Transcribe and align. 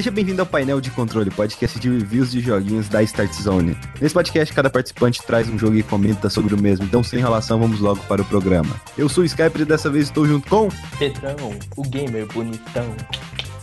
Seja 0.00 0.10
bem-vindo 0.10 0.40
ao 0.40 0.46
painel 0.46 0.80
de 0.80 0.90
controle, 0.90 1.30
podcast 1.30 1.78
de 1.78 1.90
reviews 1.90 2.30
de 2.30 2.40
joguinhos 2.40 2.88
da 2.88 3.02
Start 3.02 3.34
Zone. 3.34 3.76
Nesse 4.00 4.14
podcast, 4.14 4.54
cada 4.54 4.70
participante 4.70 5.22
traz 5.22 5.46
um 5.46 5.58
jogo 5.58 5.76
e 5.76 5.82
comenta 5.82 6.30
sobre 6.30 6.54
o 6.54 6.58
mesmo, 6.58 6.86
então 6.86 7.04
sem 7.04 7.18
enrolação, 7.18 7.60
vamos 7.60 7.80
logo 7.80 8.02
para 8.04 8.22
o 8.22 8.24
programa. 8.24 8.74
Eu 8.96 9.10
sou 9.10 9.22
o 9.22 9.26
Skype 9.26 9.60
e 9.60 9.64
dessa 9.66 9.90
vez 9.90 10.06
estou 10.06 10.26
junto 10.26 10.48
com. 10.48 10.70
Pedrão, 10.98 11.54
o 11.76 11.82
gamer 11.82 12.24
bonitão. 12.28 12.96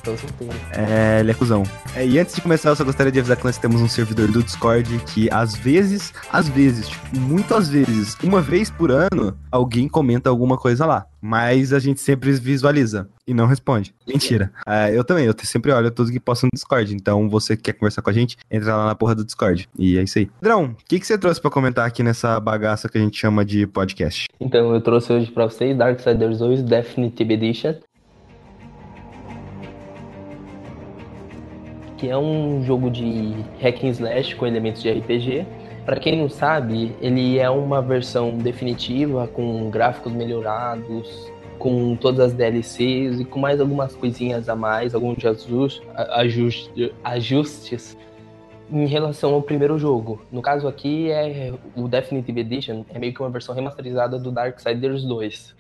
Tô 0.08 0.16
solteiro. 0.16 0.54
É, 0.72 1.20
ele 1.20 1.32
é 1.32 1.34
cuzão. 1.34 1.64
É, 1.94 2.08
e 2.08 2.18
antes 2.18 2.34
de 2.34 2.40
começar, 2.40 2.70
eu 2.70 2.78
só 2.78 2.86
gostaria 2.86 3.12
de 3.12 3.20
avisar 3.20 3.36
que 3.36 3.44
nós 3.44 3.58
temos 3.58 3.82
um 3.82 3.90
servidor 3.90 4.32
do 4.32 4.42
Discord 4.42 4.98
que 5.00 5.28
às 5.30 5.54
vezes, 5.54 6.14
às 6.32 6.48
vezes, 6.48 6.88
tipo, 6.88 7.20
muito 7.20 7.54
às 7.54 7.68
vezes, 7.68 8.16
uma 8.24 8.42
vez 8.42 8.72
por 8.72 8.90
ano, 8.90 9.38
alguém 9.52 9.90
comenta 9.90 10.30
alguma 10.30 10.56
coisa 10.56 10.86
lá. 10.86 11.06
Mas 11.20 11.74
a 11.74 11.80
gente 11.80 12.00
sempre 12.00 12.32
visualiza 12.32 13.10
e 13.28 13.34
não 13.34 13.48
responde. 13.48 13.94
Mentira. 14.08 14.52
É, 14.66 14.96
eu 14.96 15.04
também, 15.04 15.26
eu 15.26 15.36
sempre 15.44 15.72
olho 15.72 15.92
tudo 15.92 16.12
que 16.12 16.20
posta 16.20 16.48
no 16.48 16.52
Discord. 16.54 16.96
Então, 16.96 17.28
você 17.28 17.58
que 17.58 17.64
quer 17.64 17.74
conversar 17.74 18.02
com 18.02 18.10
a 18.10 18.14
gente, 18.14 18.38
entra 18.50 18.76
lá 18.76 18.86
na 18.86 18.96
porra 18.96 19.14
do 19.14 19.26
Discord. 19.26 19.68
E 19.78 19.98
é 19.98 20.04
isso 20.04 20.20
aí. 20.20 20.28
Pedrão, 20.40 20.66
o 20.66 20.86
que, 20.88 21.00
que 21.00 21.06
você 21.06 21.18
trouxe 21.18 21.42
pra 21.42 21.52
comentar 21.52 21.86
aqui 21.86 22.02
nessa 22.02 22.40
bagaça 22.40 22.88
que 22.88 22.98
a 22.98 23.02
gente 23.02 23.20
chama 23.20 23.44
de 23.44 23.68
podcast? 23.68 24.28
Então, 24.40 24.74
eu 24.74 24.80
trouxe 24.80 25.12
hoje 25.12 25.30
pra 25.32 25.46
vocês 25.46 25.76
Darksiders 25.76 26.38
2 26.40 26.62
Definitive 26.62 27.34
Edition. 27.34 27.76
Que 31.98 32.10
é 32.10 32.18
um 32.18 32.64
jogo 32.64 32.90
de 32.90 33.34
hack 33.60 33.84
and 33.84 33.90
slash 33.90 34.36
com 34.36 34.46
elementos 34.46 34.82
de 34.82 34.92
RPG. 34.92 35.46
Para 35.86 36.00
quem 36.00 36.18
não 36.18 36.30
sabe, 36.30 36.96
ele 37.02 37.40
é 37.40 37.50
uma 37.50 37.82
versão 37.82 38.38
definitiva 38.38 39.28
com 39.28 39.70
gráficos 39.70 40.12
melhorados, 40.12 41.32
com 41.58 41.96
todas 41.96 42.28
as 42.28 42.34
DLCs 42.34 43.20
e 43.20 43.26
com 43.26 43.40
mais 43.40 43.60
algumas 43.60 43.96
coisinhas 43.96 44.50
a 44.50 44.56
mais, 44.56 44.94
alguns 44.94 45.18
ajustes, 46.14 46.92
ajustes, 47.04 47.98
em 48.72 48.86
relação 48.86 49.34
ao 49.34 49.42
primeiro 49.42 49.80
jogo. 49.80 50.22
No 50.32 50.42
caso 50.42 50.68
aqui 50.68 51.10
é 51.10 51.54
o 51.76 51.88
Definitive 51.88 52.42
Edition, 52.42 52.84
é 52.94 53.00
meio 53.00 53.14
que 53.14 53.22
uma 53.22 53.30
versão 53.30 53.56
remasterizada 53.56 54.20
do 54.20 54.32
Darksiders 54.32 55.04
2. 55.04 55.56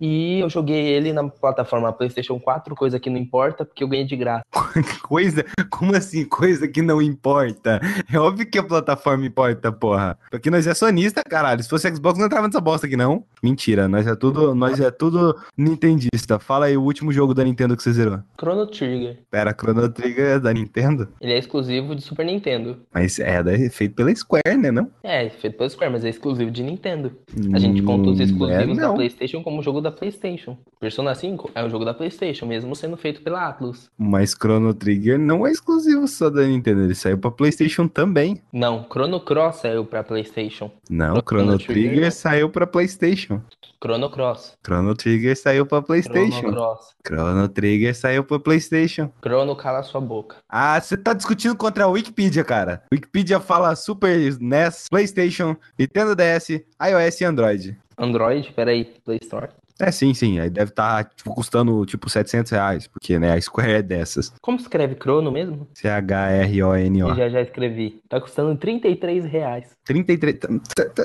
E 0.00 0.40
eu 0.40 0.48
joguei 0.48 0.86
ele 0.86 1.12
na 1.12 1.28
plataforma 1.28 1.92
PlayStation 1.92 2.38
4, 2.38 2.74
coisa 2.74 3.00
que 3.00 3.10
não 3.10 3.18
importa, 3.18 3.64
porque 3.64 3.82
eu 3.82 3.88
ganhei 3.88 4.04
de 4.04 4.16
graça. 4.16 4.44
coisa? 5.02 5.44
Como 5.70 5.94
assim? 5.94 6.24
Coisa 6.24 6.68
que 6.68 6.82
não 6.82 7.02
importa? 7.02 7.80
É 8.12 8.18
óbvio 8.18 8.48
que 8.48 8.58
a 8.58 8.62
plataforma 8.62 9.26
importa, 9.26 9.72
porra. 9.72 10.18
Porque 10.30 10.50
nós 10.50 10.66
é 10.66 10.74
sonista, 10.74 11.22
caralho. 11.22 11.62
Se 11.62 11.68
fosse 11.68 11.92
Xbox, 11.94 12.18
não 12.18 12.26
entrava 12.26 12.46
nessa 12.46 12.60
bosta 12.60 12.86
aqui, 12.86 12.96
não. 12.96 13.24
Mentira, 13.42 13.88
nós 13.88 14.06
é 14.06 14.14
tudo, 14.14 14.54
nós 14.54 14.80
é 14.80 14.90
tudo 14.90 15.36
nintendista. 15.56 16.38
Fala 16.38 16.66
aí 16.66 16.76
o 16.76 16.82
último 16.82 17.12
jogo 17.12 17.34
da 17.34 17.44
Nintendo 17.44 17.76
que 17.76 17.82
você 17.82 17.92
zerou. 17.92 18.20
Chrono 18.38 18.66
Trigger. 18.66 19.18
Pera, 19.30 19.54
Chrono 19.58 19.88
Trigger 19.88 20.36
é 20.36 20.40
da 20.40 20.52
Nintendo? 20.52 21.08
Ele 21.20 21.32
é 21.32 21.38
exclusivo 21.38 21.94
de 21.94 22.02
Super 22.02 22.24
Nintendo. 22.24 22.78
Mas 22.92 23.18
é, 23.18 23.38
é 23.38 23.70
feito 23.70 23.94
pela 23.94 24.14
Square, 24.14 24.56
né, 24.56 24.70
não? 24.70 24.90
É, 25.02 25.28
feito 25.28 25.56
pela 25.56 25.68
Square, 25.68 25.92
mas 25.92 26.04
é 26.04 26.08
exclusivo 26.08 26.50
de 26.50 26.62
Nintendo. 26.62 27.12
A 27.52 27.58
gente 27.58 27.82
conta 27.82 28.10
os 28.10 28.20
exclusivos 28.20 28.78
é, 28.78 28.80
da 28.80 28.92
PlayStation 28.92 29.42
como 29.42 29.62
jogo 29.62 29.80
da 29.80 29.87
PlayStation. 29.90 30.56
Persona 30.80 31.14
5 31.14 31.50
é 31.54 31.64
um 31.64 31.68
jogo 31.68 31.84
da 31.84 31.92
PlayStation, 31.92 32.46
mesmo 32.46 32.74
sendo 32.76 32.96
feito 32.96 33.20
pela 33.22 33.48
Atlus. 33.48 33.90
Mas 33.98 34.32
Chrono 34.32 34.72
Trigger 34.72 35.18
não 35.18 35.46
é 35.46 35.50
exclusivo 35.50 36.06
só 36.06 36.30
da 36.30 36.46
Nintendo, 36.46 36.82
ele 36.82 36.94
saiu 36.94 37.18
pra 37.18 37.30
PlayStation 37.30 37.88
também. 37.88 38.40
Não, 38.52 38.86
Chrono 38.88 39.20
Cross 39.20 39.56
saiu 39.56 39.84
pra 39.84 40.04
PlayStation. 40.04 40.70
Não, 40.88 41.16
Chrono, 41.16 41.22
Chrono 41.24 41.58
Trigger, 41.58 41.90
Trigger 41.90 42.12
saiu 42.12 42.50
pra 42.50 42.66
PlayStation. 42.66 43.42
Chrono 43.80 44.10
Cross. 44.10 44.56
Chrono 44.62 44.94
Trigger 44.94 45.36
saiu 45.36 45.64
pra 45.64 45.80
PlayStation. 45.80 46.40
Chrono 46.40 46.52
Cross. 46.52 46.96
Chrono 47.04 47.48
Trigger 47.48 47.94
saiu 47.94 48.24
pra 48.24 48.38
PlayStation. 48.38 49.10
Chrono 49.22 49.54
cala 49.54 49.82
sua 49.82 50.00
boca. 50.00 50.36
Ah, 50.48 50.80
você 50.80 50.96
tá 50.96 51.12
discutindo 51.12 51.56
contra 51.56 51.84
a 51.84 51.88
Wikipedia, 51.88 52.44
cara. 52.44 52.82
Wikipedia 52.92 53.38
fala 53.38 53.74
Super 53.76 54.36
NES, 54.40 54.86
PlayStation, 54.90 55.56
Nintendo 55.78 56.14
DS, 56.14 56.60
iOS 56.80 57.20
e 57.20 57.24
Android. 57.24 57.78
Android? 57.96 58.52
Peraí, 58.52 58.84
Play 59.04 59.18
Store. 59.22 59.48
É, 59.80 59.90
sim, 59.92 60.12
sim. 60.12 60.40
Aí 60.40 60.50
deve 60.50 60.70
estar 60.70 61.04
tá, 61.04 61.10
tipo, 61.14 61.34
custando 61.34 61.86
tipo 61.86 62.10
700 62.10 62.50
reais, 62.50 62.86
porque 62.88 63.18
né, 63.18 63.32
a 63.32 63.40
Square 63.40 63.72
é 63.72 63.82
dessas. 63.82 64.32
Como 64.40 64.58
escreve 64.58 64.96
Crono 64.96 65.30
mesmo? 65.30 65.68
C-H-R-O-N-O. 65.74 67.14
Já 67.14 67.28
já 67.28 67.40
escrevi. 67.40 68.00
Tá 68.08 68.20
custando 68.20 68.56
33 68.56 69.24
reais. 69.24 69.76
33. 69.84 70.38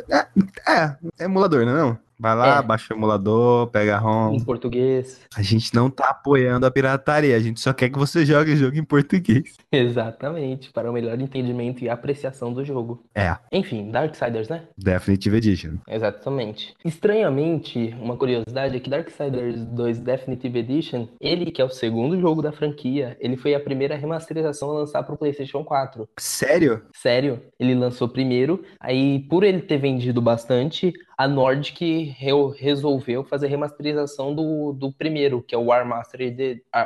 É, 0.09 0.27
é, 0.71 0.95
é 1.19 1.25
emulador, 1.25 1.65
não 1.65 1.71
é? 1.71 1.81
Não? 1.81 1.99
Vai 2.19 2.35
lá, 2.35 2.59
é. 2.59 2.61
baixa 2.61 2.93
o 2.93 2.97
emulador, 2.97 3.67
pega 3.67 3.95
a 3.95 3.99
ROM. 3.99 4.33
Em 4.33 4.43
português. 4.43 5.21
A 5.35 5.41
gente 5.41 5.73
não 5.73 5.89
tá 5.89 6.09
apoiando 6.09 6.65
a 6.65 6.71
pirataria, 6.71 7.35
a 7.35 7.39
gente 7.39 7.59
só 7.59 7.73
quer 7.73 7.89
que 7.89 7.97
você 7.97 8.25
jogue 8.25 8.53
o 8.53 8.55
jogo 8.55 8.77
em 8.77 8.83
português. 8.83 9.55
Exatamente, 9.71 10.71
para 10.71 10.89
o 10.89 10.93
melhor 10.93 11.19
entendimento 11.19 11.83
e 11.83 11.89
apreciação 11.89 12.53
do 12.53 12.63
jogo. 12.63 13.03
É. 13.15 13.35
Enfim, 13.51 13.91
Darksiders, 13.91 14.49
né? 14.49 14.63
Definitive 14.77 15.37
Edition. 15.37 15.73
Exatamente. 15.87 16.73
Estranhamente, 16.85 17.95
uma 17.99 18.15
curiosidade 18.15 18.75
é 18.75 18.79
que 18.79 18.89
Darksiders 18.89 19.65
2 19.65 19.99
Definitive 19.99 20.59
Edition, 20.59 21.07
ele 21.19 21.51
que 21.51 21.61
é 21.61 21.65
o 21.65 21.69
segundo 21.69 22.19
jogo 22.19 22.41
da 22.41 22.51
franquia, 22.51 23.17
ele 23.19 23.37
foi 23.37 23.55
a 23.55 23.59
primeira 23.59 23.95
remasterização 23.95 24.71
a 24.71 24.79
lançar 24.79 25.03
para 25.03 25.15
o 25.15 25.17
PlayStation 25.17 25.63
4. 25.63 26.07
Sério? 26.17 26.83
Sério. 26.95 27.41
Ele 27.59 27.75
lançou 27.75 28.07
primeiro, 28.07 28.63
aí 28.79 29.19
por 29.29 29.43
ele 29.43 29.61
ter 29.61 29.77
vendido 29.77 30.21
bastante, 30.21 30.93
a 31.17 31.27
Nordic 31.27 32.15
resolveu 32.57 33.23
fazer 33.23 33.47
remasterização 33.47 34.33
do, 34.33 34.73
do 34.73 34.91
primeiro, 34.91 35.41
que 35.41 35.53
é 35.53 35.57
o 35.57 35.65
War 35.65 35.85
Master, 35.85 36.35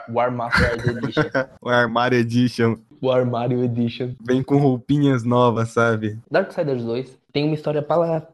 War 0.10 0.32
Master 0.32 0.74
Edition. 0.74 1.24
o 1.62 1.70
Armário 1.70 2.18
Edition. 2.18 2.76
O 3.02 3.12
Armário 3.12 3.64
Edition. 3.64 4.14
Vem 4.22 4.44
com 4.44 4.58
roupinhas 4.58 5.24
novas, 5.24 5.70
sabe? 5.70 6.20
Darksiders 6.30 6.84
2 6.84 7.18
tem 7.38 7.44
uma 7.46 7.54
história 7.54 7.86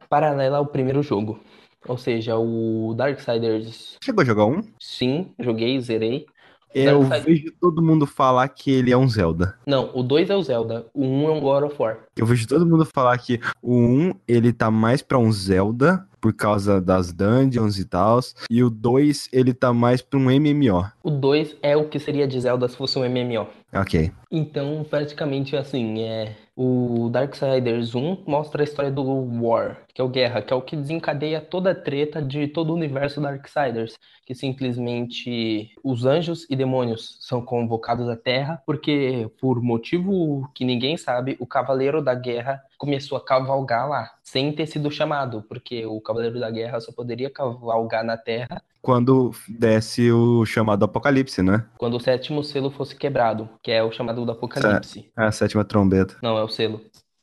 paralela 0.10 0.60
ao 0.60 0.66
primeiro 0.66 1.04
jogo. 1.04 1.38
Ou 1.86 1.98
seja, 1.98 2.38
o 2.38 2.94
Darksiders. 2.96 3.98
Chegou 4.02 4.22
a 4.22 4.26
jogar 4.26 4.46
um? 4.46 4.64
Sim, 4.80 5.34
joguei, 5.38 5.78
zerei. 5.82 6.26
Eu 6.74 7.04
vejo 7.04 7.52
todo 7.60 7.82
mundo 7.82 8.06
falar 8.06 8.48
que 8.50 8.72
ele 8.72 8.92
é 8.92 8.98
um 8.98 9.08
Zelda. 9.08 9.56
Não, 9.66 9.92
o 9.94 10.02
2 10.02 10.30
é 10.30 10.36
o 10.36 10.42
Zelda, 10.42 10.86
o 10.94 11.06
1 11.06 11.24
um 11.24 11.28
é 11.28 11.32
um 11.32 11.40
God 11.40 11.64
of 11.66 11.76
War. 11.80 12.00
Eu 12.16 12.26
vejo 12.26 12.48
todo 12.48 12.66
mundo 12.66 12.86
falar 12.86 13.18
que 13.18 13.40
o 13.62 13.76
1 13.76 13.78
um, 13.78 14.14
ele 14.28 14.52
tá 14.52 14.72
mais 14.72 15.02
pra 15.02 15.18
um 15.18 15.32
Zelda, 15.32 16.06
por 16.20 16.34
causa 16.34 16.80
das 16.80 17.12
dungeons 17.12 17.78
e 17.78 17.86
tal, 17.86 18.20
e 18.50 18.64
o 18.64 18.70
2 18.70 19.30
ele 19.34 19.54
tá 19.54 19.74
mais 19.74 20.02
pra 20.02 20.18
um 20.18 20.24
MMO. 20.24 20.86
O 21.04 21.10
2 21.10 21.58
é 21.62 21.76
o 21.76 21.90
que 21.90 22.00
seria 22.00 22.28
de 22.28 22.40
Zelda 22.40 22.68
se 22.68 22.78
fosse 22.78 22.98
um 22.98 23.04
MMO. 23.04 23.48
Ok. 23.76 24.12
Então, 24.32 24.86
praticamente 24.88 25.56
assim, 25.56 26.04
é 26.04 26.36
o 26.56 27.10
Darksiders 27.10 27.96
1 27.96 28.24
mostra 28.28 28.62
a 28.62 28.64
história 28.64 28.92
do 28.92 29.04
War, 29.04 29.82
que 29.94 30.00
é 30.00 30.04
o 30.04 30.10
Guerra, 30.10 30.42
que 30.42 30.54
é 30.54 30.56
o 30.56 30.62
que 30.62 30.76
desencadeia 30.76 31.42
toda 31.42 31.72
a 31.72 31.76
treta 31.76 32.22
de 32.22 32.48
todo 32.48 32.70
o 32.70 32.76
universo 32.76 33.20
Darksiders, 33.20 33.98
que 34.26 34.36
simplesmente 34.36 35.72
os 35.84 36.06
anjos 36.06 36.46
e 36.50 36.56
demônios 36.56 37.18
são 37.22 37.44
convocados 37.44 38.08
à 38.08 38.16
Terra, 38.16 38.62
porque 38.66 39.28
por 39.42 39.62
motivo 39.62 40.48
que 40.54 40.64
ninguém 40.64 40.96
sabe, 40.96 41.36
o 41.40 41.48
Cavaleiro 41.48 42.04
da 42.04 42.14
Guerra 42.14 42.62
começou 42.84 43.18
a 43.18 43.24
cavalgar 43.24 43.88
lá, 43.88 44.12
sem 44.22 44.52
ter 44.52 44.68
sido 44.68 44.92
chamado, 44.92 45.42
porque 45.48 45.86
o 45.86 46.02
Cavaleiro 46.02 46.38
da 46.38 46.52
Guerra 46.52 46.82
só 46.82 46.92
poderia 46.92 47.30
cavalgar 47.30 48.04
na 48.04 48.18
Terra 48.18 48.62
quando 48.82 49.32
desce 49.48 50.12
o 50.12 50.46
chamado 50.46 50.84
Apocalipse, 50.84 51.42
né? 51.42 51.66
Quando 51.78 51.96
o 51.96 52.00
sétimo 52.02 52.44
selo 52.44 52.70
fosse 52.70 52.94
quebrado, 52.94 53.50
que 53.64 53.72
é 53.72 53.82
o 53.82 53.94
chamado 53.94 54.26
do 54.26 54.32
Apocalipse. 54.34 55.10
É 55.18 55.24
a 55.24 55.32
sétima 55.32 55.64
trombeta. 55.64 56.18
Não, 56.22 56.38
é 56.38 56.44
o 56.44 56.50
selo. 56.50 56.82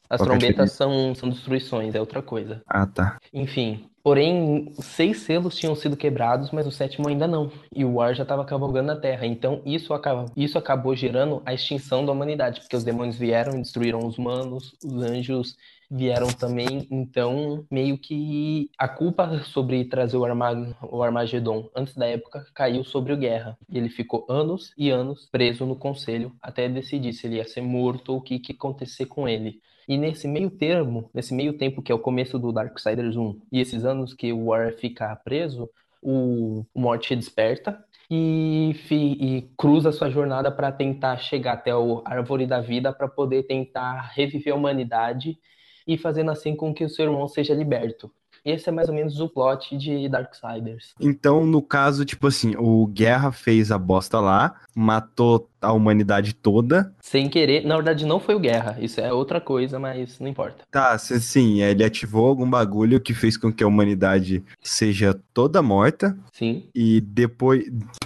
As 0.08 0.22
trombetas 0.22 0.72
são, 0.72 1.14
são 1.14 1.28
destruições, 1.28 1.94
é 1.94 2.00
outra 2.00 2.22
coisa. 2.22 2.62
Ah, 2.66 2.86
tá. 2.86 3.18
Enfim, 3.30 3.89
Porém, 4.02 4.72
seis 4.78 5.18
selos 5.18 5.56
tinham 5.56 5.74
sido 5.74 5.96
quebrados, 5.96 6.50
mas 6.50 6.66
o 6.66 6.70
sétimo 6.70 7.08
ainda 7.08 7.26
não. 7.26 7.50
E 7.74 7.84
o 7.84 8.00
ar 8.00 8.14
já 8.14 8.22
estava 8.22 8.44
cavalgando 8.44 8.86
na 8.86 8.96
Terra. 8.96 9.26
Então, 9.26 9.60
isso, 9.64 9.92
acaba, 9.92 10.26
isso 10.34 10.56
acabou 10.56 10.96
gerando 10.96 11.42
a 11.44 11.52
extinção 11.52 12.04
da 12.04 12.12
humanidade, 12.12 12.60
porque 12.60 12.76
os 12.76 12.84
demônios 12.84 13.18
vieram 13.18 13.54
e 13.54 13.62
destruíram 13.62 14.06
os 14.06 14.16
humanos, 14.16 14.74
os 14.82 15.02
anjos 15.02 15.56
vieram 15.90 16.28
também. 16.28 16.86
Então, 16.90 17.66
meio 17.70 17.98
que 17.98 18.70
a 18.78 18.88
culpa 18.88 19.42
sobre 19.44 19.84
trazer 19.84 20.16
o, 20.16 20.24
Armag 20.24 20.74
o 20.82 21.02
Armagedon 21.02 21.68
antes 21.74 21.94
da 21.94 22.06
época 22.06 22.46
caiu 22.54 22.84
sobre 22.84 23.12
o 23.12 23.16
Guerra. 23.16 23.58
E 23.68 23.76
ele 23.76 23.88
ficou 23.88 24.24
anos 24.28 24.72
e 24.78 24.88
anos 24.88 25.28
preso 25.30 25.66
no 25.66 25.76
conselho 25.76 26.32
até 26.40 26.68
decidir 26.68 27.12
se 27.12 27.26
ele 27.26 27.36
ia 27.36 27.44
ser 27.44 27.60
morto 27.60 28.12
ou 28.12 28.18
o 28.18 28.22
que, 28.22 28.38
que 28.38 28.52
acontecer 28.52 29.06
com 29.06 29.28
ele. 29.28 29.60
E 29.90 29.98
nesse 29.98 30.28
meio 30.28 30.48
termo, 30.48 31.10
nesse 31.12 31.34
meio 31.34 31.58
tempo 31.58 31.82
que 31.82 31.90
é 31.90 31.94
o 31.94 31.98
começo 31.98 32.38
do 32.38 32.52
Darksiders 32.52 33.16
1 33.16 33.40
e 33.50 33.60
esses 33.60 33.84
anos 33.84 34.14
que 34.14 34.32
o 34.32 34.44
War 34.44 34.72
fica 34.74 35.16
preso, 35.16 35.68
o, 36.00 36.64
Morte 36.72 37.16
desperta 37.16 37.84
e, 38.08 38.72
e, 38.88 39.50
cruza 39.58 39.90
sua 39.90 40.08
jornada 40.08 40.48
para 40.52 40.70
tentar 40.70 41.16
chegar 41.16 41.54
até 41.54 41.74
o 41.74 42.02
Árvore 42.04 42.46
da 42.46 42.60
Vida 42.60 42.92
para 42.92 43.08
poder 43.08 43.48
tentar 43.48 44.12
reviver 44.14 44.52
a 44.52 44.56
humanidade 44.56 45.36
e 45.84 45.98
fazendo 45.98 46.30
assim 46.30 46.54
com 46.54 46.72
que 46.72 46.84
o 46.84 46.88
seu 46.88 47.06
irmão 47.06 47.26
seja 47.26 47.52
liberto. 47.52 48.12
Esse 48.44 48.68
é 48.68 48.72
mais 48.72 48.88
ou 48.88 48.94
menos 48.94 49.20
o 49.20 49.28
plot 49.28 49.76
de 49.76 50.08
Darksiders. 50.08 50.94
Então, 51.00 51.44
no 51.44 51.62
caso, 51.62 52.04
tipo 52.04 52.26
assim, 52.26 52.54
o 52.56 52.86
Guerra 52.86 53.32
fez 53.32 53.70
a 53.70 53.78
bosta 53.78 54.20
lá, 54.20 54.54
matou 54.74 55.48
a 55.60 55.72
humanidade 55.72 56.34
toda. 56.34 56.94
Sem 57.00 57.28
querer, 57.28 57.66
na 57.66 57.76
verdade 57.76 58.06
não 58.06 58.18
foi 58.18 58.34
o 58.34 58.40
Guerra, 58.40 58.78
isso 58.80 59.00
é 59.00 59.12
outra 59.12 59.40
coisa, 59.40 59.78
mas 59.78 60.18
não 60.18 60.28
importa. 60.28 60.64
Tá, 60.70 60.96
sim, 60.98 61.62
ele 61.62 61.84
ativou 61.84 62.26
algum 62.26 62.48
bagulho 62.48 63.00
que 63.00 63.12
fez 63.12 63.36
com 63.36 63.52
que 63.52 63.62
a 63.62 63.66
humanidade 63.66 64.42
seja 64.62 65.18
toda 65.34 65.62
morta. 65.62 66.16
Sim. 66.32 66.64
E 66.74 67.00
depois 67.00 67.64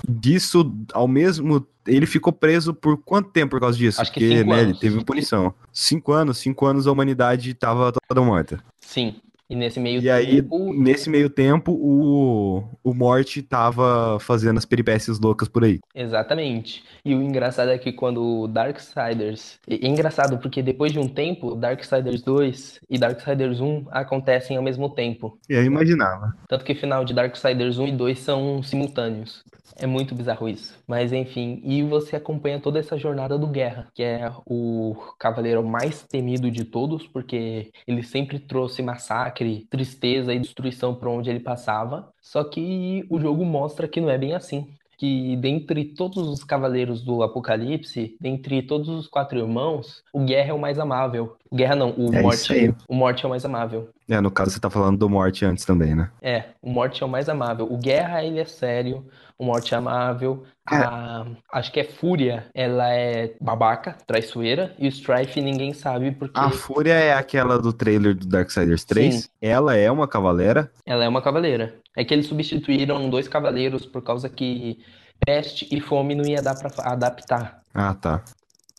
disso, 0.09 0.73
ao 0.93 1.07
mesmo 1.07 1.67
ele 1.87 2.07
ficou 2.07 2.33
preso 2.33 2.73
por 2.73 2.97
quanto 2.97 3.31
tempo 3.31 3.51
por 3.51 3.61
causa 3.61 3.77
disso? 3.77 4.01
Acho 4.01 4.13
que 4.13 4.21
Porque, 4.21 4.45
né, 4.45 4.63
ele 4.63 4.75
teve 4.75 5.05
punição. 5.05 5.55
Cinco 5.73 6.13
anos, 6.13 6.39
cinco 6.39 6.67
anos 6.67 6.87
a 6.87 6.93
humanidade 6.93 7.53
tava 7.55 7.93
toda 8.09 8.23
morta. 8.23 8.65
Sim. 8.81 9.17
E 9.49 9.55
nesse 9.55 9.79
meio 9.79 10.01
E 10.01 10.11
aí, 10.11 10.43
tempo. 10.43 10.73
nesse 10.73 11.11
meio 11.11 11.29
tempo, 11.29 11.73
o, 11.73 12.65
o 12.83 12.95
Morte 12.95 13.43
tava 13.43 14.19
fazendo 14.19 14.57
as 14.59 14.65
peripécias 14.65 15.21
loucas 15.21 15.49
por 15.49 15.65
aí. 15.65 15.81
Exatamente. 15.95 16.83
E 17.05 17.15
o 17.15 17.23
engraçado 17.23 17.71
é 17.71 17.79
que 17.79 17.93
quando 17.93 18.49
Darksiders. 18.49 19.59
É 19.69 19.87
engraçado 19.87 20.39
porque 20.39 20.63
depois 20.63 20.93
de 20.93 20.99
um 20.99 21.07
tempo, 21.09 21.55
Darksiders 21.55 22.23
2 22.23 22.81
e 22.89 22.99
Darksiders 22.99 23.61
1 23.61 23.87
acontecem 23.91 24.57
ao 24.57 24.63
mesmo 24.63 24.89
tempo. 24.89 25.39
Aí 25.51 25.57
eu 25.57 25.65
imaginava. 25.65 26.35
Tanto 26.49 26.65
que 26.65 26.73
o 26.73 26.77
final 26.77 27.05
de 27.05 27.13
Darksiders 27.13 27.79
1 27.79 27.89
e 27.89 27.93
2 27.93 28.19
são 28.19 28.63
simultâneos. 28.63 29.45
É 29.77 29.87
muito 29.87 30.15
bizarro 30.15 30.49
isso. 30.49 30.79
Mas 30.87 31.13
enfim, 31.13 31.61
e 31.65 31.83
você 31.83 32.17
acompanha 32.17 32.61
toda 32.61 32.79
essa 32.79 32.97
jornada 32.97 33.39
do 33.39 33.47
Guerra, 33.47 33.89
que 33.95 34.03
é 34.03 34.31
o 34.47 34.95
cavaleiro 35.19 35.65
mais 35.65 36.03
temido 36.03 36.51
de 36.51 36.65
todos, 36.65 37.07
porque 37.07 37.73
ele 37.87 38.03
sempre 38.03 38.39
trouxe 38.39 38.83
massacre, 38.83 39.67
tristeza 39.71 40.33
e 40.33 40.39
destruição 40.39 40.95
por 40.95 41.09
onde 41.09 41.31
ele 41.31 41.41
passava. 41.41 42.13
Só 42.21 42.45
que 42.45 43.05
o 43.11 43.19
jogo 43.21 43.45
mostra 43.45 43.89
que 43.89 44.01
não 44.01 44.11
é 44.11 44.19
bem 44.19 44.35
assim. 44.35 44.69
Que 44.97 45.37
dentre 45.37 45.85
todos 45.87 46.29
os 46.29 46.45
cavaleiros 46.45 47.03
do 47.03 47.23
Apocalipse, 47.23 48.17
dentre 48.21 48.63
todos 48.63 48.89
os 48.89 49.09
quatro 49.09 49.39
irmãos, 49.39 50.05
o 50.13 50.21
Guerra 50.21 50.51
é 50.51 50.53
o 50.53 50.59
mais 50.59 50.79
amável. 50.79 51.37
O 51.51 51.57
Guerra 51.57 51.75
não, 51.75 51.91
o 51.99 52.15
É 52.15 52.23
Morte. 52.23 52.75
O 52.89 52.95
Morte 52.95 53.25
é 53.25 53.27
o 53.27 53.31
mais 53.31 53.45
amável. 53.45 53.89
É, 54.09 54.21
no 54.21 54.31
caso 54.31 54.51
você 54.51 54.61
tá 54.61 54.69
falando 54.69 54.99
do 54.99 55.09
Morte 55.09 55.45
antes 55.45 55.65
também, 55.65 55.95
né? 55.95 56.11
É, 56.21 56.45
o 56.61 56.71
Morte 56.71 57.03
é 57.03 57.07
o 57.07 57.09
mais 57.09 57.29
amável. 57.29 57.67
O 57.71 57.79
Guerra, 57.79 58.23
ele 58.23 58.39
é 58.39 58.45
sério. 58.45 59.07
O 59.39 59.45
Morte 59.45 59.75
é 59.75 59.79
amável. 59.79 60.45
A, 60.67 61.27
acho 61.53 61.73
que 61.73 61.81
é 61.81 61.85
Fúria, 61.85 62.47
ela 62.55 62.89
é 62.93 63.35
babaca, 63.41 63.97
traiçoeira. 64.07 64.75
E 64.79 64.87
o 64.87 64.91
Strife 64.91 65.41
ninguém 65.41 65.73
sabe 65.73 66.13
porque 66.13 66.39
A 66.39 66.51
Fúria 66.51 66.95
é 66.95 67.15
aquela 67.15 67.59
do 67.59 67.73
trailer 67.73 68.15
do 68.15 68.27
Darksiders 68.27 68.85
3. 68.85 69.15
Sim. 69.15 69.29
Ela 69.41 69.77
é 69.77 69.91
uma 69.91 70.07
cavaleira. 70.07 70.71
ela 70.87 71.05
é 71.05 71.09
uma 71.09 71.23
cavaleira. 71.23 71.75
É 71.97 72.05
que 72.05 72.13
eles 72.13 72.27
substituíram 72.27 73.09
dois 73.09 73.27
cavaleiros 73.29 73.87
por 73.87 74.03
causa 74.03 74.29
que 74.29 74.79
peste 75.25 75.67
e 75.71 75.81
fome 75.81 76.15
não 76.15 76.25
ia 76.25 76.43
dar 76.43 76.55
pra 76.57 76.71
adaptar. 76.93 77.61
Ah, 77.73 77.95
tá. 77.95 78.23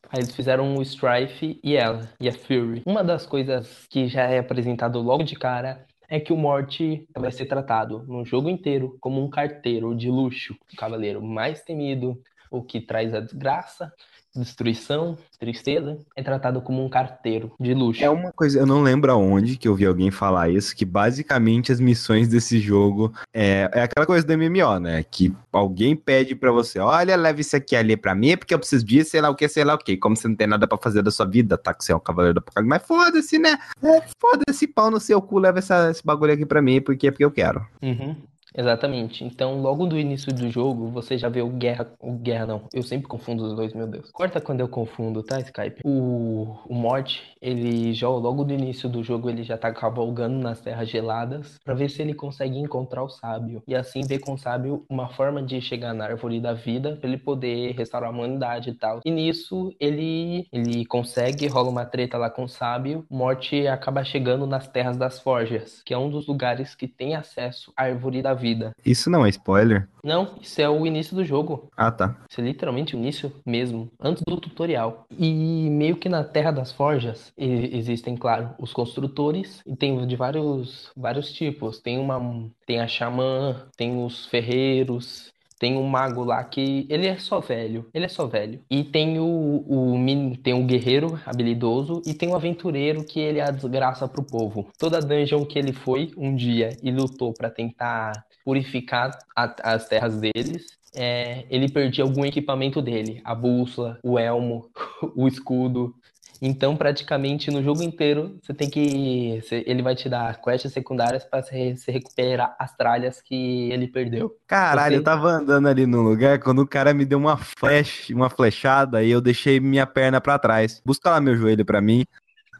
Aí 0.10 0.20
eles 0.20 0.36
fizeram 0.36 0.76
o 0.76 0.82
Strife 0.82 1.60
e 1.64 1.76
ela, 1.76 2.10
e 2.20 2.28
a 2.28 2.34
Fury. 2.34 2.84
Uma 2.86 3.04
das 3.04 3.26
coisas 3.26 3.86
que 3.90 4.08
já 4.08 4.24
é 4.24 4.40
apresentado 4.40 5.00
logo 5.02 5.24
de 5.24 5.36
cara 5.36 5.86
é 6.08 6.20
que 6.20 6.32
o 6.32 6.38
Morte 6.38 7.08
vai 7.18 7.32
ser 7.32 7.46
tratado 7.46 8.04
no 8.08 8.24
jogo 8.24 8.50
inteiro 8.50 8.98
como 9.02 9.24
um 9.24 9.30
carteiro 9.30 9.96
de 9.96 10.10
luxo, 10.10 10.56
o 10.72 10.78
cavaleiro 10.78 11.22
mais 11.22 11.62
temido, 11.64 12.22
o 12.58 12.64
que 12.64 12.80
traz 12.82 13.14
a 13.14 13.20
desgraça, 13.20 13.92
destruição, 14.36 15.18
tristeza, 15.40 15.98
é 16.16 16.22
tratado 16.22 16.62
como 16.62 16.84
um 16.84 16.90
carteiro 16.90 17.54
de 17.60 17.74
luxo. 17.74 18.04
É 18.04 18.10
uma 18.10 18.32
coisa, 18.34 18.60
eu 18.60 18.66
não 18.66 18.82
lembro 18.84 19.12
aonde 19.12 19.56
que 19.58 19.66
eu 19.68 19.74
vi 19.76 19.86
alguém 19.86 20.12
falar 20.12 20.50
isso, 20.50 20.76
que 20.76 20.84
basicamente 20.84 21.72
as 21.72 21.80
missões 21.80 22.28
desse 22.28 22.60
jogo 22.60 23.14
é, 23.34 23.70
é 23.74 23.84
aquela 23.84 24.06
coisa 24.06 24.26
do 24.28 24.34
MMO, 24.34 24.80
né? 24.80 25.04
Que 25.04 25.34
alguém 25.54 25.96
pede 25.96 26.36
pra 26.36 26.52
você, 26.52 26.80
olha, 26.80 27.16
leve 27.16 27.42
isso 27.42 27.56
aqui 27.56 27.76
ali 27.76 27.96
pra 27.96 28.14
mim, 28.14 28.36
porque 28.38 28.54
eu 28.54 28.60
preciso 28.60 28.86
disso, 28.86 29.12
sei 29.12 29.22
lá 29.22 29.30
o 29.30 29.36
que, 29.36 29.48
sei 29.48 29.64
lá 29.64 29.74
o 29.74 29.78
que. 29.78 29.96
Como 29.98 30.16
você 30.18 30.28
não 30.28 30.36
tem 30.36 30.48
nada 30.48 30.68
pra 30.68 30.78
fazer 30.78 31.02
da 31.02 31.12
sua 31.12 31.26
vida, 31.26 31.58
tá? 31.58 31.74
Que 31.74 31.84
você 31.86 31.94
é 31.94 31.96
um 31.96 32.00
cavaleiro 32.00 32.34
do 32.36 32.40
apocalipse. 32.40 32.70
Mas 32.70 32.84
foda-se, 32.86 33.40
né? 33.40 33.58
É, 33.82 34.02
foda-se, 34.20 34.68
pau 34.68 34.92
no 34.92 35.00
seu 35.00 35.22
cu, 35.22 35.40
leva 35.40 35.60
essa- 35.60 35.90
esse 35.90 36.06
bagulho 36.06 36.34
aqui 36.34 36.46
pra 36.46 36.62
mim, 36.62 36.82
porque 36.82 37.08
é 37.08 37.12
porque 37.12 37.24
eu 37.26 37.32
quero. 37.32 37.66
Uhum, 37.82 38.16
exatamente. 38.56 39.24
Então, 39.24 39.62
logo 39.62 39.86
do 39.86 40.00
início 40.00 40.34
do 40.34 40.50
jogo, 40.50 40.88
você 40.88 41.18
já 41.18 41.30
vê 41.30 41.42
o 41.42 41.50
Guerra. 41.50 41.88
O 42.00 42.14
Guerra 42.14 42.46
não. 42.46 42.64
Eu 42.74 42.84
sempre 42.84 43.08
confundo 43.08 43.46
os 43.46 43.56
dois, 43.56 43.74
meu 43.74 43.88
Deus. 43.88 44.12
Corta 44.12 44.40
quando 44.40 44.62
eu 44.62 44.68
confundo, 44.68 45.22
tá, 45.24 45.40
Skype? 45.40 45.82
O, 45.84 46.58
o 46.68 46.74
Morte, 46.74 47.24
ele 47.42 47.94
já, 47.94 48.08
logo 48.08 48.44
do 48.44 48.54
início 48.54 48.88
do 48.90 49.04
jogo, 49.04 49.30
ele 49.30 49.44
já 49.44 49.58
tá 49.58 49.72
cavalgando 49.72 50.38
nas 50.38 50.62
terras 50.62 50.90
geladas 50.90 51.58
pra 51.64 51.74
ver 51.74 51.90
se 51.90 52.02
ele 52.02 52.14
consegue 52.14 52.58
encontrar 52.58 53.04
o 53.04 53.10
sábio. 53.10 53.62
E 53.68 53.76
assim 53.76 54.02
ver 54.02 54.20
com 54.20 54.34
o 54.34 54.38
sábio 54.38 54.86
uma 54.90 55.10
forma 55.10 55.42
de 55.42 55.60
chegar 55.62 55.94
na 55.94 56.06
árvore 56.06 56.40
da 56.40 56.54
vida 56.54 56.96
pra 56.96 57.10
ele 57.10 57.18
poder 57.18 57.74
restaurar 57.74 58.10
a 58.10 58.14
humanidade 58.14 58.70
e 58.70 58.74
tal. 58.74 59.02
E 59.04 59.12
nisso, 59.12 59.74
ele, 59.80 60.48
ele 60.52 60.86
consegue, 60.86 61.48
rola 61.48 61.70
uma 61.70 61.86
treta 61.86 62.18
lá 62.18 62.30
com 62.30 62.44
o 62.44 62.50
sábio. 62.50 63.06
Morte 63.10 63.68
acaba 63.68 64.04
chegando 64.04 64.46
nas 64.48 64.68
terras 64.68 64.98
das 64.98 65.20
forjas, 65.20 65.82
que 65.84 65.94
é 65.94 65.98
um 65.98 66.10
dos 66.10 66.28
lugares 66.28 66.76
que 66.76 66.88
tem 66.88 67.16
acesso 67.16 67.72
à 67.76 67.84
árvore 67.84 68.22
da 68.22 68.34
vida. 68.34 68.45
Isso 68.86 69.10
não 69.10 69.26
é 69.26 69.30
spoiler? 69.30 69.88
Não, 70.04 70.36
isso 70.42 70.62
é 70.62 70.70
o 70.70 70.86
início 70.86 71.16
do 71.16 71.26
jogo. 71.26 71.70
Ah, 71.76 71.92
tá. 71.92 72.16
Isso 72.30 72.40
é 72.40 72.44
literalmente 72.44 72.96
o 72.96 73.00
início 73.00 73.32
mesmo, 73.46 73.90
antes 74.00 74.24
do 74.26 74.38
tutorial. 74.38 75.06
E 75.18 75.70
meio 75.70 75.96
que 75.96 76.08
na 76.08 76.24
Terra 76.24 76.52
das 76.52 76.72
Forjas 76.72 77.34
existem, 77.38 78.16
claro, 78.16 78.52
os 78.60 78.72
construtores 78.72 79.62
e 79.66 79.76
tem 79.76 80.06
de 80.06 80.16
vários 80.16 80.92
vários 80.96 81.32
tipos. 81.32 81.80
Tem 81.80 81.98
uma 81.98 82.50
tem 82.66 82.80
a 82.80 82.88
xamã, 82.88 83.68
tem 83.76 84.04
os 84.04 84.26
ferreiros, 84.28 85.34
tem 85.60 85.78
um 85.78 85.88
mago 85.88 86.24
lá 86.24 86.44
que 86.44 86.86
ele 86.90 87.08
é 87.08 87.18
só 87.18 87.40
velho, 87.40 87.88
ele 87.94 88.06
é 88.06 88.10
só 88.10 88.28
velho. 88.28 88.60
E 88.70 88.84
tem 88.84 89.20
o, 89.20 89.26
o 89.26 89.96
tem 90.44 90.54
o 90.54 90.66
guerreiro 90.66 91.20
habilidoso 91.26 92.02
e 92.06 92.14
tem 92.14 92.30
o 92.30 92.36
aventureiro 92.36 93.04
que 93.04 93.20
ele 93.20 93.40
é 93.40 93.44
a 93.44 93.52
desgraça 93.52 94.08
pro 94.08 94.24
povo. 94.24 94.68
Toda 94.78 95.00
dungeon 95.00 95.46
que 95.46 95.58
ele 95.58 95.72
foi 95.74 96.12
um 96.18 96.36
dia 96.36 96.70
e 96.84 96.92
lutou 96.92 97.34
pra 97.34 97.50
tentar 97.50 98.26
purificar 98.46 99.18
a- 99.36 99.56
as 99.64 99.88
terras 99.88 100.16
deles, 100.18 100.78
é, 100.94 101.46
ele 101.50 101.68
perdia 101.68 102.04
algum 102.04 102.24
equipamento 102.24 102.82
dele, 102.82 103.22
a 103.26 103.36
bússola, 103.36 104.00
o 104.04 104.18
elmo, 104.18 104.70
o 105.16 105.28
escudo. 105.28 105.94
Então, 106.42 106.76
praticamente 106.76 107.50
no 107.50 107.64
jogo 107.64 107.82
inteiro, 107.82 108.38
você 108.44 108.54
tem 108.54 108.70
que. 108.70 109.42
ele 109.52 109.82
vai 109.82 109.96
te 109.96 110.10
dar 110.10 110.40
quests 110.42 110.74
secundárias 110.74 111.24
para 111.24 111.42
você, 111.42 111.76
você 111.76 111.92
recuperar 111.92 112.56
as 112.60 112.76
tralhas 112.76 113.22
que 113.22 113.72
ele 113.72 113.88
perdeu. 113.88 114.36
Caralho, 114.46 114.96
Você- 114.96 115.00
eu 115.00 115.04
tava 115.04 115.30
andando 115.30 115.68
ali 115.68 115.86
no 115.86 116.02
lugar 116.02 116.40
quando 116.40 116.60
o 116.60 116.68
cara 116.68 116.94
me 116.94 117.06
deu 117.06 117.18
uma 117.18 117.38
flash, 117.38 118.10
uma 118.10 118.30
flechada 118.30 119.04
e 119.04 119.10
eu 119.10 119.22
deixei 119.22 119.60
minha 119.60 119.88
perna 119.88 120.20
pra 120.22 120.38
trás. 120.38 120.82
Busca 120.86 121.10
lá 121.10 121.22
meu 121.22 121.36
joelho 121.36 121.66
pra 121.66 121.82
mim. 121.82 122.04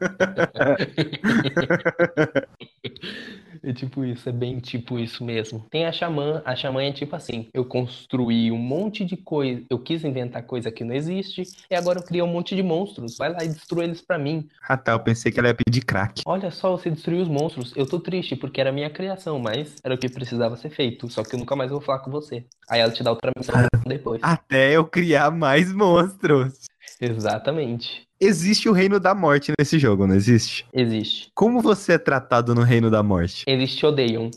É 3.66 3.72
tipo 3.72 4.04
isso, 4.04 4.28
é 4.28 4.32
bem 4.32 4.60
tipo 4.60 4.96
isso 4.96 5.24
mesmo. 5.24 5.66
Tem 5.68 5.86
a 5.86 5.92
xamã, 5.92 6.40
a 6.44 6.54
xamã 6.54 6.84
é 6.84 6.92
tipo 6.92 7.16
assim: 7.16 7.48
eu 7.52 7.64
construí 7.64 8.52
um 8.52 8.56
monte 8.56 9.04
de 9.04 9.16
coisa, 9.16 9.60
eu 9.68 9.76
quis 9.76 10.04
inventar 10.04 10.44
coisa 10.44 10.70
que 10.70 10.84
não 10.84 10.94
existe, 10.94 11.42
e 11.68 11.74
agora 11.74 11.98
eu 11.98 12.04
criei 12.04 12.22
um 12.22 12.28
monte 12.28 12.54
de 12.54 12.62
monstros. 12.62 13.18
Vai 13.18 13.32
lá 13.32 13.42
e 13.42 13.48
destrua 13.48 13.82
eles 13.82 14.00
pra 14.00 14.18
mim. 14.18 14.46
Ah 14.68 14.76
tá, 14.76 14.92
eu 14.92 15.00
pensei 15.00 15.32
que 15.32 15.40
ela 15.40 15.48
ia 15.48 15.54
pedir 15.54 15.84
crack. 15.84 16.22
Olha 16.24 16.48
só, 16.52 16.76
você 16.76 16.88
destruiu 16.88 17.22
os 17.22 17.28
monstros. 17.28 17.72
Eu 17.74 17.88
tô 17.88 17.98
triste 17.98 18.36
porque 18.36 18.60
era 18.60 18.70
minha 18.70 18.88
criação, 18.88 19.40
mas 19.40 19.74
era 19.82 19.96
o 19.96 19.98
que 19.98 20.08
precisava 20.08 20.54
ser 20.54 20.70
feito. 20.70 21.10
Só 21.10 21.24
que 21.24 21.34
eu 21.34 21.40
nunca 21.40 21.56
mais 21.56 21.72
vou 21.72 21.80
falar 21.80 21.98
com 21.98 22.10
você. 22.10 22.44
Aí 22.70 22.78
ela 22.78 22.92
te 22.92 23.02
dá 23.02 23.10
outra 23.10 23.32
missão 23.36 23.56
depois. 23.84 24.20
Até 24.22 24.76
eu 24.76 24.84
criar 24.84 25.32
mais 25.32 25.72
monstros. 25.72 26.66
Exatamente. 27.00 28.05
Existe 28.20 28.68
o 28.68 28.72
reino 28.72 28.98
da 28.98 29.14
morte 29.14 29.52
nesse 29.58 29.78
jogo, 29.78 30.06
não 30.06 30.14
existe? 30.14 30.66
Existe. 30.72 31.28
Como 31.34 31.60
você 31.60 31.92
é 31.94 31.98
tratado 31.98 32.54
no 32.54 32.62
reino 32.62 32.90
da 32.90 33.02
morte? 33.02 33.44
Eles 33.46 33.74
te 33.74 33.84
odeiam. 33.84 34.30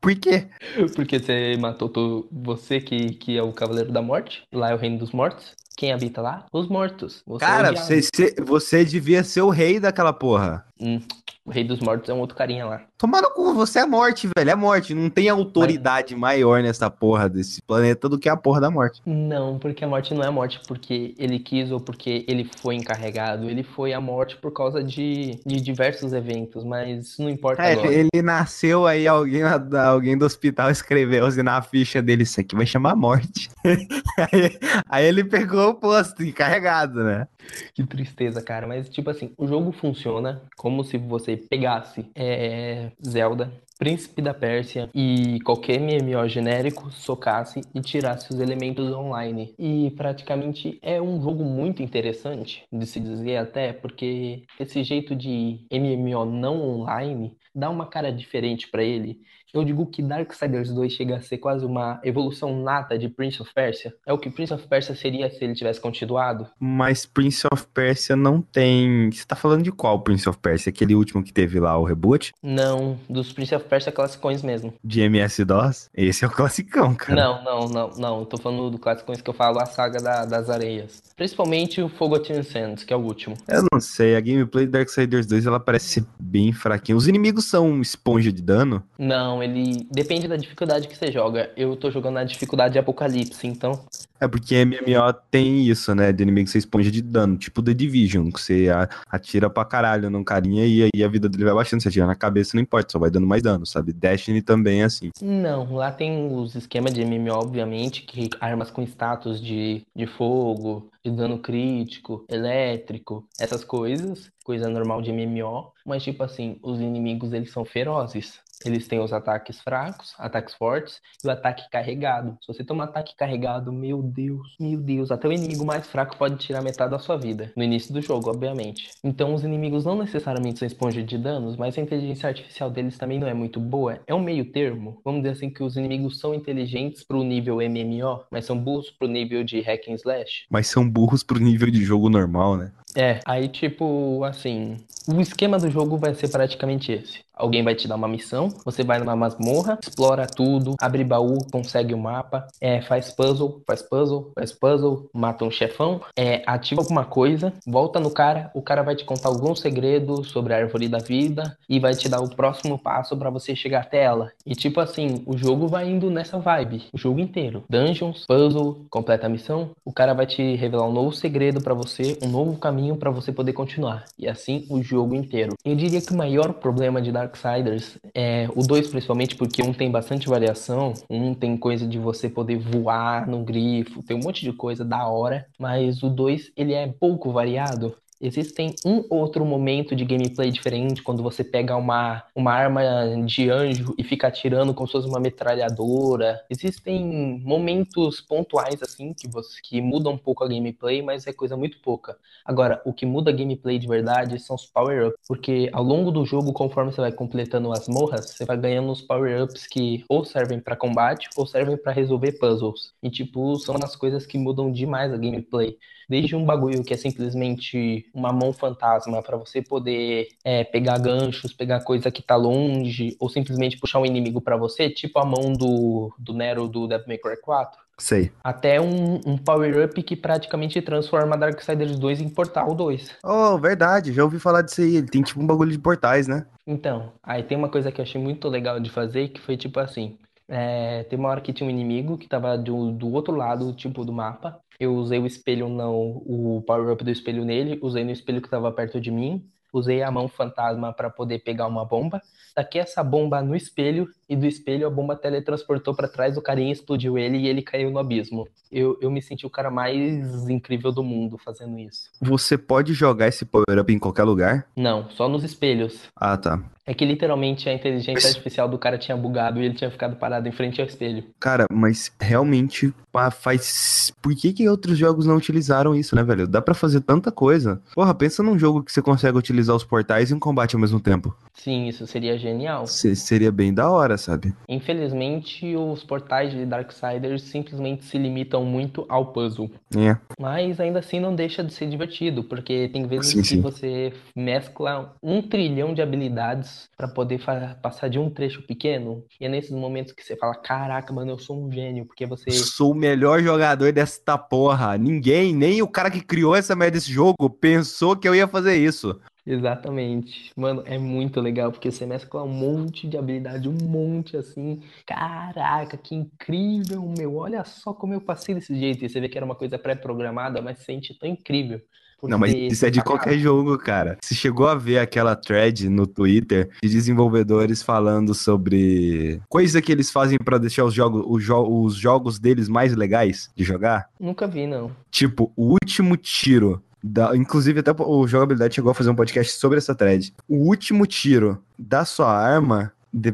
Por 0.00 0.14
quê? 0.14 0.46
Porque 0.94 1.18
você 1.18 1.56
matou 1.58 1.88
to- 1.88 2.28
você 2.30 2.80
que, 2.80 3.14
que 3.14 3.36
é 3.36 3.42
o 3.42 3.52
Cavaleiro 3.52 3.90
da 3.90 4.02
Morte. 4.02 4.42
Lá 4.52 4.70
é 4.70 4.74
o 4.74 4.78
reino 4.78 4.98
dos 4.98 5.10
mortos. 5.12 5.54
Quem 5.76 5.92
habita 5.92 6.20
lá? 6.20 6.44
Os 6.52 6.68
mortos. 6.68 7.22
Você 7.26 7.44
é 7.44 7.48
Cara, 7.48 7.72
você, 7.74 8.02
você- 8.02 8.34
você 8.44 8.84
devia 8.84 9.24
ser 9.24 9.40
o 9.42 9.48
rei 9.50 9.80
daquela 9.80 10.12
porra. 10.12 10.66
Hum, 10.80 11.00
o 11.44 11.50
rei 11.50 11.64
dos 11.64 11.80
mortos 11.80 12.08
é 12.10 12.14
um 12.14 12.18
outro 12.20 12.36
carinha 12.36 12.66
lá. 12.66 12.82
Tomar 12.98 13.22
no 13.22 13.30
cu, 13.30 13.54
você 13.54 13.78
é 13.78 13.86
morte, 13.86 14.28
velho. 14.36 14.50
É 14.50 14.54
morte. 14.56 14.92
Não 14.92 15.08
tem 15.08 15.28
autoridade 15.28 16.16
maior 16.16 16.60
nessa 16.62 16.90
porra 16.90 17.28
desse 17.28 17.62
planeta 17.62 18.08
do 18.08 18.18
que 18.18 18.28
a 18.28 18.36
porra 18.36 18.60
da 18.60 18.70
morte. 18.72 19.00
Não, 19.06 19.56
porque 19.56 19.84
a 19.84 19.88
morte 19.88 20.12
não 20.12 20.24
é 20.24 20.26
a 20.26 20.32
morte 20.32 20.60
porque 20.66 21.14
ele 21.16 21.38
quis 21.38 21.70
ou 21.70 21.78
porque 21.78 22.24
ele 22.26 22.50
foi 22.60 22.74
encarregado. 22.74 23.48
Ele 23.48 23.62
foi 23.62 23.92
a 23.92 24.00
morte 24.00 24.36
por 24.36 24.52
causa 24.52 24.82
de, 24.82 25.38
de 25.46 25.60
diversos 25.60 26.12
eventos, 26.12 26.64
mas 26.64 27.06
isso 27.06 27.22
não 27.22 27.30
importa 27.30 27.62
É, 27.62 27.74
agora. 27.74 27.92
ele 27.94 28.20
nasceu 28.20 28.84
aí, 28.84 29.06
alguém, 29.06 29.42
alguém 29.44 30.18
do 30.18 30.26
hospital 30.26 30.68
escreveu 30.68 31.24
assim 31.24 31.42
na 31.42 31.62
ficha 31.62 32.02
dele, 32.02 32.24
isso 32.24 32.40
aqui 32.40 32.56
vai 32.56 32.66
chamar 32.66 32.96
morte. 32.96 33.48
aí, 33.64 34.58
aí 34.88 35.04
ele 35.06 35.22
pegou 35.22 35.68
o 35.70 35.74
posto 35.74 36.24
encarregado, 36.24 37.04
né? 37.04 37.28
Que 37.74 37.84
tristeza, 37.86 38.42
cara. 38.42 38.66
Mas, 38.66 38.88
tipo 38.88 39.08
assim, 39.08 39.32
o 39.38 39.46
jogo 39.46 39.72
funciona 39.72 40.42
como 40.56 40.82
se 40.84 40.98
você 40.98 41.36
pegasse 41.36 42.04
é, 42.14 42.87
Zelda, 43.04 43.52
Príncipe 43.78 44.20
da 44.20 44.34
Pérsia 44.34 44.90
e 44.92 45.38
qualquer 45.44 45.78
MMO 45.78 46.28
genérico 46.28 46.90
socasse 46.90 47.60
e 47.72 47.80
tirasse 47.80 48.32
os 48.34 48.40
elementos 48.40 48.92
online. 48.92 49.54
E 49.56 49.92
praticamente 49.96 50.80
é 50.82 51.00
um 51.00 51.22
jogo 51.22 51.44
muito 51.44 51.80
interessante 51.80 52.64
de 52.72 52.86
se 52.86 52.98
dizer 52.98 53.36
até, 53.36 53.72
porque 53.72 54.42
esse 54.58 54.82
jeito 54.82 55.14
de 55.14 55.60
MMO 55.72 56.24
não 56.24 56.60
online 56.60 57.36
dá 57.54 57.70
uma 57.70 57.86
cara 57.86 58.12
diferente 58.12 58.68
para 58.68 58.82
ele 58.82 59.20
eu 59.52 59.64
digo 59.64 59.86
que 59.86 60.02
Darksiders 60.02 60.70
2 60.70 60.92
chega 60.92 61.16
a 61.16 61.20
ser 61.20 61.38
quase 61.38 61.64
uma 61.64 62.00
evolução 62.04 62.62
nata 62.62 62.98
de 62.98 63.08
Prince 63.08 63.40
of 63.40 63.52
Persia. 63.54 63.94
É 64.06 64.12
o 64.12 64.18
que 64.18 64.30
Prince 64.30 64.52
of 64.52 64.66
Persia 64.66 64.94
seria 64.94 65.30
se 65.30 65.42
ele 65.42 65.54
tivesse 65.54 65.80
continuado. 65.80 66.46
Mas 66.60 67.06
Prince 67.06 67.46
of 67.50 67.66
Persia 67.72 68.14
não 68.14 68.42
tem. 68.42 69.10
Você 69.10 69.24
tá 69.24 69.34
falando 69.34 69.62
de 69.62 69.72
qual 69.72 70.00
Prince 70.00 70.28
of 70.28 70.38
Persia? 70.38 70.70
Aquele 70.70 70.94
último 70.94 71.22
que 71.22 71.32
teve 71.32 71.58
lá 71.58 71.78
o 71.78 71.84
reboot? 71.84 72.32
Não, 72.42 72.98
dos 73.08 73.32
Prince 73.32 73.54
of 73.54 73.64
Persia 73.66 73.90
classicões 73.90 74.42
mesmo. 74.42 74.74
De 74.84 75.00
MS-DOS? 75.00 75.90
Esse 75.94 76.24
é 76.24 76.28
o 76.28 76.30
classicão, 76.30 76.94
cara. 76.94 77.14
Não, 77.14 77.42
não, 77.42 77.68
não, 77.68 77.90
não. 77.96 78.24
tô 78.24 78.36
falando 78.36 78.70
do 78.70 78.78
classicões 78.78 79.22
que 79.22 79.30
eu 79.30 79.34
falo, 79.34 79.60
a 79.60 79.66
saga 79.66 80.00
da, 80.00 80.24
das 80.26 80.50
areias. 80.50 81.02
Principalmente 81.16 81.80
o 81.80 81.88
Forgotten 81.88 82.42
Sands, 82.42 82.84
que 82.84 82.92
é 82.92 82.96
o 82.96 83.00
último. 83.00 83.34
Eu 83.48 83.64
não 83.72 83.80
sei, 83.80 84.14
a 84.14 84.20
gameplay 84.20 84.66
de 84.66 84.72
Darksiders 84.72 85.26
2 85.26 85.46
ela 85.46 85.58
parece 85.58 85.86
ser 85.86 86.04
bem 86.20 86.52
fraquinha. 86.52 86.96
Os 86.96 87.08
inimigos 87.08 87.46
são 87.48 87.80
esponja 87.80 88.32
de 88.32 88.42
dano? 88.42 88.82
Não, 88.98 89.42
ele 89.42 89.86
depende 89.90 90.28
da 90.28 90.36
dificuldade 90.36 90.88
que 90.88 90.96
você 90.96 91.10
joga. 91.10 91.50
Eu 91.56 91.76
tô 91.76 91.90
jogando 91.90 92.14
na 92.14 92.24
dificuldade 92.24 92.72
de 92.72 92.78
Apocalipse, 92.78 93.46
então. 93.46 93.84
É 94.20 94.26
porque 94.26 94.64
MMO 94.64 95.12
tem 95.30 95.66
isso, 95.66 95.94
né? 95.94 96.12
De 96.12 96.22
inimigo 96.22 96.46
que 96.46 96.52
você 96.52 96.58
esponja 96.58 96.90
de 96.90 97.00
dano, 97.00 97.36
tipo 97.36 97.62
The 97.62 97.72
Division, 97.72 98.30
que 98.30 98.40
você 98.40 98.66
atira 99.08 99.48
pra 99.48 99.64
caralho 99.64 100.10
num 100.10 100.24
carinha 100.24 100.66
e 100.66 100.88
aí 100.94 101.04
a 101.04 101.08
vida 101.08 101.28
dele 101.28 101.44
vai 101.44 101.54
baixando. 101.54 101.82
Você 101.82 101.88
atira 101.88 102.06
na 102.06 102.14
cabeça, 102.14 102.52
não 102.54 102.62
importa, 102.62 102.92
só 102.92 102.98
vai 102.98 103.10
dando 103.10 103.26
mais 103.26 103.42
dano, 103.42 103.64
sabe? 103.64 103.92
Destiny 103.92 104.42
também 104.42 104.82
é 104.82 104.84
assim. 104.84 105.10
Não, 105.22 105.74
lá 105.74 105.92
tem 105.92 106.32
os 106.34 106.54
esquemas 106.54 106.92
de 106.92 107.04
MMO, 107.04 107.32
obviamente, 107.32 108.02
que 108.02 108.28
armas 108.40 108.70
com 108.70 108.82
status 108.82 109.40
de, 109.40 109.82
de 109.94 110.06
fogo, 110.06 110.90
de 111.04 111.10
dano 111.10 111.38
crítico, 111.38 112.24
elétrico, 112.28 113.26
essas 113.38 113.64
coisas, 113.64 114.30
coisa 114.44 114.68
normal 114.68 115.02
de 115.02 115.12
MMO, 115.12 115.72
mas 115.86 116.02
tipo 116.02 116.22
assim, 116.22 116.58
os 116.62 116.80
inimigos 116.80 117.32
eles 117.32 117.52
são 117.52 117.64
ferozes. 117.64 118.40
Eles 118.64 118.88
têm 118.88 118.98
os 118.98 119.12
ataques 119.12 119.60
fracos, 119.60 120.14
ataques 120.18 120.54
fortes 120.54 121.00
e 121.24 121.28
o 121.28 121.30
ataque 121.30 121.68
carregado. 121.70 122.36
Se 122.40 122.52
você 122.52 122.64
toma 122.64 122.84
um 122.84 122.88
ataque 122.88 123.16
carregado, 123.16 123.72
meu 123.72 124.02
Deus, 124.02 124.56
meu 124.58 124.80
Deus, 124.80 125.10
até 125.10 125.28
o 125.28 125.32
inimigo 125.32 125.64
mais 125.64 125.86
fraco 125.86 126.16
pode 126.16 126.36
tirar 126.36 126.62
metade 126.62 126.90
da 126.90 126.98
sua 126.98 127.16
vida. 127.16 127.52
No 127.56 127.62
início 127.62 127.92
do 127.92 128.02
jogo, 128.02 128.30
obviamente. 128.30 128.90
Então 129.02 129.34
os 129.34 129.44
inimigos 129.44 129.84
não 129.84 129.96
necessariamente 129.96 130.58
são 130.58 130.66
esponja 130.66 131.02
de 131.02 131.16
danos, 131.16 131.56
mas 131.56 131.78
a 131.78 131.80
inteligência 131.80 132.28
artificial 132.28 132.70
deles 132.70 132.98
também 132.98 133.18
não 133.18 133.28
é 133.28 133.34
muito 133.34 133.60
boa. 133.60 134.00
É 134.06 134.14
um 134.14 134.22
meio 134.22 134.50
termo. 134.50 135.00
Vamos 135.04 135.22
dizer 135.22 135.34
assim 135.34 135.50
que 135.50 135.62
os 135.62 135.76
inimigos 135.76 136.18
são 136.18 136.34
inteligentes 136.34 137.04
pro 137.04 137.22
nível 137.22 137.56
MMO, 137.56 138.24
mas 138.30 138.44
são 138.44 138.58
burros 138.58 138.90
pro 138.90 139.08
nível 139.08 139.44
de 139.44 139.60
hack 139.60 139.88
and 139.88 139.94
slash. 139.94 140.46
Mas 140.50 140.66
são 140.66 140.88
burros 140.88 141.22
pro 141.22 141.38
nível 141.38 141.70
de 141.70 141.82
jogo 141.84 142.08
normal, 142.08 142.56
né? 142.56 142.72
É, 142.98 143.20
aí 143.24 143.46
tipo, 143.46 144.24
assim, 144.24 144.76
o 145.06 145.20
esquema 145.20 145.56
do 145.56 145.70
jogo 145.70 145.96
vai 145.96 146.14
ser 146.14 146.28
praticamente 146.28 146.90
esse. 146.90 147.20
Alguém 147.32 147.62
vai 147.62 147.76
te 147.76 147.86
dar 147.86 147.94
uma 147.94 148.08
missão, 148.08 148.48
você 148.64 148.82
vai 148.82 148.98
numa 148.98 149.14
masmorra, 149.14 149.78
explora 149.80 150.26
tudo, 150.26 150.74
abre 150.80 151.04
baú, 151.04 151.38
consegue 151.52 151.94
o 151.94 151.98
mapa, 151.98 152.48
é, 152.60 152.82
faz 152.82 153.12
puzzle, 153.12 153.62
faz 153.64 153.80
puzzle, 153.80 154.32
faz 154.34 154.52
puzzle, 154.52 155.08
mata 155.14 155.44
um 155.44 155.50
chefão, 155.50 156.00
é, 156.16 156.42
ativa 156.44 156.80
alguma 156.80 157.04
coisa, 157.04 157.52
volta 157.64 158.00
no 158.00 158.10
cara, 158.10 158.50
o 158.54 158.60
cara 158.60 158.82
vai 158.82 158.96
te 158.96 159.04
contar 159.04 159.28
algum 159.28 159.54
segredo 159.54 160.24
sobre 160.24 160.52
a 160.52 160.56
árvore 160.56 160.88
da 160.88 160.98
vida 160.98 161.56
e 161.68 161.78
vai 161.78 161.94
te 161.94 162.08
dar 162.08 162.20
o 162.20 162.28
próximo 162.28 162.76
passo 162.76 163.16
para 163.16 163.30
você 163.30 163.54
chegar 163.54 163.82
até 163.82 164.02
ela. 164.02 164.32
E 164.44 164.56
tipo 164.56 164.80
assim, 164.80 165.22
o 165.24 165.38
jogo 165.38 165.68
vai 165.68 165.88
indo 165.88 166.10
nessa 166.10 166.40
vibe, 166.40 166.86
o 166.92 166.98
jogo 166.98 167.20
inteiro. 167.20 167.62
Dungeons, 167.70 168.26
puzzle, 168.26 168.84
completa 168.90 169.26
a 169.26 169.30
missão, 169.30 169.70
o 169.84 169.92
cara 169.92 170.12
vai 170.12 170.26
te 170.26 170.56
revelar 170.56 170.88
um 170.88 170.92
novo 170.92 171.12
segredo 171.12 171.62
para 171.62 171.72
você, 171.72 172.18
um 172.20 172.28
novo 172.28 172.58
caminho 172.58 172.87
para 172.96 173.10
você 173.10 173.32
poder 173.32 173.52
continuar. 173.52 174.04
E 174.18 174.28
assim 174.28 174.66
o 174.68 174.82
jogo 174.82 175.14
inteiro. 175.14 175.54
Eu 175.64 175.74
diria 175.74 176.00
que 176.00 176.12
o 176.12 176.16
maior 176.16 176.54
problema 176.54 177.00
de 177.00 177.12
Dark 177.12 177.28
Darksiders, 177.28 177.98
é, 178.14 178.48
o 178.54 178.66
2 178.66 178.88
principalmente 178.88 179.36
porque 179.36 179.62
um 179.62 179.72
tem 179.72 179.90
bastante 179.90 180.28
variação, 180.28 180.94
um 181.08 181.34
tem 181.34 181.56
coisa 181.56 181.86
de 181.86 181.98
você 181.98 182.28
poder 182.28 182.58
voar 182.58 183.26
no 183.26 183.44
grifo, 183.44 184.02
tem 184.02 184.16
um 184.16 184.20
monte 184.20 184.42
de 184.42 184.52
coisa 184.52 184.84
da 184.84 185.06
hora, 185.06 185.46
mas 185.58 186.02
o 186.02 186.08
2 186.08 186.52
ele 186.56 186.72
é 186.72 186.86
pouco 186.88 187.30
variado. 187.30 187.94
Existem 188.20 188.74
um 188.84 189.04
outro 189.08 189.44
momento 189.44 189.94
de 189.94 190.04
gameplay 190.04 190.50
diferente 190.50 191.02
quando 191.02 191.22
você 191.22 191.44
pega 191.44 191.76
uma, 191.76 192.24
uma 192.34 192.52
arma 192.52 192.82
de 193.24 193.48
anjo 193.48 193.94
e 193.96 194.02
fica 194.02 194.26
atirando 194.26 194.74
como 194.74 194.88
se 194.88 194.92
fosse 194.92 195.08
uma 195.08 195.20
metralhadora. 195.20 196.40
Existem 196.50 197.40
momentos 197.44 198.20
pontuais 198.20 198.82
assim 198.82 199.14
que 199.14 199.28
você 199.28 199.60
que 199.62 199.80
mudam 199.80 200.14
um 200.14 200.18
pouco 200.18 200.42
a 200.42 200.48
gameplay, 200.48 201.00
mas 201.00 201.26
é 201.26 201.32
coisa 201.32 201.56
muito 201.56 201.78
pouca. 201.80 202.16
Agora, 202.44 202.82
o 202.84 202.92
que 202.92 203.06
muda 203.06 203.30
a 203.30 203.34
gameplay 203.34 203.78
de 203.78 203.86
verdade 203.86 204.38
são 204.40 204.56
os 204.56 204.66
power-ups, 204.66 205.18
porque 205.28 205.68
ao 205.72 205.84
longo 205.84 206.10
do 206.10 206.24
jogo, 206.24 206.52
conforme 206.52 206.92
você 206.92 207.00
vai 207.00 207.12
completando 207.12 207.72
as 207.72 207.86
morras, 207.88 208.30
você 208.30 208.44
vai 208.44 208.56
ganhando 208.56 208.90
os 208.90 209.00
power-ups 209.00 209.66
que 209.66 210.04
ou 210.08 210.24
servem 210.24 210.58
para 210.58 210.74
combate 210.74 211.28
ou 211.36 211.46
servem 211.46 211.76
para 211.76 211.92
resolver 211.92 212.32
puzzles. 212.32 212.92
E 213.02 213.10
tipo, 213.10 213.56
são 213.56 213.76
as 213.82 213.94
coisas 213.94 214.26
que 214.26 214.38
mudam 214.38 214.72
demais 214.72 215.12
a 215.12 215.16
gameplay. 215.16 215.76
Desde 216.08 216.34
um 216.34 216.44
bagulho 216.44 216.82
que 216.82 216.94
é 216.94 216.96
simplesmente 216.96 218.07
uma 218.18 218.32
mão 218.32 218.52
fantasma 218.52 219.22
para 219.22 219.36
você 219.36 219.62
poder 219.62 220.28
é, 220.44 220.64
pegar 220.64 220.98
ganchos, 220.98 221.52
pegar 221.52 221.80
coisa 221.80 222.10
que 222.10 222.22
tá 222.22 222.36
longe, 222.36 223.16
ou 223.20 223.28
simplesmente 223.28 223.78
puxar 223.78 224.00
um 224.00 224.06
inimigo 224.06 224.40
para 224.40 224.56
você, 224.56 224.90
tipo 224.90 225.18
a 225.18 225.24
mão 225.24 225.52
do, 225.52 226.12
do 226.18 226.34
Nero 226.34 226.68
do 226.68 226.86
Devil 226.86 227.06
May 227.08 227.18
Cry 227.18 227.40
4. 227.40 227.88
Sei. 227.98 228.30
Até 228.44 228.80
um, 228.80 229.20
um 229.26 229.36
power-up 229.36 230.00
que 230.02 230.14
praticamente 230.14 230.80
transforma 230.80 231.36
Darksiders 231.36 231.98
2 231.98 232.20
em 232.20 232.28
Portal 232.28 232.72
2. 232.72 233.16
Oh, 233.24 233.58
verdade, 233.58 234.12
já 234.12 234.22
ouvi 234.22 234.38
falar 234.38 234.62
disso 234.62 234.80
aí. 234.80 234.96
Ele 234.96 235.08
tem 235.08 235.20
tipo 235.20 235.40
um 235.40 235.46
bagulho 235.46 235.72
de 235.72 235.78
portais, 235.78 236.28
né? 236.28 236.46
Então, 236.64 237.12
aí 237.22 237.42
tem 237.42 237.58
uma 237.58 237.68
coisa 237.68 237.90
que 237.90 238.00
eu 238.00 238.04
achei 238.04 238.20
muito 238.20 238.48
legal 238.48 238.78
de 238.78 238.88
fazer, 238.88 239.28
que 239.28 239.40
foi 239.40 239.56
tipo 239.56 239.80
assim. 239.80 240.16
É, 240.46 241.02
tem 241.04 241.18
uma 241.18 241.28
hora 241.28 241.40
que 241.40 241.52
tinha 241.52 241.66
um 241.66 241.70
inimigo 241.70 242.16
que 242.16 242.28
tava 242.28 242.56
do, 242.56 242.92
do 242.92 243.12
outro 243.12 243.34
lado, 243.34 243.74
tipo, 243.74 244.04
do 244.04 244.12
mapa. 244.12 244.60
Eu 244.78 244.94
usei 244.94 245.18
o 245.18 245.26
espelho, 245.26 245.68
não, 245.68 246.18
o 246.26 246.62
power-up 246.66 247.02
do 247.04 247.10
espelho 247.10 247.44
nele, 247.44 247.78
usei 247.82 248.04
no 248.04 248.12
espelho 248.12 248.40
que 248.40 248.46
estava 248.46 248.72
perto 248.72 249.00
de 249.00 249.10
mim, 249.10 249.50
usei 249.72 250.02
a 250.02 250.10
mão 250.10 250.28
fantasma 250.28 250.92
para 250.92 251.10
poder 251.10 251.40
pegar 251.40 251.66
uma 251.66 251.84
bomba. 251.84 252.22
Daqui 252.54 252.78
essa 252.78 253.04
bomba 253.04 253.40
no 253.40 253.54
espelho 253.54 254.08
e 254.28 254.34
do 254.34 254.46
espelho 254.46 254.86
a 254.86 254.90
bomba 254.90 255.14
teletransportou 255.14 255.94
para 255.94 256.08
trás 256.08 256.34
do 256.34 256.42
carinha, 256.42 256.72
explodiu 256.72 257.16
ele 257.16 257.38
e 257.38 257.46
ele 257.46 257.62
caiu 257.62 257.90
no 257.90 257.98
abismo. 257.98 258.48
Eu, 258.70 258.98
eu 259.00 259.10
me 259.10 259.22
senti 259.22 259.46
o 259.46 259.50
cara 259.50 259.70
mais 259.70 260.48
incrível 260.48 260.92
do 260.92 261.02
mundo 261.02 261.38
fazendo 261.38 261.78
isso. 261.78 262.10
Você 262.20 262.58
pode 262.58 262.92
jogar 262.92 263.28
esse 263.28 263.44
power-up 263.44 263.92
em 263.92 263.98
qualquer 263.98 264.24
lugar? 264.24 264.66
Não, 264.76 265.08
só 265.10 265.28
nos 265.28 265.44
espelhos. 265.44 266.00
Ah, 266.16 266.36
tá. 266.36 266.62
É 266.88 266.94
que 266.94 267.04
literalmente 267.04 267.68
a 267.68 267.74
inteligência 267.74 268.28
artificial 268.28 268.66
do 268.66 268.78
cara 268.78 268.96
tinha 268.96 269.14
bugado 269.14 269.60
e 269.60 269.66
ele 269.66 269.74
tinha 269.74 269.90
ficado 269.90 270.16
parado 270.16 270.48
em 270.48 270.52
frente 270.52 270.80
ao 270.80 270.86
espelho. 270.86 271.22
Cara, 271.38 271.66
mas 271.70 272.10
realmente 272.18 272.94
faz. 273.30 274.10
Por 274.22 274.34
que, 274.34 274.54
que 274.54 274.68
outros 274.68 274.96
jogos 274.96 275.26
não 275.26 275.36
utilizaram 275.36 275.94
isso, 275.94 276.16
né, 276.16 276.22
velho? 276.22 276.48
Dá 276.48 276.62
para 276.62 276.72
fazer 276.72 277.02
tanta 277.02 277.30
coisa. 277.30 277.82
Porra, 277.94 278.14
pensa 278.14 278.42
num 278.42 278.58
jogo 278.58 278.82
que 278.82 278.90
você 278.90 279.02
consegue 279.02 279.36
utilizar 279.36 279.57
os 279.66 279.84
portais 279.84 280.30
e 280.30 280.34
um 280.34 280.38
combate 280.38 280.74
ao 280.74 280.80
mesmo 280.80 281.00
tempo. 281.00 281.34
Sim, 281.58 281.88
isso 281.88 282.06
seria 282.06 282.38
genial. 282.38 282.86
Se, 282.86 283.16
seria 283.16 283.50
bem 283.50 283.74
da 283.74 283.90
hora, 283.90 284.16
sabe? 284.16 284.54
Infelizmente, 284.68 285.74
os 285.74 286.04
portais 286.04 286.52
de 286.52 286.64
Darksiders 286.64 287.42
simplesmente 287.42 288.04
se 288.04 288.16
limitam 288.16 288.64
muito 288.64 289.04
ao 289.08 289.32
puzzle. 289.32 289.68
É. 289.96 290.16
Mas 290.38 290.78
ainda 290.78 291.00
assim 291.00 291.18
não 291.18 291.34
deixa 291.34 291.64
de 291.64 291.74
ser 291.74 291.88
divertido, 291.88 292.44
porque 292.44 292.88
tem 292.92 293.06
vezes 293.08 293.32
sim, 293.32 293.42
que 293.42 293.48
sim. 293.48 293.60
você 293.60 294.12
mescla 294.36 295.16
um 295.20 295.42
trilhão 295.42 295.92
de 295.92 296.00
habilidades 296.00 296.88
para 296.96 297.08
poder 297.08 297.40
passar 297.82 298.08
de 298.08 298.20
um 298.20 298.30
trecho 298.30 298.62
pequeno. 298.62 299.24
E 299.40 299.46
é 299.46 299.48
nesses 299.48 299.72
momentos 299.72 300.12
que 300.12 300.24
você 300.24 300.36
fala: 300.36 300.54
Caraca, 300.54 301.12
mano, 301.12 301.32
eu 301.32 301.38
sou 301.38 301.60
um 301.60 301.72
gênio, 301.72 302.06
porque 302.06 302.24
você. 302.24 302.52
Sou 302.52 302.92
o 302.92 302.94
melhor 302.94 303.42
jogador 303.42 303.92
desta 303.92 304.38
porra. 304.38 304.96
Ninguém, 304.96 305.52
nem 305.52 305.82
o 305.82 305.88
cara 305.88 306.10
que 306.10 306.20
criou 306.20 306.54
essa 306.54 306.76
merda 306.76 306.92
desse 306.92 307.12
jogo, 307.12 307.50
pensou 307.50 308.14
que 308.14 308.28
eu 308.28 308.34
ia 308.34 308.46
fazer 308.46 308.76
isso. 308.76 309.18
Exatamente. 309.48 310.52
Mano, 310.54 310.82
é 310.84 310.98
muito 310.98 311.40
legal, 311.40 311.72
porque 311.72 311.90
você 311.90 312.04
mescla 312.04 312.42
um 312.42 312.48
monte 312.48 313.08
de 313.08 313.16
habilidade, 313.16 313.66
um 313.66 313.78
monte 313.82 314.36
assim. 314.36 314.82
Caraca, 315.06 315.96
que 315.96 316.14
incrível, 316.14 317.02
meu. 317.16 317.36
Olha 317.36 317.64
só 317.64 317.94
como 317.94 318.12
eu 318.12 318.20
passei 318.20 318.54
desse 318.54 318.74
jeito. 318.78 319.02
E 319.02 319.08
você 319.08 319.18
vê 319.18 319.28
que 319.28 319.38
era 319.38 319.46
uma 319.46 319.54
coisa 319.54 319.78
pré-programada, 319.78 320.60
mas 320.60 320.78
se 320.80 320.84
sente 320.84 321.18
tão 321.18 321.26
incrível. 321.26 321.80
Não, 322.22 322.38
mas 322.38 322.52
isso 322.52 322.84
é 322.84 322.90
de 322.90 323.02
qualquer 323.02 323.38
jogo, 323.38 323.78
cara. 323.78 324.18
Você 324.20 324.34
chegou 324.34 324.66
a 324.66 324.74
ver 324.74 324.98
aquela 324.98 325.36
thread 325.36 325.88
no 325.88 326.06
Twitter 326.06 326.68
de 326.82 326.88
desenvolvedores 326.88 327.80
falando 327.80 328.34
sobre 328.34 329.40
coisa 329.48 329.80
que 329.80 329.92
eles 329.92 330.10
fazem 330.10 330.36
para 330.36 330.58
deixar 330.58 330.84
os 330.84 330.92
jogos, 330.92 331.22
os, 331.26 331.42
jo 331.44 331.62
os 331.62 331.94
jogos 331.94 332.40
deles 332.40 332.68
mais 332.68 332.94
legais 332.94 333.50
de 333.54 333.62
jogar? 333.62 334.08
Nunca 334.18 334.48
vi, 334.48 334.66
não. 334.66 334.90
Tipo, 335.12 335.52
o 335.56 335.74
último 335.74 336.16
tiro 336.16 336.82
Da, 337.02 337.36
inclusive, 337.36 337.80
até 337.80 337.92
o 337.96 338.26
jogabilidade 338.26 338.74
chegou 338.74 338.90
a 338.90 338.94
fazer 338.94 339.10
um 339.10 339.14
podcast 339.14 339.52
sobre 339.52 339.78
essa 339.78 339.94
thread. 339.94 340.34
O 340.48 340.56
último 340.68 341.06
tiro 341.06 341.62
da 341.78 342.04
sua 342.04 342.32
arma 342.32 342.92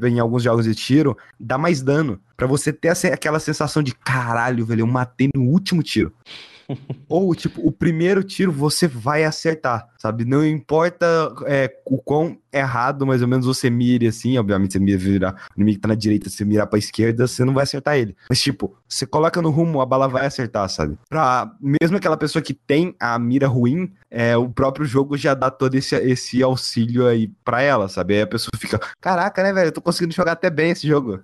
em 0.08 0.20
alguns 0.20 0.42
jogos 0.42 0.64
de 0.64 0.74
tiro, 0.74 1.16
dá 1.38 1.58
mais 1.58 1.82
dano. 1.82 2.20
para 2.36 2.46
você 2.46 2.72
ter 2.72 2.88
aquela 3.12 3.40
sensação 3.40 3.82
de 3.82 3.94
caralho, 3.94 4.64
velho, 4.64 4.80
eu 4.80 4.86
matei 4.86 5.28
no 5.34 5.42
último 5.42 5.82
tiro. 5.82 6.12
Ou, 7.08 7.34
tipo, 7.34 7.66
o 7.66 7.70
primeiro 7.70 8.22
tiro 8.22 8.50
você 8.50 8.88
vai 8.88 9.24
acertar, 9.24 9.88
sabe? 9.98 10.24
Não 10.24 10.44
importa 10.44 11.06
é, 11.46 11.70
o 11.86 11.98
quão 11.98 12.38
errado, 12.52 13.06
mais 13.06 13.20
ou 13.22 13.28
menos, 13.28 13.46
você 13.46 13.68
mire, 13.68 14.06
assim. 14.06 14.38
Obviamente, 14.38 14.72
você 14.72 14.78
mira, 14.78 14.98
virar, 14.98 15.46
o 15.56 15.60
inimigo 15.60 15.80
tá 15.80 15.88
na 15.88 15.94
direita, 15.94 16.30
você 16.30 16.44
mirar 16.44 16.66
pra 16.66 16.78
esquerda, 16.78 17.26
você 17.26 17.44
não 17.44 17.54
vai 17.54 17.64
acertar 17.64 17.96
ele. 17.96 18.16
Mas, 18.28 18.40
tipo, 18.40 18.76
você 18.88 19.06
coloca 19.06 19.40
no 19.42 19.50
rumo, 19.50 19.80
a 19.80 19.86
bala 19.86 20.08
vai 20.08 20.26
acertar, 20.26 20.68
sabe? 20.68 20.98
Pra 21.08 21.50
mesmo 21.60 21.96
aquela 21.96 22.16
pessoa 22.16 22.42
que 22.42 22.54
tem 22.54 22.94
a 22.98 23.18
mira 23.18 23.46
ruim, 23.46 23.92
é, 24.10 24.36
o 24.36 24.48
próprio 24.48 24.86
jogo 24.86 25.16
já 25.16 25.34
dá 25.34 25.50
todo 25.50 25.74
esse, 25.74 25.94
esse 25.96 26.42
auxílio 26.42 27.06
aí 27.06 27.28
pra 27.44 27.60
ela, 27.62 27.88
sabe? 27.88 28.14
Aí 28.14 28.22
a 28.22 28.26
pessoa 28.26 28.52
fica, 28.56 28.78
caraca, 29.00 29.42
né, 29.42 29.52
velho? 29.52 29.68
Eu 29.68 29.72
tô 29.72 29.82
conseguindo 29.82 30.14
jogar 30.14 30.32
até 30.32 30.50
bem 30.50 30.70
esse 30.70 30.86
jogo. 30.86 31.22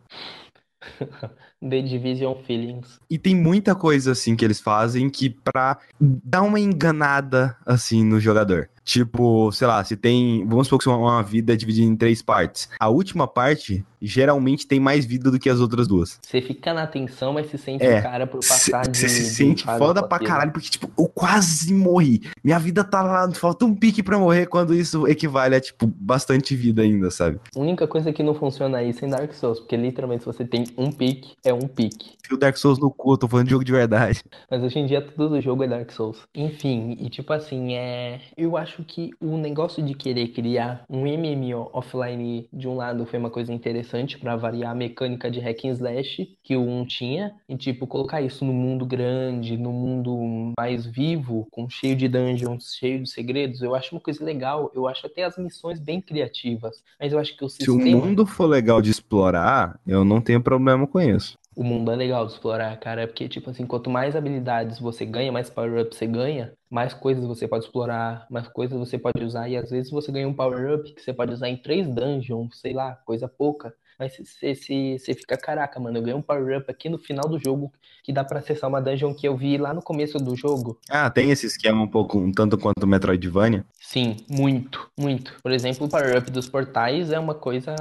The 1.61 1.83
Division 1.83 2.35
Feelings. 2.47 2.99
E 3.09 3.19
tem 3.19 3.35
muita 3.35 3.75
coisa 3.75 4.13
assim 4.13 4.35
que 4.35 4.45
eles 4.45 4.61
fazem 4.61 5.11
que 5.11 5.29
pra 5.31 5.79
dar 6.01 6.43
uma 6.43 6.59
enganada 6.59 7.57
assim 7.67 8.05
no 8.05 8.19
jogador. 8.19 8.71
Tipo, 8.85 9.53
sei 9.53 9.67
lá, 9.67 9.85
se 9.85 9.97
tem. 9.97 10.47
Vamos 10.47 10.67
supor 10.67 10.81
que 10.81 10.89
uma 10.89 11.23
vida 11.23 11.53
é 11.53 11.57
dividida 11.57 11.87
em 11.87 11.97
três 11.97 12.23
partes. 12.23 12.69
A 12.79 12.89
última 12.89 13.27
parte 13.27 13.85
geralmente 14.01 14.67
tem 14.67 14.81
mais 14.81 15.05
vida 15.05 15.31
do 15.31 15.39
que 15.39 15.51
as 15.51 15.61
outras 15.61 15.87
duas. 15.87 16.19
Você 16.23 16.41
fica 16.41 16.73
na 16.73 16.85
atenção, 16.85 17.33
mas 17.33 17.51
se 17.51 17.59
sente 17.59 17.85
é, 17.85 18.01
cara 18.01 18.27
por 18.27 18.41
passar. 18.41 18.87
Você 18.87 19.09
se 19.09 19.25
sente 19.27 19.65
foda 19.65 20.03
pra 20.03 20.19
caralho, 20.19 20.53
porque, 20.53 20.71
tipo, 20.71 20.91
eu 20.99 21.09
quase 21.09 21.73
morri. 21.75 22.23
Minha 22.43 22.59
vida 22.59 22.83
tá 22.83 23.03
lá, 23.03 23.31
falta 23.33 23.65
um 23.65 23.75
pique 23.75 24.03
pra 24.03 24.19
morrer, 24.19 24.47
quando 24.47 24.75
isso 24.75 25.07
equivale 25.07 25.55
a, 25.55 25.61
tipo, 25.61 25.87
bastante 25.87 26.57
vida 26.57 26.83
ainda, 26.83 27.11
sabe? 27.11 27.39
A 27.55 27.61
única 27.61 27.87
coisa 27.87 28.13
que 28.13 28.23
não 28.23 28.35
funciona 28.35 28.79
aí 28.79 28.93
sem 28.93 29.09
Dark 29.09 29.33
Souls, 29.35 29.61
porque 29.61 29.77
literalmente 29.77 30.23
se 30.23 30.27
você 30.27 30.45
tem 30.45 30.65
um 30.77 30.91
pique, 30.91 31.35
é 31.45 31.53
um 31.53 31.69
pique. 31.69 32.17
o 32.31 32.37
Dark 32.37 32.57
Souls 32.57 32.79
no 32.79 32.91
cu, 32.91 33.13
eu 33.13 33.19
tô 33.19 33.29
falando 33.29 33.47
de 33.47 33.51
jogo 33.51 33.65
de 33.65 33.73
verdade. 33.73 34.23
Mas 34.51 34.63
hoje 34.63 34.79
em 34.79 34.87
dia 34.87 35.03
tudo 35.03 35.31
do 35.31 35.41
jogo 35.41 35.65
é 35.65 35.69
Dark 35.69 35.91
Souls. 35.91 36.19
Enfim, 36.35 36.97
e 36.99 37.11
tipo 37.11 37.33
assim, 37.33 37.75
é. 37.75 38.21
Eu 38.37 38.57
acho 38.57 38.70
que 38.87 39.11
o 39.21 39.37
negócio 39.37 39.83
de 39.83 39.95
querer 39.95 40.29
criar 40.29 40.85
um 40.89 41.03
MMO 41.03 41.71
offline 41.73 42.49
de 42.53 42.69
um 42.69 42.77
lado 42.77 43.07
foi 43.07 43.19
uma 43.19 43.31
coisa 43.31 43.53
interessante 43.53 44.19
para 44.19 44.37
variar 44.37 44.73
a 44.73 44.75
mecânica 44.75 45.31
de 45.31 45.41
hack 45.41 45.65
and 45.65 45.73
slash 45.73 46.37
que 46.43 46.57
o 46.57 46.63
1 46.63 46.87
tinha 46.87 47.35
e 47.49 47.57
tipo 47.57 47.87
colocar 47.87 48.21
isso 48.23 48.45
no 48.45 48.53
mundo 48.53 48.87
grande, 48.87 49.57
no 49.57 49.73
mundo 49.73 50.53
mais 50.59 50.87
vivo, 50.87 51.47
com 51.51 51.69
cheio 51.69 51.97
de 51.97 52.09
dungeons, 52.09 52.75
cheio 52.79 53.03
de 53.03 53.11
segredos, 53.11 53.63
eu 53.63 53.75
acho 53.75 53.95
uma 53.95 54.01
coisa 54.01 54.25
legal. 54.25 54.71
Eu 54.75 54.87
acho 54.87 55.07
até 55.07 55.25
as 55.25 55.37
missões 55.37 55.81
bem 55.81 56.01
criativas, 56.01 56.83
mas 56.99 57.13
eu 57.13 57.19
acho 57.19 57.37
que 57.37 57.45
o 57.45 57.49
sistema... 57.49 57.83
Se 57.83 57.95
o 57.95 57.99
mundo 57.99 58.27
for 58.27 58.47
legal 58.47 58.81
de 58.81 58.91
explorar, 58.91 59.79
eu 59.87 60.05
não 60.05 60.21
tenho 60.21 60.41
problema 60.41 60.87
com 60.87 61.01
isso 61.01 61.40
o 61.57 61.65
mundo 61.65 61.91
é 61.93 61.97
legal 61.97 62.27
de 62.27 62.33
explorar, 62.33 62.79
cara, 62.79 63.07
porque, 63.07 63.29
tipo 63.29 63.51
assim, 63.51 63.67
quanto 63.67 63.91
mais 63.91 64.15
habilidades 64.17 64.79
você 64.79 65.05
ganha, 65.05 65.33
mais 65.33 65.51
power-up 65.51 65.95
você 65.95 66.07
ganha, 66.07 66.55
mais 66.71 66.95
coisas 66.95 67.25
você 67.27 67.47
pode 67.49 67.65
explorar, 67.65 68.27
mais 68.31 68.49
coisas 68.49 68.79
você 68.79 68.99
pode 68.99 69.25
usar, 69.25 69.49
e 69.49 69.57
às 69.57 69.71
vezes 69.71 69.91
você 69.91 70.13
ganha 70.13 70.29
um 70.29 70.35
power-up 70.35 70.93
que 70.95 71.01
você 71.03 71.13
pode 71.13 71.33
usar 71.35 71.49
em 71.49 71.61
três 71.61 71.89
dungeons, 71.89 72.61
sei 72.61 72.73
lá, 72.73 72.95
coisa 73.05 73.29
pouca. 73.29 73.75
Mas 74.01 74.17
você, 74.17 75.15
fica, 75.15 75.37
caraca, 75.37 75.79
mano, 75.79 75.99
eu 75.99 76.03
ganhei 76.03 76.19
um 76.19 76.23
power-up 76.23 76.71
aqui 76.71 76.89
no 76.89 76.97
final 76.97 77.29
do 77.29 77.39
jogo 77.39 77.71
que 78.03 78.15
dá 78.15 78.25
pra 78.25 78.39
acessar 78.39 78.71
uma 78.71 78.81
dungeon 78.81 79.13
que 79.13 79.29
eu 79.29 79.37
vi 79.37 79.59
lá 79.59 79.75
no 79.75 79.83
começo 79.83 80.17
do 80.17 80.35
jogo. 80.35 80.81
Ah, 80.89 81.11
tem 81.11 81.31
esse 81.31 81.47
esquema 81.47 81.83
um 81.83 81.87
pouco, 81.87 82.19
um 82.19 82.33
tanto 82.33 82.57
quanto 82.57 82.87
Metroidvania? 82.87 83.63
Sim, 83.79 84.17
muito, 84.27 84.91
muito. 84.99 85.37
Por 85.43 85.53
exemplo, 85.53 85.87
o 85.87 85.91
power-up 85.91 86.31
dos 86.31 86.49
portais 86.49 87.13
é 87.13 87.19
uma 87.19 87.35
coisa 87.35 87.75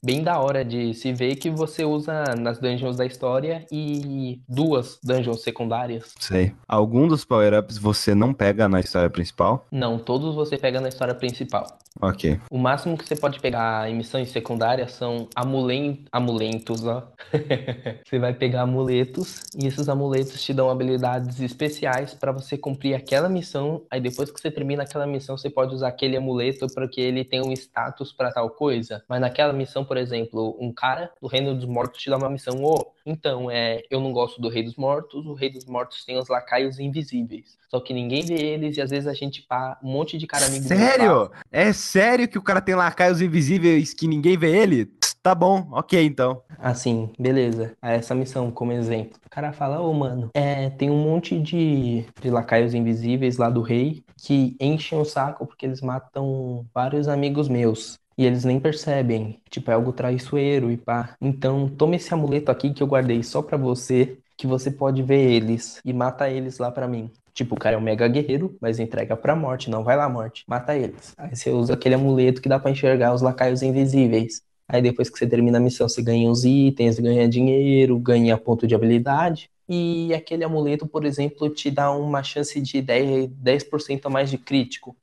bem 0.00 0.22
da 0.22 0.38
hora 0.38 0.64
de 0.64 0.94
se 0.94 1.12
ver 1.12 1.34
que 1.34 1.50
você 1.50 1.84
usa 1.84 2.22
nas 2.38 2.60
dungeons 2.60 2.96
da 2.96 3.04
história 3.04 3.66
e 3.72 4.40
duas 4.48 5.00
dungeons 5.02 5.42
secundárias. 5.42 6.14
Sei. 6.20 6.54
Algum 6.68 7.08
dos 7.08 7.24
power-ups 7.24 7.78
você 7.78 8.14
não 8.14 8.32
pega 8.32 8.68
na 8.68 8.78
história 8.78 9.10
principal? 9.10 9.66
Não, 9.72 9.98
todos 9.98 10.36
você 10.36 10.56
pega 10.56 10.80
na 10.80 10.88
história 10.88 11.14
principal. 11.14 11.66
Ok. 12.00 12.40
O 12.50 12.58
máximo 12.58 12.96
que 12.96 13.06
você 13.06 13.14
pode 13.16 13.40
pegar 13.40 13.90
em 13.90 14.02
secundárias 14.02 14.92
são 14.92 15.28
amulen... 15.34 16.04
amulentos, 16.10 16.84
ó. 16.86 17.12
você 18.04 18.18
vai 18.18 18.32
pegar 18.32 18.62
amuletos 18.62 19.42
e 19.56 19.66
esses 19.66 19.88
amuletos 19.88 20.42
te 20.42 20.54
dão 20.54 20.70
habilidades 20.70 21.40
especiais 21.40 22.14
para 22.14 22.32
você 22.32 22.56
cumprir 22.56 22.94
aquela 22.94 23.28
missão. 23.28 23.84
Aí 23.90 24.00
depois 24.00 24.30
que 24.30 24.40
você 24.40 24.50
termina 24.50 24.82
aquela 24.82 25.06
missão, 25.06 25.36
você 25.36 25.50
pode 25.50 25.74
usar 25.74 25.88
aquele 25.88 26.16
amuleto 26.16 26.66
para 26.72 26.88
que 26.88 27.00
ele 27.00 27.24
tenha 27.24 27.44
um 27.44 27.52
status 27.52 28.12
para 28.12 28.32
tal 28.32 28.50
coisa. 28.50 29.02
Mas 29.08 29.20
naquela 29.20 29.52
missão, 29.52 29.84
por 29.84 29.96
exemplo, 29.96 30.56
um 30.58 30.72
cara 30.72 31.10
do 31.20 31.28
Reino 31.28 31.54
dos 31.54 31.66
Mortos 31.66 32.00
te 32.00 32.10
dá 32.10 32.16
uma 32.16 32.30
missão, 32.30 32.62
ô, 32.62 32.74
oh, 32.74 33.01
então, 33.04 33.50
é, 33.50 33.82
eu 33.90 34.00
não 34.00 34.12
gosto 34.12 34.40
do 34.40 34.48
Rei 34.48 34.62
dos 34.62 34.76
Mortos, 34.76 35.26
o 35.26 35.34
Rei 35.34 35.50
dos 35.50 35.64
Mortos 35.64 36.04
tem 36.04 36.18
os 36.18 36.28
lacaios 36.28 36.78
invisíveis. 36.78 37.58
Só 37.68 37.80
que 37.80 37.94
ninguém 37.94 38.24
vê 38.24 38.34
eles 38.34 38.76
e 38.76 38.80
às 38.80 38.90
vezes 38.90 39.06
a 39.06 39.14
gente 39.14 39.42
pá 39.42 39.78
um 39.82 39.90
monte 39.90 40.18
de 40.18 40.26
cara 40.26 40.46
amigo. 40.46 40.64
Sério? 40.64 41.30
É 41.50 41.72
sério 41.72 42.28
que 42.28 42.38
o 42.38 42.42
cara 42.42 42.60
tem 42.60 42.74
lacaios 42.74 43.20
invisíveis 43.20 43.94
que 43.94 44.06
ninguém 44.06 44.36
vê 44.36 44.56
ele? 44.56 44.90
Tá 45.22 45.36
bom, 45.36 45.68
ok 45.70 46.04
então. 46.04 46.42
Assim, 46.58 47.08
beleza. 47.16 47.76
Essa 47.80 48.12
missão, 48.12 48.50
como 48.50 48.72
exemplo. 48.72 49.20
O 49.24 49.30
cara 49.30 49.52
fala, 49.52 49.80
ô 49.80 49.88
oh, 49.88 49.94
mano, 49.94 50.30
é, 50.34 50.68
tem 50.70 50.90
um 50.90 51.00
monte 51.00 51.38
de, 51.38 52.04
de 52.20 52.28
lacaios 52.28 52.74
invisíveis 52.74 53.36
lá 53.36 53.48
do 53.48 53.62
rei 53.62 54.02
que 54.16 54.56
enchem 54.60 54.98
o 54.98 55.04
saco 55.04 55.46
porque 55.46 55.64
eles 55.64 55.80
matam 55.80 56.66
vários 56.74 57.06
amigos 57.06 57.48
meus. 57.48 58.01
E 58.22 58.24
eles 58.24 58.44
nem 58.44 58.60
percebem. 58.60 59.40
Tipo, 59.50 59.72
é 59.72 59.74
algo 59.74 59.92
traiçoeiro 59.92 60.70
e 60.70 60.76
pá. 60.76 61.16
Então, 61.20 61.68
toma 61.68 61.96
esse 61.96 62.14
amuleto 62.14 62.52
aqui 62.52 62.72
que 62.72 62.80
eu 62.80 62.86
guardei 62.86 63.20
só 63.20 63.42
pra 63.42 63.56
você, 63.56 64.16
que 64.36 64.46
você 64.46 64.70
pode 64.70 65.02
ver 65.02 65.28
eles 65.28 65.80
e 65.84 65.92
mata 65.92 66.30
eles 66.30 66.58
lá 66.58 66.70
pra 66.70 66.86
mim. 66.86 67.10
Tipo, 67.34 67.56
o 67.56 67.58
cara 67.58 67.74
é 67.74 67.78
um 67.80 67.82
mega 67.82 68.06
guerreiro, 68.06 68.56
mas 68.60 68.78
entrega 68.78 69.16
pra 69.16 69.34
morte, 69.34 69.68
não 69.68 69.82
vai 69.82 69.96
lá, 69.96 70.08
morte. 70.08 70.44
Mata 70.46 70.76
eles. 70.76 71.12
Aí 71.18 71.34
você 71.34 71.50
usa 71.50 71.74
aquele 71.74 71.96
amuleto 71.96 72.40
que 72.40 72.48
dá 72.48 72.60
para 72.60 72.70
enxergar 72.70 73.12
os 73.12 73.22
lacaios 73.22 73.60
invisíveis. 73.60 74.42
Aí 74.68 74.80
depois 74.80 75.10
que 75.10 75.18
você 75.18 75.26
termina 75.26 75.58
a 75.58 75.60
missão, 75.60 75.88
você 75.88 76.00
ganha 76.00 76.30
os 76.30 76.44
itens, 76.44 77.00
ganha 77.00 77.28
dinheiro, 77.28 77.98
ganha 77.98 78.38
ponto 78.38 78.68
de 78.68 78.74
habilidade. 78.76 79.50
E 79.68 80.14
aquele 80.14 80.44
amuleto, 80.44 80.86
por 80.86 81.04
exemplo, 81.04 81.50
te 81.50 81.72
dá 81.72 81.90
uma 81.90 82.22
chance 82.22 82.60
de 82.60 82.80
10%, 82.80 83.32
10 83.36 83.66
a 84.04 84.08
mais 84.08 84.30
de 84.30 84.38
crítico. 84.38 84.94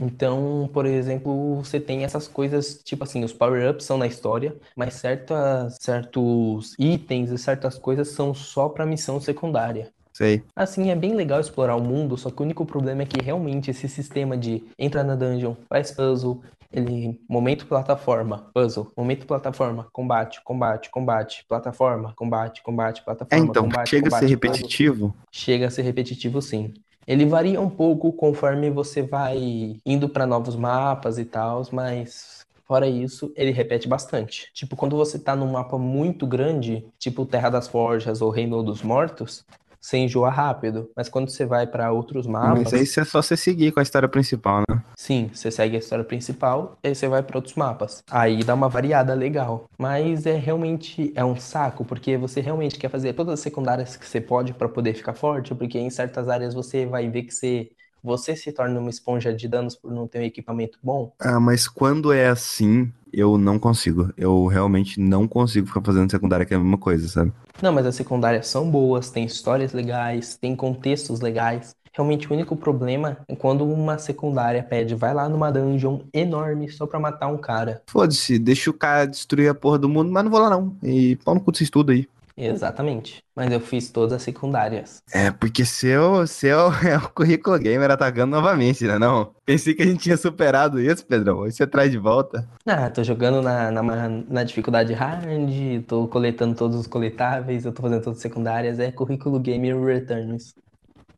Então, 0.00 0.68
por 0.72 0.86
exemplo, 0.86 1.56
você 1.56 1.78
tem 1.78 2.04
essas 2.04 2.26
coisas, 2.26 2.80
tipo 2.84 3.04
assim, 3.04 3.24
os 3.24 3.32
power-ups 3.32 3.84
são 3.84 3.96
na 3.96 4.06
história, 4.06 4.56
mas 4.76 4.94
certas, 4.94 5.76
certos 5.80 6.74
itens 6.78 7.30
e 7.30 7.38
certas 7.38 7.78
coisas 7.78 8.08
são 8.08 8.34
só 8.34 8.68
pra 8.68 8.86
missão 8.86 9.20
secundária. 9.20 9.92
Sei. 10.12 10.44
Assim, 10.54 10.90
é 10.90 10.94
bem 10.94 11.14
legal 11.14 11.40
explorar 11.40 11.74
o 11.74 11.82
mundo, 11.82 12.16
só 12.16 12.30
que 12.30 12.40
o 12.40 12.44
único 12.44 12.64
problema 12.64 13.02
é 13.02 13.06
que 13.06 13.20
realmente 13.20 13.70
esse 13.70 13.88
sistema 13.88 14.36
de 14.36 14.62
entrar 14.78 15.02
na 15.02 15.16
dungeon, 15.16 15.56
faz 15.68 15.90
puzzle, 15.90 16.40
ele 16.72 17.20
momento 17.28 17.66
plataforma, 17.66 18.50
puzzle, 18.54 18.92
momento 18.96 19.26
plataforma, 19.26 19.88
combate, 19.92 20.40
combate, 20.44 20.90
combate, 20.90 21.44
plataforma, 21.48 22.12
combate, 22.16 22.62
combate, 22.62 23.04
plataforma, 23.04 23.44
é, 23.44 23.48
então, 23.48 23.64
combate, 23.64 23.90
chega 23.90 24.04
combate, 24.04 24.24
a 24.24 24.28
ser 24.28 24.34
repetitivo? 24.34 25.08
Puzzle. 25.08 25.14
Chega 25.32 25.66
a 25.66 25.70
ser 25.70 25.82
repetitivo, 25.82 26.40
sim. 26.40 26.74
Ele 27.06 27.26
varia 27.26 27.60
um 27.60 27.70
pouco 27.70 28.12
conforme 28.12 28.70
você 28.70 29.02
vai 29.02 29.76
indo 29.84 30.08
para 30.08 30.26
novos 30.26 30.56
mapas 30.56 31.18
e 31.18 31.24
tal, 31.24 31.62
mas 31.72 32.44
Fora 32.66 32.88
isso, 32.88 33.30
ele 33.36 33.50
repete 33.50 33.86
bastante. 33.86 34.50
Tipo, 34.54 34.74
quando 34.74 34.96
você 34.96 35.18
tá 35.18 35.36
num 35.36 35.52
mapa 35.52 35.76
muito 35.76 36.26
grande, 36.26 36.84
tipo 36.98 37.26
Terra 37.26 37.50
das 37.50 37.68
Forjas 37.68 38.22
ou 38.22 38.30
Reino 38.30 38.62
dos 38.62 38.82
Mortos, 38.82 39.44
você 39.84 39.98
enjoa 39.98 40.30
rápido. 40.30 40.90
Mas 40.96 41.10
quando 41.10 41.28
você 41.28 41.44
vai 41.44 41.66
para 41.66 41.92
outros 41.92 42.26
mapas. 42.26 42.72
Mas 42.72 42.74
aí 42.74 43.02
é 43.02 43.04
só 43.04 43.20
você 43.20 43.36
seguir 43.36 43.70
com 43.70 43.80
a 43.80 43.82
história 43.82 44.08
principal, 44.08 44.62
né? 44.68 44.82
Sim, 44.96 45.30
você 45.32 45.50
segue 45.50 45.76
a 45.76 45.78
história 45.78 46.04
principal 46.04 46.78
e 46.82 46.88
aí 46.88 46.94
você 46.94 47.06
vai 47.06 47.22
para 47.22 47.36
outros 47.36 47.54
mapas. 47.54 48.02
Aí 48.10 48.42
dá 48.42 48.54
uma 48.54 48.68
variada 48.68 49.12
legal. 49.12 49.66
Mas 49.78 50.24
é 50.24 50.36
realmente 50.36 51.12
é 51.14 51.22
um 51.22 51.36
saco, 51.36 51.84
porque 51.84 52.16
você 52.16 52.40
realmente 52.40 52.78
quer 52.78 52.88
fazer 52.88 53.12
todas 53.12 53.34
as 53.34 53.40
secundárias 53.40 53.94
que 53.94 54.08
você 54.08 54.22
pode 54.22 54.54
para 54.54 54.70
poder 54.70 54.94
ficar 54.94 55.12
forte, 55.12 55.54
porque 55.54 55.78
em 55.78 55.90
certas 55.90 56.30
áreas 56.30 56.54
você 56.54 56.86
vai 56.86 57.10
ver 57.10 57.24
que 57.24 57.34
você 57.34 57.70
você 58.02 58.36
se 58.36 58.52
torna 58.52 58.78
uma 58.78 58.90
esponja 58.90 59.32
de 59.32 59.48
danos 59.48 59.74
por 59.74 59.90
não 59.90 60.06
ter 60.06 60.18
um 60.18 60.24
equipamento 60.24 60.78
bom? 60.82 61.12
Ah, 61.18 61.40
mas 61.40 61.66
quando 61.66 62.12
é 62.12 62.28
assim, 62.28 62.92
eu 63.16 63.38
não 63.38 63.58
consigo. 63.58 64.12
Eu 64.16 64.46
realmente 64.46 65.00
não 65.00 65.26
consigo 65.26 65.66
ficar 65.66 65.82
fazendo 65.82 66.10
secundária 66.10 66.44
que 66.44 66.54
é 66.54 66.56
a 66.56 66.60
mesma 66.60 66.78
coisa, 66.78 67.08
sabe? 67.08 67.32
Não, 67.62 67.72
mas 67.72 67.86
as 67.86 67.94
secundárias 67.94 68.46
são 68.46 68.70
boas, 68.70 69.10
tem 69.10 69.24
histórias 69.24 69.72
legais, 69.72 70.36
tem 70.36 70.54
contextos 70.56 71.20
legais. 71.20 71.74
Realmente 71.92 72.28
o 72.28 72.34
único 72.34 72.56
problema 72.56 73.18
é 73.28 73.36
quando 73.36 73.64
uma 73.64 73.98
secundária 73.98 74.62
pede, 74.64 74.96
vai 74.96 75.14
lá 75.14 75.28
numa 75.28 75.52
dungeon 75.52 76.00
enorme 76.12 76.68
só 76.68 76.86
pra 76.86 76.98
matar 76.98 77.28
um 77.28 77.38
cara. 77.38 77.82
Foda-se, 77.86 78.36
deixa 78.36 78.68
o 78.68 78.74
cara 78.74 79.06
destruir 79.06 79.48
a 79.48 79.54
porra 79.54 79.78
do 79.78 79.88
mundo, 79.88 80.10
mas 80.10 80.24
não 80.24 80.30
vou 80.30 80.40
lá 80.40 80.50
não. 80.50 80.76
E 80.82 81.14
pau 81.24 81.36
no 81.36 81.40
cu 81.40 81.52
desse 81.52 81.62
estudo 81.62 81.92
aí. 81.92 82.08
Exatamente. 82.36 83.22
Mas 83.34 83.52
eu 83.52 83.60
fiz 83.60 83.90
todas 83.90 84.12
as 84.12 84.22
secundárias. 84.22 85.02
É, 85.12 85.30
porque 85.30 85.64
seu, 85.64 86.26
seu 86.26 86.72
é 86.84 86.96
o 86.96 87.08
currículo 87.10 87.58
gamer 87.58 87.90
atacando 87.90 88.32
novamente, 88.34 88.84
né 88.86 88.98
não? 88.98 89.34
Pensei 89.44 89.74
que 89.74 89.82
a 89.82 89.86
gente 89.86 90.02
tinha 90.02 90.16
superado 90.16 90.80
isso, 90.80 91.06
Pedrão. 91.06 91.38
Hoje 91.38 91.56
você 91.56 91.66
traz 91.66 91.90
de 91.90 91.98
volta. 91.98 92.48
Ah, 92.66 92.90
tô 92.90 93.04
jogando 93.04 93.40
na, 93.40 93.70
na, 93.70 94.08
na 94.08 94.44
dificuldade 94.44 94.92
hard, 94.92 95.84
tô 95.86 96.08
coletando 96.08 96.56
todos 96.56 96.76
os 96.76 96.86
coletáveis, 96.86 97.64
eu 97.64 97.72
tô 97.72 97.82
fazendo 97.82 98.02
todas 98.02 98.18
as 98.18 98.22
secundárias. 98.22 98.78
É 98.78 98.90
currículo 98.90 99.38
gamer 99.38 99.80
returns. 99.80 100.54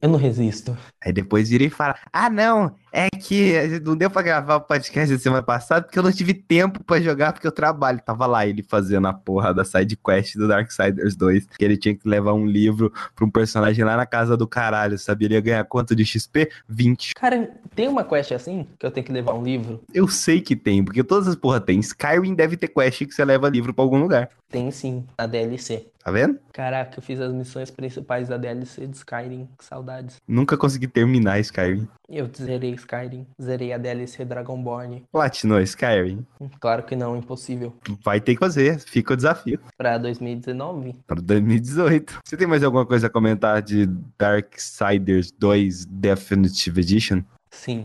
Eu 0.01 0.09
não 0.09 0.19
resisto. 0.19 0.77
Aí 1.03 1.13
depois 1.13 1.49
vira 1.49 1.65
e 1.65 1.71
fala: 1.71 1.97
Ah, 2.13 2.29
não, 2.29 2.75
é 2.93 3.09
que 3.11 3.81
não 3.85 3.97
deu 3.97 4.11
pra 4.11 4.23
gravar 4.23 4.57
o 4.57 4.61
podcast 4.61 5.13
da 5.13 5.19
semana 5.19 5.43
passada 5.43 5.85
porque 5.85 5.99
eu 5.99 6.03
não 6.03 6.13
tive 6.13 6.35
tempo 6.35 6.83
pra 6.85 7.01
jogar 7.01 7.33
porque 7.33 7.47
eu 7.47 7.53
trabalho. 7.53 8.01
Tava 8.05 8.27
lá 8.27 8.47
ele 8.47 8.63
fazendo 8.63 9.07
a 9.07 9.13
porra 9.13 9.53
da 9.53 9.65
side 9.65 9.97
quest 9.97 10.37
do 10.37 10.49
Darksiders 10.49 11.17
2, 11.17 11.47
que 11.59 11.65
ele 11.65 11.77
tinha 11.77 11.95
que 11.95 12.09
levar 12.09 12.33
um 12.33 12.47
livro 12.47 12.93
pra 13.15 13.25
um 13.25 13.31
personagem 13.31 13.85
lá 13.85 13.97
na 13.97 14.07
casa 14.07 14.37
do 14.37 14.47
caralho, 14.47 14.99
sabe? 14.99 15.25
Ele 15.25 15.35
ia 15.35 15.41
ganhar 15.41 15.65
quanto 15.65 15.95
de 15.95 16.05
XP? 16.05 16.51
20. 16.69 17.15
Cara, 17.15 17.51
tem 17.75 17.89
uma 17.89 18.05
quest 18.05 18.33
assim 18.33 18.67
que 18.79 18.87
eu 18.87 18.91
tenho 18.91 19.07
que 19.07 19.13
levar 19.13 19.35
um 19.35 19.43
livro? 19.43 19.81
Eu 19.93 20.09
sei 20.09 20.41
que 20.41 20.57
tem, 20.57 20.85
porque 20.85 21.03
todas 21.03 21.29
as 21.29 21.37
porra 21.37 21.61
tem. 21.61 21.81
Skyrim 21.81 22.35
deve 22.35 22.57
ter 22.57 22.69
quest 22.69 23.05
que 23.05 23.13
você 23.13 23.25
leva 23.25 23.49
livro 23.49 23.73
pra 23.73 23.85
algum 23.85 23.99
lugar. 23.99 24.31
Tem 24.51 24.71
sim, 24.71 25.05
na 25.19 25.27
DLC. 25.27 25.87
Tá 26.07 26.12
vendo? 26.12 26.38
Caraca, 26.53 27.01
eu 27.01 27.03
fiz 27.03 27.21
as 27.21 27.33
missões 27.33 27.69
principais 27.69 28.29
da 28.29 28.37
DLC 28.37 28.87
de 28.87 28.97
Skyrim. 28.97 29.49
Que 29.59 29.64
saudades. 29.64 30.23
Nunca 30.29 30.57
consegui 30.57 30.87
terminar 30.87 31.40
Skyrim. 31.40 31.88
Eu 32.09 32.31
zerei 32.33 32.75
Skyrim. 32.75 33.27
Zerei 33.42 33.73
a 33.73 33.77
DLC 33.77 34.25
Dragonborn. 34.25 35.05
Platinou 35.11 35.61
Skyrim? 35.61 36.25
Claro 36.61 36.85
que 36.85 36.95
não, 36.95 37.16
impossível. 37.16 37.75
Vai 38.05 38.21
ter 38.21 38.35
que 38.35 38.38
fazer, 38.38 38.79
fica 38.79 39.14
o 39.14 39.16
desafio. 39.16 39.59
Pra 39.77 39.99
2019? 39.99 40.95
Pra 41.09 41.21
2018. 41.21 42.21
Você 42.25 42.37
tem 42.37 42.47
mais 42.47 42.62
alguma 42.62 42.87
coisa 42.87 43.09
a 43.09 43.11
comentar 43.11 43.61
de 43.61 43.87
Darksiders 44.16 45.33
2 45.33 45.87
Definitive 45.87 46.83
Edition? 46.83 47.23
Sim. 47.51 47.85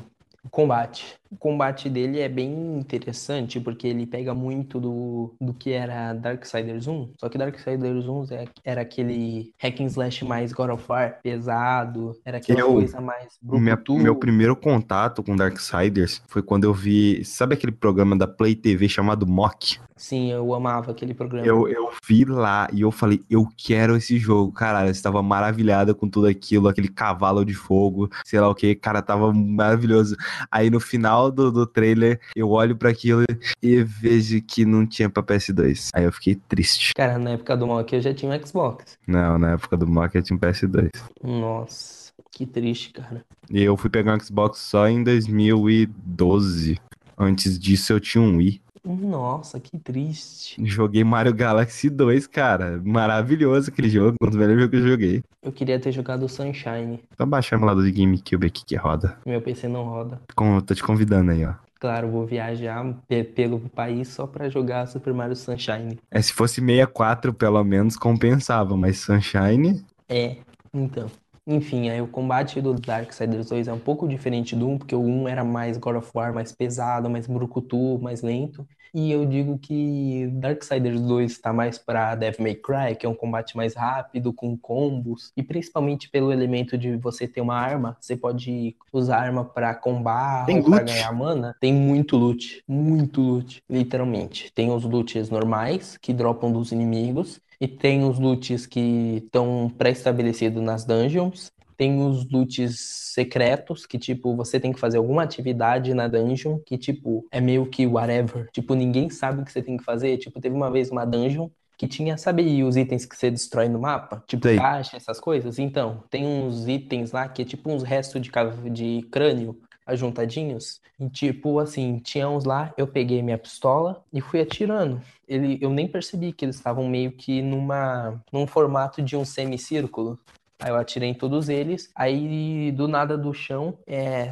Combate. 0.51 1.19
O 1.31 1.37
combate 1.37 1.89
dele 1.89 2.19
é 2.19 2.27
bem 2.27 2.77
interessante, 2.77 3.57
porque 3.59 3.87
ele 3.87 4.05
pega 4.05 4.33
muito 4.33 4.81
do, 4.81 5.33
do 5.39 5.53
que 5.53 5.71
era 5.71 6.13
Darksiders 6.13 6.87
1. 6.87 7.13
Só 7.17 7.29
que 7.29 7.37
Darksiders 7.37 8.05
1 8.05 8.25
é, 8.31 8.45
era 8.65 8.81
aquele 8.81 9.53
hack 9.57 9.79
and 9.79 9.85
slash 9.85 10.25
mais 10.25 10.51
God 10.51 10.71
of 10.71 10.83
War, 10.89 11.21
pesado, 11.23 12.13
era 12.25 12.37
aquela 12.37 12.59
eu, 12.59 12.73
coisa 12.73 12.99
mais 12.99 13.39
minha, 13.41 13.81
Meu 13.89 14.15
primeiro 14.15 14.55
contato 14.57 15.23
com 15.23 15.35
Darksiders 15.35 16.21
foi 16.27 16.41
quando 16.41 16.65
eu 16.65 16.73
vi, 16.73 17.23
sabe 17.23 17.53
aquele 17.53 17.71
programa 17.71 18.17
da 18.17 18.27
Play 18.27 18.53
TV 18.53 18.89
chamado 18.89 19.25
Mock? 19.25 19.79
Sim, 20.01 20.31
eu 20.31 20.51
amava 20.55 20.89
aquele 20.89 21.13
programa. 21.13 21.45
Eu, 21.45 21.67
eu 21.67 21.91
vi 22.07 22.25
lá 22.25 22.67
e 22.73 22.81
eu 22.81 22.89
falei, 22.89 23.21
eu 23.29 23.47
quero 23.55 23.95
esse 23.95 24.17
jogo. 24.17 24.51
Caralho, 24.51 24.87
eu 24.87 24.91
estava 24.91 25.21
maravilhada 25.21 25.93
com 25.93 26.09
tudo 26.09 26.25
aquilo, 26.25 26.67
aquele 26.67 26.87
cavalo 26.87 27.45
de 27.45 27.53
fogo, 27.53 28.09
sei 28.25 28.39
lá 28.39 28.49
o 28.49 28.55
que, 28.55 28.73
cara, 28.73 29.03
tava 29.03 29.31
maravilhoso. 29.31 30.17
Aí 30.49 30.71
no 30.71 30.79
final 30.79 31.20
final 31.21 31.31
do, 31.31 31.51
do 31.51 31.67
trailer, 31.67 32.19
eu 32.35 32.49
olho 32.49 32.75
para 32.75 32.89
aquilo 32.89 33.23
e 33.61 33.83
vejo 33.83 34.41
que 34.41 34.65
não 34.65 34.87
tinha 34.87 35.09
pra 35.09 35.21
PS2. 35.21 35.89
Aí 35.93 36.05
eu 36.05 36.11
fiquei 36.11 36.35
triste. 36.35 36.93
Cara, 36.95 37.19
na 37.19 37.31
época 37.31 37.55
do 37.55 37.67
Mock 37.67 37.93
eu 37.93 38.01
já 38.01 38.13
tinha 38.13 38.31
um 38.31 38.45
Xbox. 38.45 38.97
Não, 39.05 39.37
na 39.37 39.51
época 39.51 39.77
do 39.77 39.87
Mock 39.87 40.15
eu 40.15 40.23
tinha 40.23 40.37
um 40.37 40.39
PS2. 40.39 40.89
Nossa, 41.21 42.13
que 42.31 42.45
triste, 42.45 42.93
cara. 42.93 43.23
E 43.49 43.61
eu 43.61 43.77
fui 43.77 43.89
pegar 43.89 44.15
um 44.15 44.19
Xbox 44.19 44.59
só 44.59 44.87
em 44.87 45.03
2012. 45.03 46.79
Antes 47.17 47.59
disso 47.59 47.93
eu 47.93 47.99
tinha 47.99 48.23
um 48.23 48.37
Wii. 48.37 48.61
Nossa, 48.83 49.59
que 49.59 49.77
triste. 49.77 50.63
Joguei 50.65 51.03
Mario 51.03 51.33
Galaxy 51.33 51.89
2, 51.89 52.27
cara. 52.27 52.81
Maravilhoso 52.83 53.69
aquele 53.69 53.89
jogo. 53.89 54.15
Um 54.21 54.27
dos 54.27 54.35
melhores 54.35 54.61
jogos 54.61 54.71
que 54.71 54.85
eu 54.85 54.89
joguei. 54.89 55.23
Eu 55.43 55.51
queria 55.51 55.79
ter 55.79 55.91
jogado 55.91 56.27
Sunshine. 56.27 56.99
Então 57.13 57.27
baixa 57.27 57.55
o 57.55 57.59
emulador 57.59 57.83
de 57.83 57.91
GameCube 57.91 58.47
aqui 58.47 58.65
que 58.65 58.75
roda. 58.75 59.17
Meu 59.25 59.41
PC 59.41 59.67
não 59.67 59.83
roda. 59.83 60.19
Como 60.35 60.61
tô 60.61 60.73
te 60.73 60.83
convidando 60.83 61.31
aí, 61.31 61.45
ó. 61.45 61.53
Claro, 61.79 62.11
vou 62.11 62.27
viajar 62.27 62.85
pelo 63.33 63.59
país 63.59 64.07
só 64.09 64.27
pra 64.27 64.49
jogar 64.49 64.85
Super 64.85 65.13
Mario 65.13 65.35
Sunshine. 65.35 65.99
É, 66.11 66.21
se 66.21 66.31
fosse 66.31 66.61
64, 66.61 67.33
pelo 67.33 67.63
menos 67.63 67.97
compensava, 67.97 68.77
mas 68.77 68.99
Sunshine. 68.99 69.83
É, 70.07 70.37
então. 70.71 71.09
Enfim, 71.51 71.89
aí 71.89 72.01
o 72.01 72.07
combate 72.07 72.61
do 72.61 72.73
Darksiders 72.73 73.49
2 73.49 73.67
é 73.67 73.73
um 73.73 73.79
pouco 73.79 74.07
diferente 74.07 74.55
do 74.55 74.69
1, 74.69 74.77
porque 74.77 74.95
o 74.95 75.01
1 75.01 75.27
era 75.27 75.43
mais 75.43 75.77
God 75.77 75.97
of 75.97 76.09
War, 76.13 76.33
mais 76.33 76.51
pesado, 76.53 77.09
mais 77.09 77.27
brucutu, 77.27 77.99
mais 78.01 78.21
lento. 78.21 78.65
E 78.93 79.11
eu 79.11 79.25
digo 79.25 79.57
que 79.57 80.27
Darksiders 80.33 80.99
2 81.01 81.31
está 81.31 81.53
mais 81.53 81.77
para 81.77 82.15
Devil 82.15 82.43
May 82.43 82.55
Cry, 82.55 82.95
que 82.97 83.05
é 83.05 83.09
um 83.09 83.15
combate 83.15 83.55
mais 83.55 83.73
rápido, 83.73 84.33
com 84.33 84.57
combos, 84.57 85.31
e 85.35 85.43
principalmente 85.43 86.09
pelo 86.09 86.31
elemento 86.31 86.77
de 86.77 86.95
você 86.97 87.27
ter 87.27 87.41
uma 87.41 87.55
arma, 87.55 87.97
você 87.99 88.15
pode 88.17 88.75
usar 88.91 89.17
a 89.17 89.21
arma 89.21 89.45
para 89.45 89.73
combar 89.75 90.45
ou 90.49 90.63
para 90.63 90.83
ganhar 90.83 91.11
mana. 91.13 91.55
Tem 91.59 91.73
muito 91.73 92.17
loot, 92.17 92.63
muito 92.67 93.21
loot, 93.21 93.63
literalmente. 93.69 94.51
Tem 94.53 94.69
os 94.71 94.83
loots 94.83 95.29
normais 95.29 95.97
que 95.97 96.13
dropam 96.13 96.51
dos 96.51 96.71
inimigos, 96.71 97.41
e 97.61 97.67
tem 97.67 98.03
os 98.03 98.17
loots 98.17 98.65
que 98.65 99.21
estão 99.23 99.71
pré-estabelecidos 99.77 100.63
nas 100.63 100.83
dungeons. 100.83 101.51
Tem 101.77 102.01
os 102.01 102.27
loots 102.29 102.79
secretos, 103.13 103.85
que, 103.85 103.99
tipo, 103.99 104.35
você 104.35 104.59
tem 104.59 104.73
que 104.73 104.79
fazer 104.79 104.97
alguma 104.97 105.21
atividade 105.21 105.93
na 105.93 106.07
dungeon, 106.07 106.57
que, 106.65 106.75
tipo, 106.75 107.23
é 107.31 107.39
meio 107.39 107.67
que 107.67 107.85
whatever. 107.85 108.49
Tipo, 108.51 108.73
ninguém 108.73 109.11
sabe 109.11 109.41
o 109.41 109.45
que 109.45 109.51
você 109.51 109.61
tem 109.61 109.77
que 109.77 109.83
fazer. 109.83 110.17
Tipo, 110.17 110.41
teve 110.41 110.55
uma 110.55 110.71
vez 110.71 110.89
uma 110.89 111.05
dungeon 111.05 111.49
que 111.77 111.87
tinha, 111.87 112.17
sabe, 112.17 112.63
os 112.63 112.75
itens 112.75 113.05
que 113.05 113.15
você 113.15 113.29
destrói 113.29 113.69
no 113.69 113.79
mapa? 113.79 114.23
Tipo, 114.27 114.47
Sei. 114.47 114.57
caixa, 114.57 114.97
essas 114.97 115.19
coisas? 115.19 115.59
Então, 115.59 116.03
tem 116.09 116.25
uns 116.25 116.67
itens 116.67 117.11
lá 117.11 117.27
que 117.27 117.43
é 117.43 117.45
tipo 117.45 117.71
uns 117.71 117.83
restos 117.83 118.21
de, 118.21 118.29
de 118.71 119.07
crânio 119.11 119.57
ajuntadinhos. 119.85 120.81
E 120.99 121.09
tipo, 121.09 121.59
assim, 121.59 121.99
tinha 121.99 122.29
uns 122.29 122.45
lá, 122.45 122.73
eu 122.77 122.87
peguei 122.87 123.21
minha 123.21 123.37
pistola 123.37 124.03
e 124.13 124.21
fui 124.21 124.41
atirando. 124.41 125.01
Ele, 125.27 125.57
eu 125.61 125.69
nem 125.69 125.87
percebi 125.87 126.31
que 126.33 126.45
eles 126.45 126.55
estavam 126.55 126.87
meio 126.87 127.11
que 127.11 127.41
numa, 127.41 128.21
num 128.31 128.45
formato 128.45 129.01
de 129.01 129.15
um 129.15 129.25
semicírculo. 129.25 130.19
Aí 130.61 130.69
eu 130.69 130.75
atirei 130.75 131.09
em 131.09 131.13
todos 131.13 131.49
eles. 131.49 131.89
Aí 131.95 132.71
do 132.71 132.87
nada 132.87 133.17
do 133.17 133.33
chão, 133.33 133.77
é, 133.87 134.31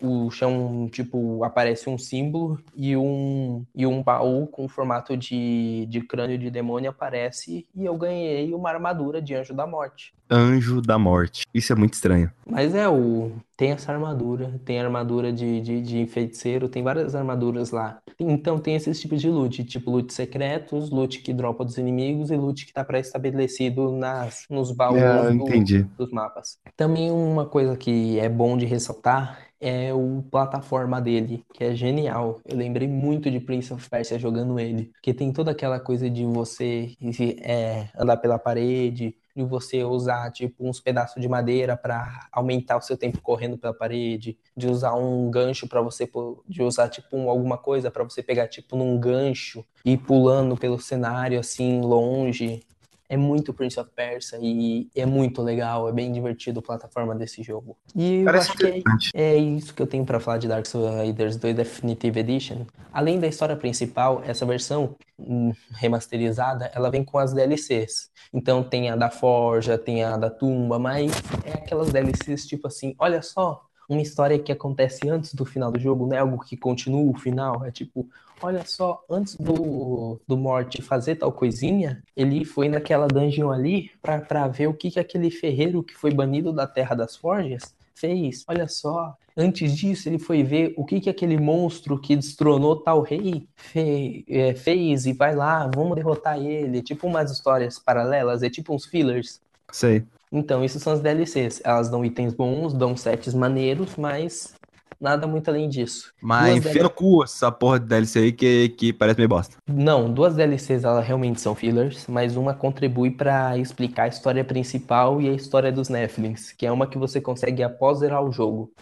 o 0.00 0.30
chão, 0.30 0.88
tipo, 0.92 1.42
aparece 1.42 1.88
um 1.88 1.96
símbolo 1.96 2.60
e 2.76 2.94
um, 2.94 3.64
e 3.74 3.86
um 3.86 4.02
baú 4.02 4.46
com 4.46 4.68
formato 4.68 5.16
de, 5.16 5.86
de 5.88 6.02
crânio 6.02 6.38
de 6.38 6.50
demônio 6.50 6.90
aparece 6.90 7.66
e 7.74 7.84
eu 7.84 7.96
ganhei 7.96 8.52
uma 8.52 8.68
armadura 8.68 9.22
de 9.22 9.34
anjo 9.34 9.54
da 9.54 9.66
morte. 9.66 10.12
Anjo 10.30 10.82
da 10.82 10.98
morte. 10.98 11.46
Isso 11.54 11.72
é 11.72 11.76
muito 11.76 11.94
estranho. 11.94 12.30
Mas 12.46 12.74
é 12.74 12.88
o. 12.88 13.32
Tem 13.56 13.70
essa 13.70 13.92
armadura, 13.92 14.60
tem 14.64 14.80
armadura 14.80 15.32
de, 15.32 15.60
de, 15.60 15.80
de 15.80 16.06
feiticeiro, 16.06 16.68
tem 16.68 16.82
várias 16.82 17.14
armaduras 17.14 17.70
lá. 17.70 18.00
Então 18.18 18.58
tem 18.58 18.74
esses 18.74 19.00
tipos 19.00 19.20
de 19.20 19.30
loot, 19.30 19.64
tipo 19.64 19.90
loot 19.90 20.12
secretos, 20.12 20.90
loot 20.90 21.20
que 21.20 21.32
dropa 21.32 21.64
dos 21.64 21.78
inimigos 21.78 22.30
e 22.30 22.36
loot 22.36 22.66
que 22.66 22.72
tá 22.72 22.84
pré-estabelecido 22.84 23.92
nas, 23.92 24.44
nos 24.50 24.72
baús 24.72 24.98
é, 24.98 25.30
do, 25.30 25.88
dos 25.96 26.10
mapas. 26.10 26.58
Também 26.76 27.10
uma 27.10 27.46
coisa 27.46 27.76
que 27.76 28.18
é 28.18 28.28
bom 28.28 28.56
de 28.56 28.66
ressaltar 28.66 29.38
é 29.60 29.94
o 29.94 30.22
plataforma 30.30 31.00
dele, 31.00 31.42
que 31.54 31.64
é 31.64 31.74
genial. 31.74 32.40
Eu 32.44 32.56
lembrei 32.56 32.86
muito 32.86 33.30
de 33.30 33.40
Prince 33.40 33.72
of 33.72 33.88
Persia 33.88 34.18
jogando 34.18 34.58
ele, 34.60 34.90
porque 34.92 35.14
tem 35.14 35.32
toda 35.32 35.52
aquela 35.52 35.80
coisa 35.80 36.10
de 36.10 36.24
você 36.24 36.94
é, 37.40 37.88
andar 37.98 38.18
pela 38.18 38.38
parede, 38.38 39.16
de 39.34 39.42
você 39.42 39.82
usar 39.82 40.30
tipo 40.30 40.68
uns 40.68 40.80
pedaços 40.80 41.20
de 41.20 41.28
madeira 41.28 41.76
para 41.76 42.28
aumentar 42.30 42.76
o 42.76 42.82
seu 42.82 42.96
tempo 42.96 43.20
correndo 43.20 43.58
pela 43.58 43.74
parede, 43.74 44.38
de 44.56 44.68
usar 44.68 44.94
um 44.94 45.30
gancho 45.30 45.68
para 45.68 45.80
você 45.80 46.08
de 46.48 46.62
usar 46.62 46.88
tipo 46.88 47.28
alguma 47.28 47.58
coisa 47.58 47.90
para 47.90 48.04
você 48.04 48.22
pegar 48.22 48.48
tipo 48.48 48.76
num 48.76 48.98
gancho 48.98 49.64
e 49.84 49.92
ir 49.92 49.98
pulando 49.98 50.56
pelo 50.56 50.78
cenário 50.78 51.38
assim 51.40 51.80
longe. 51.80 52.62
É 53.08 53.16
muito 53.16 53.52
Prince 53.52 53.78
of 53.78 53.90
Persia 53.94 54.38
e 54.40 54.88
é 54.94 55.04
muito 55.04 55.42
legal, 55.42 55.88
é 55.88 55.92
bem 55.92 56.10
divertido 56.12 56.60
a 56.60 56.62
plataforma 56.62 57.14
desse 57.14 57.42
jogo. 57.42 57.76
E 57.94 58.20
eu 58.20 58.24
Parece 58.24 58.50
acho 58.50 58.58
que 58.58 58.82
é, 59.14 59.34
é, 59.34 59.36
isso 59.36 59.74
que 59.74 59.82
eu 59.82 59.86
tenho 59.86 60.04
para 60.04 60.18
falar 60.18 60.38
de 60.38 60.48
Darksiders 60.48 61.36
2 61.36 61.54
Definitive 61.54 62.20
Edition. 62.20 62.66
Além 62.92 63.20
da 63.20 63.26
história 63.26 63.56
principal, 63.56 64.22
essa 64.24 64.46
versão 64.46 64.96
hum, 65.18 65.52
remasterizada, 65.72 66.70
ela 66.74 66.90
vem 66.90 67.04
com 67.04 67.18
as 67.18 67.32
DLCs. 67.32 68.10
Então 68.32 68.62
tem 68.62 68.90
a 68.90 68.96
da 68.96 69.10
Forja, 69.10 69.76
tem 69.76 70.02
a 70.02 70.16
da 70.16 70.30
Tumba, 70.30 70.78
mas 70.78 71.12
é 71.44 71.52
aquelas 71.52 71.92
DLCs 71.92 72.46
tipo 72.46 72.66
assim, 72.66 72.94
olha 72.98 73.22
só, 73.22 73.64
uma 73.88 74.00
história 74.00 74.38
que 74.38 74.50
acontece 74.50 75.08
antes 75.08 75.34
do 75.34 75.44
final 75.44 75.70
do 75.70 75.78
jogo, 75.78 76.06
não 76.06 76.16
é 76.16 76.20
algo 76.20 76.38
que 76.42 76.56
continua 76.56 77.10
o 77.10 77.18
final, 77.18 77.64
é 77.64 77.70
tipo, 77.70 78.08
olha 78.42 78.64
só, 78.64 79.02
antes 79.08 79.34
do, 79.36 80.20
do 80.26 80.36
Morte 80.36 80.82
fazer 80.82 81.16
tal 81.16 81.32
coisinha, 81.32 82.02
ele 82.16 82.44
foi 82.44 82.68
naquela 82.68 83.06
dungeon 83.06 83.50
ali 83.50 83.90
pra, 84.02 84.20
pra 84.20 84.48
ver 84.48 84.68
o 84.68 84.74
que, 84.74 84.90
que 84.90 85.00
aquele 85.00 85.30
ferreiro 85.30 85.82
que 85.82 85.94
foi 85.94 86.12
banido 86.12 86.52
da 86.52 86.66
Terra 86.66 86.94
das 86.94 87.16
Forjas 87.16 87.74
fez, 87.94 88.44
olha 88.48 88.68
só. 88.68 89.16
Antes 89.36 89.76
disso, 89.76 90.08
ele 90.08 90.18
foi 90.18 90.44
ver 90.44 90.74
o 90.76 90.84
que 90.84 91.00
que 91.00 91.10
aquele 91.10 91.36
monstro 91.36 91.98
que 91.98 92.14
destronou 92.14 92.76
tal 92.76 93.00
rei 93.00 93.48
fe 93.56 94.24
é, 94.28 94.54
fez 94.54 95.06
e 95.06 95.12
vai 95.12 95.34
lá, 95.34 95.68
vamos 95.74 95.96
derrotar 95.96 96.38
ele. 96.38 96.82
Tipo 96.82 97.08
umas 97.08 97.32
histórias 97.32 97.78
paralelas, 97.78 98.42
é 98.42 98.50
tipo 98.50 98.72
uns 98.72 98.84
fillers. 98.84 99.40
Sei. 99.72 100.04
Então, 100.30 100.64
isso 100.64 100.78
são 100.78 100.92
as 100.92 101.00
DLCs. 101.00 101.60
Elas 101.64 101.88
dão 101.88 102.04
itens 102.04 102.34
bons, 102.34 102.74
dão 102.74 102.96
sets 102.96 103.34
maneiros, 103.34 103.96
mas 103.96 104.54
nada 105.00 105.26
muito 105.26 105.48
além 105.48 105.68
disso. 105.68 106.12
Mas 106.20 106.46
Duas 106.46 106.58
enfia 106.58 106.72
DL 106.72 106.84
no 106.84 106.90
cu 106.90 107.24
essa 107.24 107.50
porra 107.52 107.78
de 107.78 107.86
DLC 107.86 108.18
aí 108.18 108.32
que, 108.32 108.68
que 108.70 108.92
parece 108.92 109.18
meio 109.18 109.28
bosta. 109.28 109.56
Não, 109.66 110.12
duas 110.12 110.34
DLCs 110.34 110.84
elas 110.84 111.06
realmente 111.06 111.40
são 111.40 111.54
fillers, 111.54 112.06
mas 112.08 112.36
uma 112.36 112.54
contribui 112.54 113.10
pra 113.10 113.56
explicar 113.58 114.04
a 114.04 114.08
história 114.08 114.44
principal 114.44 115.20
e 115.20 115.28
a 115.28 115.32
história 115.32 115.70
dos 115.70 115.88
Nephilims, 115.88 116.52
que 116.52 116.66
é 116.66 116.72
uma 116.72 116.86
que 116.86 116.98
você 116.98 117.20
consegue 117.20 117.62
após 117.62 117.98
zerar 117.98 118.22
o 118.22 118.32
jogo. 118.32 118.72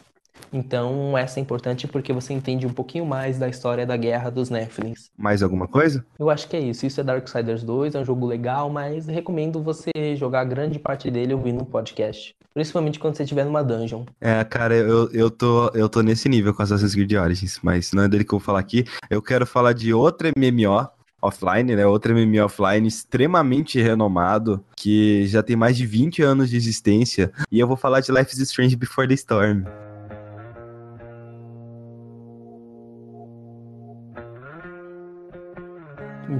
Então, 0.53 1.17
essa 1.17 1.41
é 1.41 1.43
importante 1.43 1.88
porque 1.88 2.12
você 2.12 2.33
entende 2.33 2.67
um 2.67 2.73
pouquinho 2.73 3.07
mais 3.07 3.38
da 3.38 3.49
história 3.49 3.87
da 3.87 3.97
guerra 3.97 4.31
dos 4.31 4.51
Nephilims. 4.51 5.11
Mais 5.17 5.43
alguma 5.43 5.67
coisa? 5.67 6.05
Eu 6.19 6.29
acho 6.29 6.49
que 6.49 6.57
é 6.57 6.61
isso. 6.61 6.85
Isso 6.85 7.01
é 7.01 7.05
Darksiders 7.05 7.62
2, 7.62 7.95
é 7.95 8.01
um 8.01 8.05
jogo 8.05 8.27
legal, 8.27 8.69
mas 8.69 9.07
recomendo 9.07 9.62
você 9.62 9.91
jogar 10.17 10.45
grande 10.45 10.79
parte 10.79 11.11
dele 11.11 11.33
ouvindo 11.33 11.62
um 11.62 11.65
podcast. 11.65 12.35
Principalmente 12.53 12.99
quando 12.99 13.17
você 13.17 13.23
estiver 13.23 13.45
numa 13.45 13.65
dungeon. 13.65 14.05
É, 14.21 14.45
cara, 14.45 14.75
eu, 14.75 15.11
eu, 15.12 15.31
tô, 15.31 15.69
eu 15.69 15.88
tô 15.88 16.03
nesse 16.03 16.29
nível 16.29 16.53
com 16.53 16.62
Assassin's 16.62 16.95
Creed 16.95 17.12
Origins, 17.15 17.59
mas 17.62 17.93
não 17.93 18.03
é 18.03 18.09
dele 18.09 18.25
que 18.25 18.35
eu 18.35 18.38
vou 18.38 18.45
falar 18.45 18.59
aqui. 18.59 18.85
Eu 19.09 19.23
quero 19.23 19.47
falar 19.47 19.73
de 19.73 19.95
outra 19.95 20.31
MMO 20.37 20.87
offline, 21.23 21.77
né? 21.77 21.87
Outra 21.87 22.12
MMO 22.12 22.45
offline 22.45 22.87
extremamente 22.87 23.81
renomado, 23.81 24.62
que 24.77 25.27
já 25.29 25.43
tem 25.43 25.57
mais 25.57 25.77
de 25.77 25.87
20 25.87 26.21
anos 26.23 26.51
de 26.51 26.57
existência. 26.57 27.33
E 27.51 27.59
eu 27.59 27.67
vou 27.67 27.77
falar 27.77 28.01
de 28.01 28.12
Life 28.12 28.33
is 28.33 28.41
Strange 28.41 28.77
Before 28.77 29.09
the 29.09 29.15
Storm. 29.15 29.65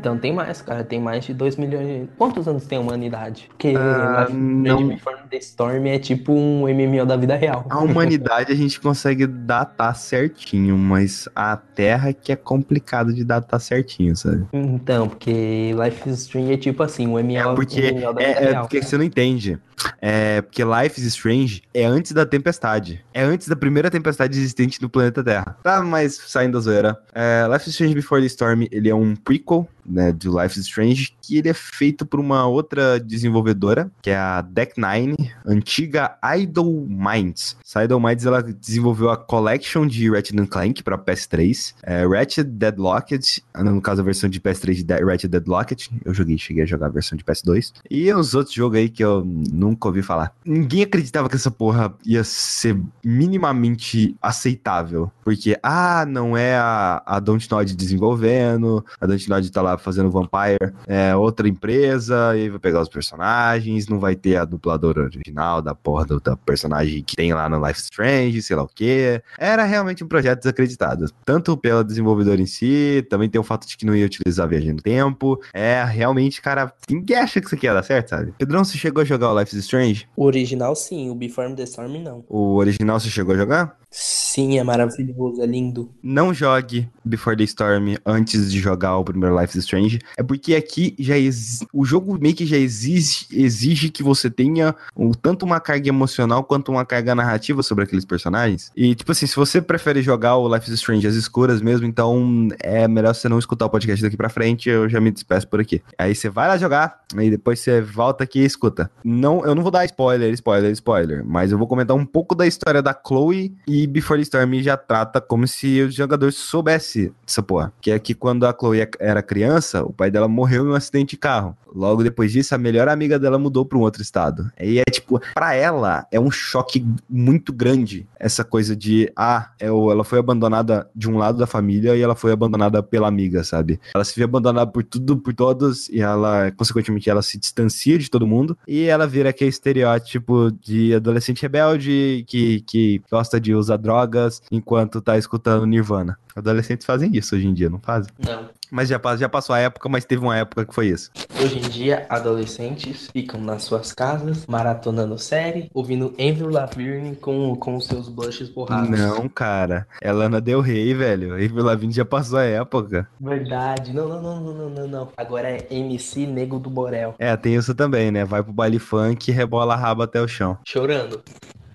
Então 0.03 0.19
tem 0.19 0.33
mais, 0.33 0.61
cara. 0.61 0.83
Tem 0.83 1.01
mais 1.01 1.25
de 1.25 1.33
2 1.33 1.55
milhões. 1.57 2.09
Quantos 2.19 2.49
anos 2.49 2.67
tem 2.67 2.77
a 2.77 2.81
humanidade? 2.81 3.47
Porque 3.51 3.73
Ah, 3.77 4.27
Life 4.27 4.33
is 4.33 4.37
não. 4.37 4.99
The 5.33 5.39
Storm 5.39 5.87
é 5.87 5.99
tipo 5.99 6.33
um 6.35 6.69
MMO 6.69 7.07
da 7.07 7.17
vida 7.17 7.35
real. 7.35 7.65
A 7.71 7.79
humanidade 7.81 8.53
a 8.53 8.55
gente 8.55 8.79
consegue 8.79 9.27
datar 9.27 9.97
certinho, 9.97 10.77
mas 10.77 11.27
a 11.35 11.57
Terra 11.57 12.13
que 12.13 12.31
é 12.33 12.37
complicado 12.37 13.15
de 13.15 13.25
datar 13.25 13.59
certinho, 13.59 14.15
sabe? 14.15 14.47
Então, 14.53 15.09
porque 15.09 15.75
Life 15.83 16.07
is 16.09 16.21
Strange 16.21 16.53
é 16.53 16.57
tipo 16.59 16.83
assim, 16.83 17.07
um 17.07 17.19
MMO, 17.19 17.37
É 17.39 17.55
porque, 17.55 17.93
MMO 17.93 18.01
da 18.13 18.13
vida 18.13 18.23
é, 18.23 18.31
é 18.45 18.51
real. 18.51 18.63
porque 18.65 18.83
você 18.83 18.99
não 18.99 19.05
entende. 19.05 19.59
É 20.01 20.43
porque 20.43 20.63
Life 20.63 21.01
is 21.01 21.07
Strange 21.07 21.63
é 21.73 21.85
antes 21.85 22.13
da 22.13 22.27
tempestade. 22.27 23.03
É 23.15 23.23
antes 23.23 23.49
da 23.49 23.57
primeira 23.57 23.91
tempestade 23.91 24.39
existente 24.39 24.81
no 24.83 24.89
planeta 24.89 25.25
Terra. 25.25 25.57
Tá, 25.63 25.83
mas 25.83 26.21
saindo 26.27 26.53
da 26.53 26.61
zoeira. 26.61 26.99
É, 27.15 27.47
Life 27.51 27.69
is 27.69 27.75
Strange 27.75 27.95
Before 27.95 28.21
the 28.21 28.27
Storm, 28.27 28.67
ele 28.71 28.89
é 28.91 28.95
um 28.95 29.17
prequel, 29.17 29.67
né, 29.85 30.13
de 30.13 30.29
Life 30.29 30.59
is 30.59 30.67
Strange, 30.67 31.15
que 31.21 31.39
ele 31.39 31.49
é 31.49 31.55
feito 31.55 32.05
por 32.07 32.21
uma 32.21 32.47
outra 32.47 33.01
desenvolvedora, 33.01 33.91
que 34.03 34.11
é 34.11 34.17
a 34.17 34.45
Deck9, 34.55 35.22
antiga 35.47 36.17
Idle 36.37 36.87
Minds. 36.89 37.57
Essa 37.65 37.85
Idle 37.85 38.01
Minds, 38.01 38.27
ela 38.27 38.43
desenvolveu 38.43 39.11
a 39.11 39.17
collection 39.17 39.87
de 39.87 40.11
Ratchet 40.11 40.47
Clank 40.47 40.83
para 40.83 40.99
PS3, 40.99 41.75
é, 41.83 42.07
Ratchet 42.07 42.45
Deadlocked, 42.45 43.43
no 43.57 43.81
caso 43.81 44.01
a 44.01 44.05
versão 44.05 44.29
de 44.29 44.41
PS3 44.41 44.83
de 44.83 45.05
Ratchet 45.05 45.29
Deadlocked, 45.29 45.91
eu 46.05 46.15
joguei, 46.15 46.39
cheguei 46.39 46.63
a 46.63 46.67
jogar 46.67 46.87
a 46.87 46.91
versão 46.91 47.17
de 47.17 47.25
PS2, 47.25 47.73
e 47.91 48.13
os 48.13 48.35
outros 48.35 48.55
jogos 48.55 48.79
aí 48.79 48.89
que 48.89 49.05
eu 49.05 49.25
nunca 49.25 49.89
ouvi 49.89 50.03
falar. 50.03 50.35
Ninguém 50.45 50.83
acreditava 50.83 51.29
que 51.29 51.37
essa 51.37 51.51
porra 51.51 51.95
ia 52.05 52.25
ser 52.25 52.79
minimamente 53.05 54.17
aceitável, 54.21 55.11
porque, 55.25 55.59
ah, 55.63 56.05
não 56.07 56.37
é 56.37 56.57
a, 56.57 57.03
a 57.05 57.21
Dontnod 57.21 57.75
desenvolvendo, 57.75 58.85
a 59.01 59.07
Dontnod 59.07 59.51
tá 59.51 59.63
lá 59.63 59.79
fazendo 59.79 60.11
Vampire, 60.11 60.73
é 60.87 61.15
outra 61.15 61.49
empresa, 61.49 62.37
e 62.37 62.49
vai 62.49 62.59
pegar 62.59 62.81
os 62.81 62.89
personagens, 62.89 63.89
não 63.89 63.99
vai 63.99 64.15
ter 64.15 64.37
a 64.37 64.45
dubladora 64.45 65.09
original 65.17 65.61
da 65.63 65.75
porra 65.75 66.05
do, 66.05 66.21
da 66.21 66.37
personagem 66.37 67.03
que 67.03 67.17
tem 67.17 67.33
lá 67.33 67.49
no 67.49 67.65
Life 67.67 67.81
Strange, 67.81 68.43
sei 68.43 68.57
lá 68.57 68.63
o 68.63 68.69
quê. 68.69 69.23
Era 69.39 69.65
realmente 69.65 70.03
um 70.05 70.09
projeto 70.09 70.39
desacreditado, 70.41 71.07
tanto 71.25 71.57
pela 71.57 71.85
desenvolvedora 71.85 72.41
em 72.41 72.47
si, 72.47 73.05
também 73.09 73.29
tem 73.29 73.41
o 73.41 73.45
fato 73.45 73.67
de 73.67 73.77
que 73.77 73.87
não 73.87 73.95
ia 73.95 74.07
utilizar 74.07 74.47
a 74.47 74.49
viagem 74.49 74.73
no 74.73 74.83
tempo. 74.83 75.41
É, 75.53 75.83
realmente, 75.85 76.41
cara, 76.43 76.73
ninguém 76.89 77.17
acha 77.17 77.41
que 77.41 77.47
isso 77.47 77.55
aqui 77.55 77.67
ia 77.67 77.75
dar 77.75 77.83
certo, 77.83 78.11
sabe? 78.11 78.33
Pedrão, 78.39 78.65
você 78.65 78.77
chegou 78.79 79.03
a 79.03 79.05
jogar 79.05 79.33
o 79.33 79.39
Life 79.39 79.57
is 79.57 79.63
Strange? 79.65 80.09
O 80.17 80.25
original 80.25 80.75
sim, 80.75 81.11
o 81.11 81.15
Before 81.15 81.55
the 81.55 81.63
Storm 81.65 81.99
não. 82.03 82.25
O 82.29 82.57
original 82.57 82.99
você 82.99 83.09
chegou 83.09 83.35
a 83.35 83.39
jogar? 83.39 83.77
Sim, 83.95 84.59
é 84.59 84.65
maravilhoso, 84.65 85.43
é 85.43 85.47
lindo. 85.47 85.91
Não 86.03 86.33
jogue 86.33 86.89
Before 87.05 87.37
the 87.37 87.45
Storm 87.45 87.97
antes 88.07 88.51
de 88.51 88.59
jogar 88.59 88.97
o 88.97 89.05
primeiro 89.05 89.39
Life 89.39 89.57
is 89.59 89.65
Strange. 89.65 89.99
É 90.17 90.23
porque 90.23 90.55
aqui 90.55 90.95
já 90.99 91.19
exi- 91.19 91.67
o 91.75 91.85
jogo 91.85 92.19
meio 92.19 92.35
que 92.35 92.47
já 92.47 92.57
exige, 92.57 93.27
exige 93.31 93.91
que 93.91 94.03
você 94.03 94.31
tenha 94.31 94.75
tanto 95.11 95.45
uma 95.45 95.59
carga 95.59 95.89
emocional 95.89 96.45
quanto 96.45 96.71
uma 96.71 96.85
carga 96.85 97.15
narrativa 97.15 97.63
sobre 97.63 97.85
aqueles 97.85 98.05
personagens. 98.05 98.71
E, 98.77 98.95
tipo 98.95 99.11
assim, 99.13 99.27
se 99.27 99.35
você 99.35 99.61
prefere 99.61 100.03
jogar 100.03 100.37
o 100.37 100.53
Life 100.53 100.69
is 100.69 100.75
Strange 100.75 101.07
às 101.07 101.15
escuras 101.15 101.61
mesmo, 101.61 101.87
então 101.87 102.49
é 102.61 102.87
melhor 102.87 103.15
você 103.15 103.29
não 103.29 103.39
escutar 103.39 103.67
o 103.67 103.71
podcast 103.71 104.03
daqui 104.03 104.17
pra 104.17 104.29
frente. 104.29 104.69
Eu 104.69 104.89
já 104.89 105.01
me 105.01 105.11
despeço 105.11 105.49
por 105.49 105.61
aqui. 105.61 105.83
Aí 105.99 106.15
você 106.15 106.29
vai 106.29 106.49
lá 106.49 106.57
jogar, 106.57 107.01
aí 107.17 107.31
depois 107.31 107.61
você 107.61 107.81
volta 107.81 108.25
aqui 108.25 108.41
e 108.41 108.45
escuta. 108.45 108.91
Não, 109.05 109.45
eu 109.45 109.55
não 109.55 109.63
vou 109.63 109.73
dar 109.73 109.85
spoiler, 109.85 110.33
spoiler, 110.35 110.71
spoiler, 110.73 111.25
mas 111.25 111.51
eu 111.51 111.59
vou 111.59 111.67
comentar 111.67 111.97
um 111.97 112.05
pouco 112.05 112.35
da 112.35 112.47
história 112.47 112.83
da 112.83 112.95
Chloe 112.95 113.55
e 113.67 113.87
Before 113.87 114.19
the 114.19 114.23
Storm 114.23 114.55
já 114.61 114.77
trata 114.77 115.21
como 115.21 115.47
se 115.47 115.83
o 115.83 115.91
jogador 115.91 116.33
soubesse 116.33 117.13
dessa 117.27 117.43
porra. 117.43 117.73
Que 117.81 117.91
é 117.91 117.99
que 117.99 118.15
quando 118.15 118.47
a 118.47 118.57
Chloe 118.59 118.89
era 119.01 119.23
criança, 119.23 119.83
o 119.83 119.93
pai 119.93 120.11
dela 120.11 120.29
morreu 120.29 120.67
em 120.67 120.69
um 120.69 120.75
acidente 120.75 121.11
de 121.11 121.17
carro. 121.17 121.57
Logo 121.75 122.03
depois 122.03 122.33
disso, 122.33 122.55
a 122.55 122.59
melhor 122.59 122.89
amiga 122.89 123.19
dela 123.19 123.39
mudou 123.39 123.65
para 123.65 123.79
um 123.79 123.81
outro 123.81 124.03
estado. 124.03 124.51
E 124.61 124.79
é 124.79 124.83
tipo, 124.93 125.21
pra 125.35 125.55
ela, 125.55 126.07
é 126.11 126.21
um 126.21 126.31
choque 126.31 126.87
muito 127.09 127.53
grande 127.53 128.07
essa 128.23 128.45
coisa 128.45 128.77
de, 128.77 129.13
ah, 129.17 129.51
é 129.59 129.67
ela 129.67 130.05
foi 130.05 130.21
abandonada 130.21 130.89
de 130.95 131.11
um 131.11 131.19
lado 131.19 131.39
da 131.39 131.47
família 131.47 131.97
e 131.97 132.01
ela 132.01 132.15
foi 132.15 132.31
abandonada 132.31 132.81
pela 132.83 133.09
amiga, 133.09 133.43
sabe? 133.43 133.81
Ela 133.95 134.05
se 134.05 134.15
vê 134.17 134.25
abandonada 134.25 134.71
por 134.71 134.85
tudo, 134.85 135.17
por 135.17 135.35
todos, 135.35 135.89
e 135.89 136.01
ela, 136.01 136.53
consequentemente, 136.53 137.11
ela 137.11 137.23
se 137.23 137.37
distancia 137.37 137.99
de 137.99 138.09
todo 138.09 138.27
mundo, 138.27 138.57
e 138.67 138.85
ela 138.85 139.07
vira 139.07 139.31
aquele 139.31 139.51
estereótipo 139.51 140.53
de 140.53 140.95
adolescente 140.95 141.43
rebelde 141.43 142.25
que, 142.29 142.61
que 142.61 143.03
gosta 143.11 143.41
de 143.41 143.55
usar 143.55 143.77
drogas 143.77 144.41
enquanto 144.51 145.01
tá 145.01 145.19
escutando 145.19 145.67
Nirvana. 145.67 146.17
Adolescentes 146.37 146.87
fazem 146.87 147.15
isso 147.17 147.35
hoje 147.35 147.47
em 147.47 147.53
dia, 147.53 147.69
não 147.69 147.81
fazem? 147.81 148.13
Não. 148.25 148.49
Mas 148.73 148.89
já, 148.89 148.99
já 149.19 149.29
passou 149.29 149.55
a 149.55 149.59
época, 149.59 149.87
mas 149.87 150.07
teve 150.07 150.23
uma 150.23 150.35
época 150.35 150.65
que 150.65 150.75
foi 150.75 150.87
isso. 150.87 151.11
Hoje 151.39 151.59
em 151.59 151.69
dia, 151.69 152.07
adolescentes 152.09 153.11
ficam 153.13 153.39
nas 153.39 153.65
suas 153.65 153.93
casas, 153.93 154.47
maratonando 154.47 155.19
série, 155.19 155.71
ouvindo 155.75 156.15
Andrew 156.19 156.49
Lavigne 156.49 157.15
com, 157.17 157.55
com 157.55 157.77
os 157.77 157.85
seus 157.85 158.09
blushes 158.09 158.49
borrados. 158.49 158.89
Não, 158.89 159.29
cara. 159.29 159.87
É 160.01 160.11
Lana 160.11 160.41
Del 160.41 160.63
Rey, 160.63 160.95
velho. 160.95 161.35
Avril 161.35 161.63
Lavigne 161.63 161.93
já 161.93 162.05
passou 162.07 162.39
a 162.39 162.45
época. 162.45 163.07
Verdade. 163.21 163.93
Não, 163.93 164.09
não, 164.09 164.23
não, 164.23 164.41
não, 164.41 164.55
não, 164.55 164.71
não, 164.71 164.89
não. 164.89 165.09
Agora 165.19 165.51
é 165.51 165.67
MC 165.71 166.27
Nego 166.27 166.59
do 166.59 166.71
Borel. 166.71 167.15
É, 167.19 167.37
tem 167.37 167.55
isso 167.55 167.75
também, 167.75 168.11
né? 168.11 168.25
Vai 168.25 168.43
pro 168.43 168.55
baile 168.55 168.79
funk 168.79 169.31
e 169.31 169.35
rebola 169.35 169.75
a 169.75 169.77
raba 169.77 170.05
até 170.05 170.19
o 170.19 170.27
chão. 170.27 170.57
Chorando. 170.67 171.23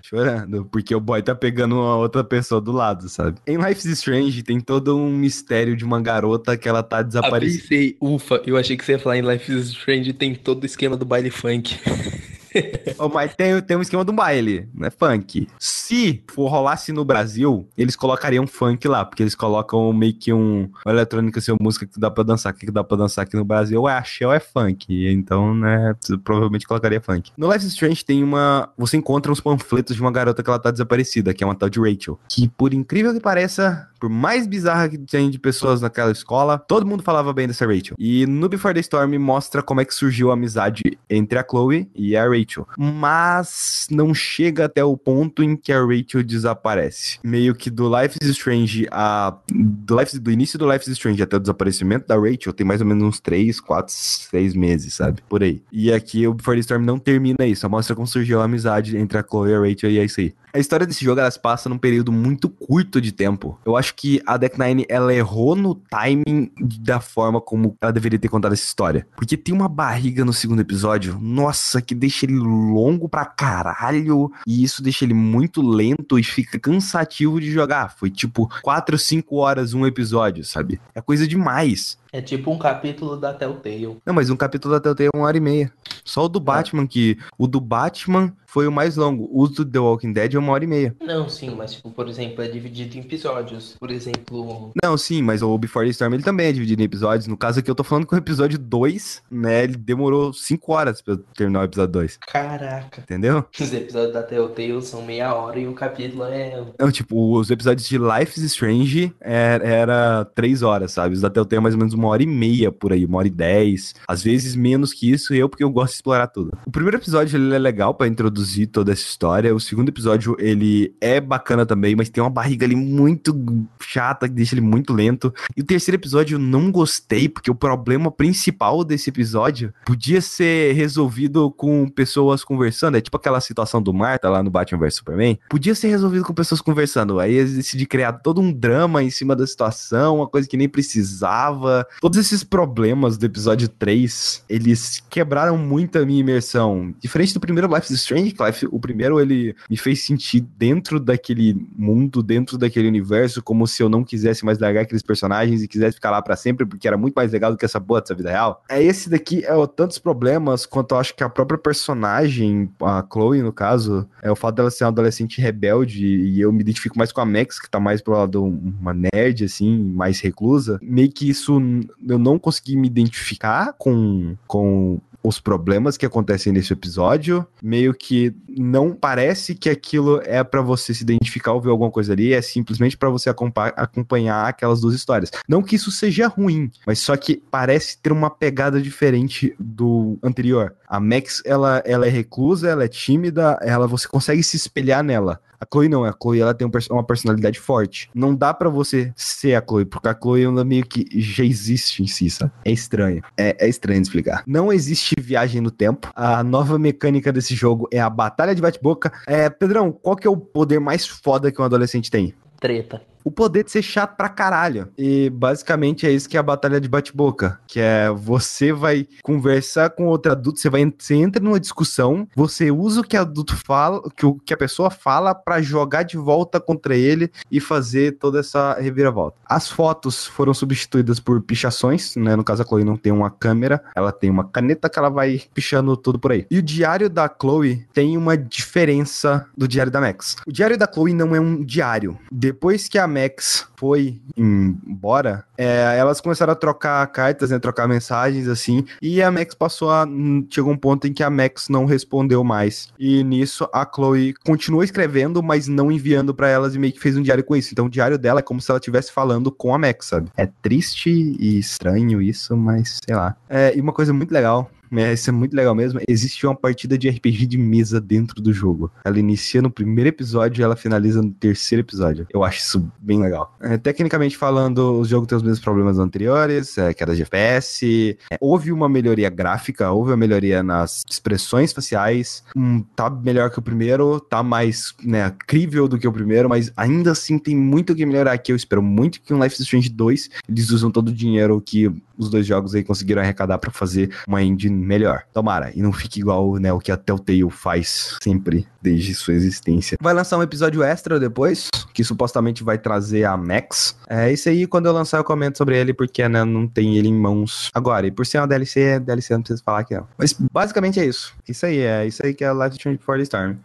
Chorando, 0.10 0.64
porque 0.72 0.96
o 0.96 1.02
boy 1.02 1.22
tá 1.22 1.36
pegando 1.36 1.76
uma 1.76 1.98
outra 1.98 2.24
pessoa 2.24 2.62
do 2.62 2.72
lado, 2.72 3.10
sabe? 3.10 3.38
Em 3.46 3.58
Life 3.58 3.86
is 3.86 3.98
Strange 3.98 4.42
tem 4.42 4.62
todo 4.62 4.98
um 4.98 5.10
mistério 5.10 5.76
de 5.76 5.84
uma 5.84 6.00
garota 6.00 6.56
que 6.56 6.70
ela 6.70 6.82
tá 6.82 7.02
desaparecida. 7.02 7.62
Pensei, 7.62 7.98
ufa, 8.00 8.42
eu 8.46 8.56
achei 8.56 8.78
que 8.78 8.86
você 8.86 8.94
ia 8.94 9.00
falar 9.00 9.18
em 9.18 9.22
Life 9.22 9.52
is 9.52 9.68
Strange 9.68 10.14
tem 10.14 10.34
todo 10.34 10.64
o 10.64 10.66
esquema 10.66 10.96
do 10.96 11.04
baile 11.04 11.30
funk. 11.30 11.76
Ô, 12.98 13.10
mas 13.10 13.36
tem, 13.36 13.62
tem 13.62 13.78
um 13.78 13.82
esquema 13.82 14.04
do 14.04 14.14
baile, 14.14 14.68
não 14.74 14.88
é 14.88 14.92
funk. 14.92 15.48
Se 15.60 16.24
for 16.28 16.48
rolasse 16.48 16.92
no 16.92 17.06
Brasil, 17.06 17.68
eles 17.78 17.96
colocariam 17.96 18.48
funk 18.48 18.88
lá, 18.88 19.06
porque 19.06 19.24
eles 19.24 19.36
colocam 19.36 19.92
meio 19.94 20.14
que 20.14 20.34
um 20.34 20.70
uma 20.86 20.94
eletrônica, 20.94 21.40
assim, 21.40 21.56
música 21.60 21.86
que 21.86 22.00
dá 22.00 22.10
pra 22.10 22.24
dançar. 22.24 22.54
Que 22.54 22.72
dá 22.72 22.84
pra 22.84 22.98
dançar 22.98 23.24
aqui 23.24 23.36
no 23.36 23.46
Brasil 23.46 23.88
é 23.88 23.98
axé 23.98 24.26
ou 24.26 24.34
é 24.34 24.40
funk. 24.40 25.08
Então, 25.10 25.54
né, 25.54 25.96
provavelmente 26.24 26.68
colocaria 26.68 27.02
funk. 27.02 27.32
No 27.38 27.52
Life 27.52 27.66
Strange 27.68 28.04
tem 28.04 28.24
uma... 28.24 28.70
Você 28.78 28.98
encontra 28.98 29.32
uns 29.32 29.40
panfletos 29.40 29.96
de 29.96 30.02
uma 30.02 30.12
garota 30.12 30.42
que 30.42 30.50
ela 30.50 30.60
tá 30.60 30.72
desaparecida, 30.72 31.34
que 31.34 31.44
é 31.44 31.48
uma 31.48 31.56
tal 31.56 31.70
de 31.70 31.80
Rachel. 31.80 32.20
Que, 32.28 32.48
por 32.48 32.74
incrível 32.74 33.14
que 33.14 33.20
pareça, 33.20 33.88
por 33.98 34.10
mais 34.10 34.48
bizarra 34.48 34.90
que 34.90 34.98
tenha 34.98 35.30
de 35.30 35.40
pessoas 35.40 35.82
naquela 35.82 36.12
escola, 36.12 36.58
todo 36.58 36.86
mundo 36.86 37.04
falava 37.04 37.34
bem 37.34 37.48
dessa 37.48 37.66
Rachel. 37.66 37.96
E 37.98 38.26
no 38.26 38.48
Before 38.48 38.74
the 38.74 38.80
Storm 38.80 39.18
mostra 39.18 39.62
como 39.62 39.82
é 39.82 39.86
que 39.86 39.94
surgiu 39.94 40.30
a 40.30 40.34
amizade 40.34 40.98
entre 41.10 41.40
a 41.40 41.46
Chloe 41.48 41.90
e 41.96 42.16
a 42.16 42.28
Rachel. 42.28 42.68
Mas 42.78 43.88
não 43.90 44.14
chega 44.14 44.66
até 44.66 44.84
o 44.84 44.96
ponto 44.96 45.44
em 45.44 45.56
que 45.56 45.72
a 45.72 45.80
Rachel 45.80 46.24
desaparece. 46.24 47.20
Meio 47.24 47.56
que 47.56 47.70
do 47.70 47.88
Life 47.88 48.18
is 48.22 48.30
Strange 48.30 48.88
a. 48.92 49.36
Do, 49.52 50.00
Life, 50.00 50.20
do 50.20 50.32
início 50.32 50.58
do 50.60 50.72
Life 50.72 50.86
is 50.90 50.94
Strange 50.94 51.22
até 51.22 51.36
o 51.36 51.40
desaparecimento 51.40 52.08
da 52.08 52.16
Rachel 52.16 52.54
tem 52.54 52.66
mais 52.66 52.82
ou 52.82 52.88
menos 52.88 53.04
uns 53.04 53.20
3, 53.20 53.60
4, 53.60 53.94
6 53.94 54.56
meses, 54.56 54.94
sabe? 54.94 55.22
Por 55.28 55.44
aí. 55.44 55.62
E 55.72 55.92
aqui 55.92 56.28
o 56.28 56.34
Before 56.34 56.58
the 56.58 56.62
Storm 56.62 56.84
não 56.84 57.00
termina 57.00 57.46
isso, 57.46 57.62
só 57.62 57.70
mostra 57.70 57.96
como 57.96 58.08
surgiu 58.08 58.42
a 58.42 58.46
amizade 58.46 58.98
entre 58.98 59.18
a 59.18 59.24
Chloe 59.24 59.52
e 59.52 59.56
a 59.56 59.60
Rachel 59.60 59.92
e 59.92 60.00
é 60.00 60.06
isso 60.06 60.20
aí. 60.20 60.34
A 60.58 60.60
história 60.60 60.88
desse 60.88 61.06
jogo, 61.06 61.20
ela 61.22 61.30
se 61.30 61.40
passa 61.40 61.70
num 61.70 61.78
período 61.78 62.12
muito 62.12 62.50
curto 62.50 63.00
de 63.00 63.12
tempo. 63.12 63.60
Eu 63.64 63.78
acho 63.78 63.94
que 63.94 64.20
a 64.26 64.38
Deck 64.38 64.60
Nine, 64.60 64.88
ela 64.90 65.14
errou 65.14 65.56
no 65.56 65.76
timing 65.76 66.52
da 66.80 67.00
forma 67.00 67.40
como 67.40 67.78
ela 67.80 67.92
deveria 67.92 68.18
ter 68.18 68.28
contado 68.28 68.54
essa 68.54 68.64
história. 68.64 69.08
Porque 69.16 69.38
tem 69.38 69.54
uma 69.54 69.70
barriga 69.70 70.26
no 70.26 70.34
segundo 70.34 70.60
episódio, 70.60 71.20
nossa, 71.22 71.80
que 71.80 71.94
deixa 71.94 72.26
ele 72.26 72.34
longo 72.34 73.08
pra 73.08 73.24
caralho, 73.24 74.32
e 74.48 74.64
isso 74.64 74.82
deixa 74.82 75.06
ele 75.06 75.14
muito 75.14 75.62
lento 75.62 76.18
e 76.18 76.24
fica 76.24 76.58
cansativo 76.58 77.40
de 77.40 77.52
jogar. 77.52 77.96
Foi 77.96 78.10
tipo 78.10 78.50
4, 78.64 78.98
5 78.98 79.36
horas 79.36 79.76
um 79.76 79.86
episódio, 79.86 80.44
sabe? 80.44 80.82
É 80.96 81.02
coisa 81.02 81.28
demais. 81.28 82.00
É 82.12 82.22
tipo 82.22 82.52
um 82.52 82.58
capítulo 82.58 83.18
da 83.18 83.34
Telltale. 83.34 83.98
Não, 84.06 84.14
mas 84.14 84.30
um 84.30 84.36
capítulo 84.36 84.74
da 84.74 84.80
Telltale 84.80 85.10
é 85.14 85.18
uma 85.18 85.28
hora 85.28 85.38
e 85.38 85.42
meia. 85.42 85.72
Só 86.04 86.26
o 86.26 86.30
do 86.30 86.40
Batman, 86.40 86.88
que 86.88 87.18
o 87.38 87.48
do 87.48 87.60
Batman 87.60 88.34
foi 88.48 88.66
o 88.66 88.72
mais 88.72 88.96
longo. 88.96 89.30
O 89.32 89.48
do 89.48 89.64
The 89.64 89.78
Walking 89.78 90.14
Dead 90.14 90.34
é 90.34 90.40
uma 90.40 90.54
hora 90.54 90.64
e 90.64 90.68
meia. 90.68 90.96
Não, 91.02 91.30
sim, 91.30 91.54
mas 91.56 91.74
tipo, 91.74 91.92
por 91.92 92.08
exemplo, 92.08 92.42
é 92.42 92.48
dividido 92.48 92.98
em 92.98 93.02
episódios. 93.02 93.76
Por 93.78 93.92
exemplo. 93.92 94.72
Não, 94.82 94.98
sim, 94.98 95.22
mas 95.22 95.44
o 95.44 95.56
Before 95.58 95.86
the 95.86 95.92
Storm 95.92 96.14
ele 96.14 96.24
também 96.24 96.48
é 96.48 96.52
dividido 96.52 96.82
em 96.82 96.86
episódios. 96.86 97.28
No 97.28 97.38
caso 97.38 97.60
aqui 97.60 97.70
eu 97.70 97.76
tô 97.76 97.84
falando 97.84 98.08
que 98.08 98.16
o 98.16 98.18
episódio 98.18 98.58
2, 98.58 99.24
né, 99.30 99.66
ele 99.66 99.76
demorou 99.76 100.32
5 100.32 100.74
horas 100.74 101.02
pra 101.02 101.18
terminar 101.36 101.60
o 101.60 101.64
episódio 101.66 101.92
2. 101.92 102.18
Caraca. 102.26 103.02
Entendeu? 103.02 103.46
Os 103.60 103.74
episódios 103.74 104.14
da 104.14 104.24
Telltale 104.24 104.82
são 104.82 105.02
meia 105.02 105.36
hora 105.36 105.60
e 105.60 105.68
o 105.68 105.74
capítulo 105.74 106.24
é. 106.24 106.64
Não, 106.80 106.90
tipo, 106.90 107.38
os 107.38 107.52
episódios 107.52 107.88
de 107.88 107.98
Life 107.98 108.40
is 108.40 108.46
Strange 108.46 109.14
era, 109.20 109.68
era 109.68 110.26
3 110.34 110.64
horas, 110.64 110.94
sabe? 110.94 111.14
Os 111.14 111.22
da 111.22 111.30
Telltale 111.30 111.58
é 111.58 111.62
mais 111.62 111.76
ou 111.76 111.80
menos 111.80 111.94
uma 111.98 112.08
hora 112.10 112.24
e 112.24 112.28
meia 112.28 112.72
por 112.72 112.94
aí, 112.94 113.06
uma 113.06 113.20
hora 113.20 113.28
e 113.28 113.32
dez. 113.32 113.96
Às 114.08 114.24
vezes 114.24 114.56
menos 114.56 114.94
que 114.94 115.12
isso, 115.12 115.34
eu 115.34 115.50
porque 115.50 115.64
eu 115.64 115.70
gosto 115.70 115.94
de 115.94 115.96
explorar 115.98 116.28
tudo. 116.28 116.58
O 116.66 116.72
primeiro 116.72 116.98
episódio 116.98 117.38
ele 117.38 117.54
é 117.54 117.60
legal 117.60 117.94
para 117.94 118.08
introduzir 118.08 118.68
toda 118.68 118.92
essa 118.92 119.02
história. 119.02 119.54
O 119.54 119.60
segundo 119.60 119.90
episódio 119.90 120.36
ele 120.40 120.96
é 121.02 121.20
bacana 121.20 121.66
também, 121.66 121.96
mas 121.96 122.10
tem 122.10 122.24
uma 122.24 122.30
barriga 122.30 122.66
ali 122.66 122.76
muito 122.76 123.36
chata 123.82 124.28
que 124.28 124.34
deixa 124.34 124.54
ele 124.54 124.62
muito 124.62 124.94
lento. 124.94 125.34
E 125.56 125.62
o 125.62 125.66
terceiro 125.66 126.00
episódio 126.00 126.36
eu 126.36 126.40
não 126.40 126.72
gostei 126.72 127.28
porque 127.28 127.50
o 127.50 127.56
problema 127.56 128.12
principal 128.12 128.84
desse 128.84 129.10
episódio 129.10 129.74
podia 129.86 130.22
ser 130.22 130.74
resolvido 130.74 131.50
com 131.52 131.88
pessoas 131.90 132.44
conversando. 132.44 132.98
É 132.98 133.02
tipo 133.02 133.18
aquela 133.18 133.42
situação 133.42 133.82
do 133.82 133.94
Marta 133.94 134.30
lá 134.30 134.44
no 134.44 134.50
Batman 134.50 134.80
vs 134.80 134.96
Superman. 134.96 135.40
Podia 135.50 135.74
ser 135.74 135.88
resolvido 135.88 136.24
com 136.26 136.34
pessoas 136.34 136.62
conversando. 136.62 137.20
Aí 137.20 137.34
eles 137.34 137.56
decidiram 137.56 137.90
criar 137.90 138.14
todo 138.14 138.42
um 138.42 138.52
drama 138.52 139.02
em 139.04 139.10
cima 139.10 139.36
da 139.36 139.48
situação, 139.48 140.18
uma 140.18 140.28
coisa 140.28 140.48
que 140.48 140.58
nem 140.58 140.70
precisava. 140.70 141.87
Todos 142.02 142.18
esses 142.18 142.44
problemas 142.44 143.18
do 143.18 143.26
episódio 143.26 143.68
3, 143.68 144.44
eles 144.50 145.04
quebraram 145.10 145.58
muito 145.58 145.98
a 145.98 146.06
minha 146.06 146.20
imersão. 146.20 146.94
Diferente 147.00 147.34
do 147.34 147.40
primeiro 147.40 147.74
Life 147.74 147.92
is 147.92 148.00
Strange, 148.00 148.36
Life, 148.40 148.68
o 148.72 148.80
primeiro 148.80 149.20
ele 149.20 149.56
me 149.70 149.78
fez 149.78 150.06
sentir 150.06 150.42
dentro 150.58 151.00
daquele 151.00 151.56
mundo, 151.76 152.22
dentro 152.22 152.58
daquele 152.58 152.88
universo, 152.88 153.42
como 153.42 153.68
se 153.68 153.82
eu 153.82 153.90
não 153.90 154.04
quisesse 154.04 154.46
mais 154.46 154.60
largar 154.60 154.82
aqueles 154.82 155.02
personagens 155.02 155.62
e 155.62 155.68
quisesse 155.68 155.96
ficar 155.96 156.12
lá 156.12 156.22
para 156.22 156.36
sempre, 156.36 156.66
porque 156.66 156.88
era 156.88 156.98
muito 156.98 157.16
mais 157.16 157.32
legal 157.32 157.52
do 157.52 157.58
que 157.58 157.66
essa 157.66 157.80
boa 157.80 158.02
dessa 158.02 158.16
vida 158.16 158.30
real. 158.30 158.64
É 158.70 158.82
esse 158.82 159.10
daqui 159.10 159.44
é 159.46 159.54
o, 159.54 159.68
tantos 159.68 159.98
problemas 159.98 160.66
quanto 160.66 160.94
eu 160.94 161.00
acho 161.00 161.16
que 161.16 161.24
a 161.24 161.30
própria 161.30 161.58
personagem, 161.58 162.70
a 162.82 163.06
Chloe 163.12 163.42
no 163.42 163.52
caso, 163.52 164.08
é 164.22 164.32
o 164.32 164.36
fato 164.36 164.56
dela 164.56 164.70
ser 164.70 164.84
uma 164.84 164.90
adolescente 164.90 165.42
rebelde 165.42 166.06
e 166.06 166.40
eu 166.40 166.52
me 166.52 166.62
identifico 166.62 166.98
mais 166.98 167.12
com 167.12 167.22
a 167.22 167.26
Max, 167.26 167.60
que 167.60 167.70
tá 167.70 167.80
mais 167.80 168.02
pro 168.02 168.14
lado 168.14 168.44
uma 168.44 168.94
nerd 168.94 169.46
assim, 169.46 169.78
mais 169.78 170.20
reclusa. 170.20 170.80
Meio 170.82 171.12
que 171.12 171.30
isso 171.30 171.60
eu 172.08 172.18
não 172.18 172.40
consegui 172.40 172.76
me 172.76 172.88
identificar 172.88 173.74
com, 173.78 174.36
com 174.48 175.00
os 175.28 175.40
problemas 175.40 175.98
que 175.98 176.06
acontecem 176.06 176.54
nesse 176.54 176.72
episódio, 176.72 177.46
meio 177.62 177.94
que 177.94 178.34
não 178.48 178.94
parece 178.94 179.56
que 179.56 179.70
aquilo 179.70 180.22
é 180.24 180.44
para 180.44 180.62
você 180.62 180.94
se 180.94 181.04
identificar 181.04 181.52
ou 181.52 181.62
ver 181.62 181.70
alguma 181.70 181.92
coisa 181.92 182.14
ali, 182.14 182.34
é 182.34 182.42
simplesmente 182.42 182.98
para 182.98 183.10
você 183.10 183.30
acompanhar 183.30 184.48
aquelas 184.48 184.82
duas 184.82 184.96
histórias. 184.96 185.32
Não 185.48 185.62
que 185.62 185.76
isso 185.76 185.92
seja 185.92 186.28
ruim, 186.28 186.72
mas 186.86 187.00
só 187.00 187.16
que 187.18 187.42
parece 187.52 187.98
ter 187.98 188.12
uma 188.12 188.30
pegada 188.30 188.82
diferente 188.82 189.56
do 189.60 190.18
anterior. 190.24 190.76
A 190.88 191.00
Max, 191.00 191.42
ela, 191.46 191.84
ela 191.86 192.08
é 192.08 192.10
reclusa, 192.10 192.70
ela 192.70 192.86
é 192.86 192.88
tímida, 192.88 193.60
ela 193.62 193.88
você 193.88 194.08
consegue 194.08 194.42
se 194.42 194.56
espelhar 194.56 195.04
nela. 195.04 195.42
A 195.60 195.66
Chloe 195.72 195.90
não, 195.90 196.04
a 196.04 196.12
Chloe 196.12 196.40
ela 196.40 196.54
tem 196.54 196.70
uma 196.90 197.04
personalidade 197.04 197.60
forte. 197.60 198.10
Não 198.14 198.36
dá 198.36 198.54
para 198.54 198.70
você 198.70 199.12
ser 199.16 199.56
a 199.56 199.64
Chloe, 199.68 199.86
porque 199.86 200.08
a 200.08 200.16
Chloe 200.16 200.44
ela 200.44 200.64
meio 200.64 200.86
que 200.86 201.06
já 201.20 201.44
existe 201.44 202.04
em 202.04 202.08
si, 202.08 202.30
sabe? 202.30 202.52
É 202.64 202.72
estranho. 202.72 203.24
É, 203.38 203.56
é 203.60 203.68
estranho 203.68 204.02
de 204.02 204.08
explicar. 204.08 204.44
Não 204.46 204.72
existe 204.72 205.16
viagem 205.20 205.62
no 205.62 205.72
tempo. 205.72 206.12
A 206.16 206.44
nova 206.44 206.78
mecânica 206.78 207.32
desse 207.32 207.56
jogo 207.56 207.88
é 207.92 208.00
a 208.00 208.10
batalha 208.10 208.54
de 208.54 208.62
bate-boca. 208.62 209.12
É, 209.26 209.50
Pedrão, 209.50 209.92
qual 209.92 210.16
que 210.16 210.28
é 210.28 210.30
o 210.30 210.38
poder 210.38 210.80
mais 210.80 211.08
foda 211.08 211.52
que 211.52 211.62
um 211.62 211.66
adolescente 211.66 212.12
tem? 212.12 212.34
Treta 212.60 213.02
o 213.28 213.32
poder 213.32 213.66
de 213.66 213.72
ser 213.72 213.82
chato 213.82 214.16
pra 214.16 214.30
caralho. 214.30 214.88
E 214.98 215.30
basicamente 215.30 216.08
é 216.08 216.12
isso 216.12 216.30
que 216.30 216.38
é 216.38 216.40
a 216.40 216.44
batalha 216.44 216.80
de 216.80 216.88
bate-boca, 216.88 217.60
que 217.68 217.78
é 217.78 218.10
você 218.10 218.72
vai 218.72 219.06
conversar 219.22 219.90
com 219.90 220.06
outro 220.06 220.32
adulto, 220.32 220.62
você 220.62 220.70
vai 220.70 220.90
você 220.98 221.16
entra 221.16 221.44
numa 221.44 221.60
discussão, 221.60 222.26
você 222.34 222.72
usa 222.72 223.02
o 223.02 223.04
que 223.04 223.18
adulto 223.18 223.54
fala, 223.58 224.02
que 224.16 224.26
o 224.26 224.36
que 224.36 224.54
a 224.54 224.58
pessoa 224.58 224.90
fala 224.90 225.36
para 225.36 225.62
jogar 225.62 226.04
de 226.04 226.16
volta 226.16 226.58
contra 226.58 226.96
ele 226.96 227.30
e 227.52 227.60
fazer 227.60 228.14
toda 228.14 228.40
essa 228.40 228.80
reviravolta. 228.80 229.36
As 229.46 229.70
fotos 229.70 230.26
foram 230.26 230.54
substituídas 230.54 231.20
por 231.20 231.42
pichações, 231.42 232.16
né? 232.16 232.34
No 232.34 232.46
caso 232.46 232.64
a 232.64 232.66
Chloe 232.66 232.86
não 232.86 232.96
tem 232.96 233.12
uma 233.12 233.30
câmera, 233.30 233.84
ela 233.94 234.14
tem 234.14 234.30
uma 234.30 234.46
caneta 234.46 234.88
que 234.88 234.98
ela 234.98 235.10
vai 235.10 235.42
pichando 235.54 235.98
tudo 235.98 236.18
por 236.18 236.32
aí. 236.32 236.48
E 236.50 236.60
o 236.60 236.64
diário 236.64 237.10
da 237.10 237.28
Chloe 237.28 237.86
tem 237.94 238.16
uma 238.16 238.38
diferença 238.38 239.46
do 239.58 239.68
diário 239.68 239.92
da 239.92 240.00
Max. 240.00 240.38
O 240.48 240.52
diário 240.54 240.78
da 240.78 240.90
Chloe 240.90 241.12
não 241.12 241.36
é 241.36 241.42
um 241.42 241.62
diário. 241.62 242.18
Depois 242.32 242.88
que 242.88 242.98
a 242.98 243.17
Max 243.18 243.68
foi 243.76 244.20
embora, 244.36 245.46
é, 245.58 245.96
elas 245.98 246.22
começaram 246.22 246.54
a 246.54 246.56
trocar 246.56 247.06
cartas, 247.08 247.50
né, 247.52 247.60
trocar 247.60 247.88
mensagens 247.88 248.48
assim, 248.48 248.86
e 249.02 249.22
a 249.22 249.32
Max 249.32 249.54
passou 249.54 249.92
a. 249.92 250.08
Chegou 250.50 250.72
um 250.72 250.78
ponto 250.78 251.08
em 251.08 251.14
que 251.14 251.24
a 251.24 251.30
Max 251.30 251.68
não 251.70 251.86
respondeu 251.86 252.44
mais. 252.44 252.90
E 253.00 253.24
nisso 253.24 253.68
a 253.74 253.86
Chloe 253.86 254.34
continuou 254.46 254.84
escrevendo, 254.84 255.42
mas 255.42 255.68
não 255.68 255.92
enviando 255.92 256.34
para 256.34 256.50
elas 256.50 256.76
e 256.76 256.80
meio 256.80 256.94
que 256.94 257.00
fez 257.00 257.18
um 257.18 257.22
diário 257.22 257.44
com 257.44 257.56
isso. 257.56 257.70
Então 257.72 257.86
o 257.86 257.90
diário 257.90 258.18
dela 258.18 258.40
é 258.40 258.44
como 258.44 258.62
se 258.62 258.70
ela 258.72 258.80
estivesse 258.80 259.12
falando 259.12 259.52
com 259.52 259.74
a 259.74 259.78
Max, 259.78 260.08
sabe? 260.08 260.30
É 260.36 260.48
triste 260.62 261.10
e 261.10 261.58
estranho 261.60 262.22
isso, 262.22 262.56
mas 262.56 263.00
sei 263.06 263.16
lá. 263.16 263.36
É, 263.50 263.76
e 263.76 263.82
uma 263.82 263.94
coisa 263.94 264.14
muito 264.14 264.32
legal 264.32 264.70
é, 264.92 265.14
isso 265.14 265.30
é 265.30 265.34
muito 265.34 265.56
legal 265.56 265.76
mesmo. 265.76 266.00
Existe 266.08 266.46
uma 266.46 266.56
partida 266.56 266.98
de 266.98 267.10
RPG 267.10 267.48
de 267.48 267.58
mesa 267.58 268.00
dentro 268.00 268.42
do 268.42 268.54
jogo. 268.54 268.92
Ela 269.04 269.20
inicia 269.20 269.62
no 269.62 269.70
primeiro 269.70 270.10
episódio 270.10 270.62
e 270.62 270.64
ela 270.64 270.76
finaliza 270.76 271.22
no 271.22 271.32
terceiro 271.32 271.82
episódio. 271.82 272.28
Eu 272.34 272.44
acho 272.44 272.60
isso 272.60 272.92
bem 273.00 273.22
legal. 273.22 273.56
É, 273.62 273.78
tecnicamente 273.78 274.38
falando, 274.38 275.00
o 275.00 275.06
jogo 275.06 275.26
tem 275.26 275.36
os 275.36 275.44
mesmos 275.44 275.60
problemas 275.60 276.00
anteriores, 276.00 276.78
é, 276.78 276.94
queda 276.94 277.16
de 277.16 277.22
FPS. 277.24 278.18
É, 278.32 278.38
houve 278.40 278.72
uma 278.72 278.88
melhoria 278.90 279.30
gráfica, 279.30 279.92
houve 279.92 280.12
uma 280.12 280.18
melhoria 280.18 280.64
nas 280.64 281.04
expressões 281.10 281.74
faciais. 281.74 282.44
Hum, 282.56 282.84
tá 282.96 283.10
melhor 283.10 283.50
que 283.50 283.60
o 283.60 283.62
primeiro, 283.62 284.20
tá 284.20 284.44
mais 284.44 284.94
né, 285.04 285.34
crível 285.46 285.88
do 285.88 285.98
que 285.98 286.08
o 286.08 286.12
primeiro, 286.12 286.50
mas 286.50 286.72
ainda 286.76 287.12
assim 287.12 287.38
tem 287.38 287.56
muito 287.56 287.96
que 287.96 288.06
melhorar 288.06 288.34
aqui. 288.34 288.52
Eu 288.52 288.56
espero 288.56 288.82
muito 288.82 289.22
que 289.22 289.34
um 289.34 289.42
Life 289.42 289.56
is 289.56 289.62
Strange 289.62 289.90
2 289.90 290.30
eles 290.50 290.70
usam 290.72 290.90
todo 290.92 291.10
o 291.10 291.14
dinheiro 291.14 291.62
que 291.62 291.92
os 292.18 292.30
dois 292.30 292.46
jogos 292.46 292.74
aí 292.76 292.84
conseguiram 292.84 293.22
arrecadar 293.22 293.58
para 293.58 293.72
fazer 293.72 294.16
uma 294.28 294.42
engine 294.42 294.76
melhor. 294.76 295.24
Tomara. 295.34 295.72
E 295.76 295.82
não 295.82 295.92
fique 295.92 296.20
igual 296.20 296.56
né, 296.56 296.72
o 296.74 296.80
que 296.80 296.92
a 296.92 296.98
Telltale 296.98 297.50
faz 297.50 298.18
sempre 298.22 298.68
desde 298.82 299.14
sua 299.14 299.34
existência. 299.34 299.98
Vai 300.02 300.14
lançar 300.14 300.38
um 300.38 300.44
episódio 300.44 300.84
extra 300.84 301.20
depois, 301.20 301.70
que 301.94 302.04
supostamente 302.04 302.64
vai 302.64 302.78
trazer 302.78 303.26
a 303.26 303.36
Max. 303.36 303.98
É 304.10 304.32
isso 304.32 304.50
aí, 304.50 304.66
quando 304.66 304.86
eu 304.86 304.94
lançar 304.94 305.18
eu 305.18 305.24
comento 305.24 305.58
sobre 305.58 305.78
ele, 305.78 305.94
porque 305.94 306.28
né, 306.28 306.44
não 306.44 306.68
tem 306.68 306.98
ele 306.98 307.08
em 307.08 307.14
mãos 307.14 307.70
agora. 307.74 308.08
E 308.08 308.12
por 308.12 308.26
ser 308.26 308.40
uma 308.40 308.48
DLC, 308.48 309.00
DLC 309.00 309.34
não 309.34 309.42
precisa 309.42 309.64
falar 309.64 309.84
que 309.84 309.96
não. 309.96 310.08
Mas 310.18 310.34
basicamente 310.52 311.00
é 311.00 311.06
isso. 311.06 311.34
Isso 311.48 311.66
aí, 311.66 311.80
é 311.80 312.08
isso 312.08 312.26
aí 312.26 312.34
que 312.34 312.44
é 312.44 312.54
Life 312.54 312.76
Strange 312.78 312.98
Before 312.98 313.18
the 313.18 313.24
Storm. 313.24 313.58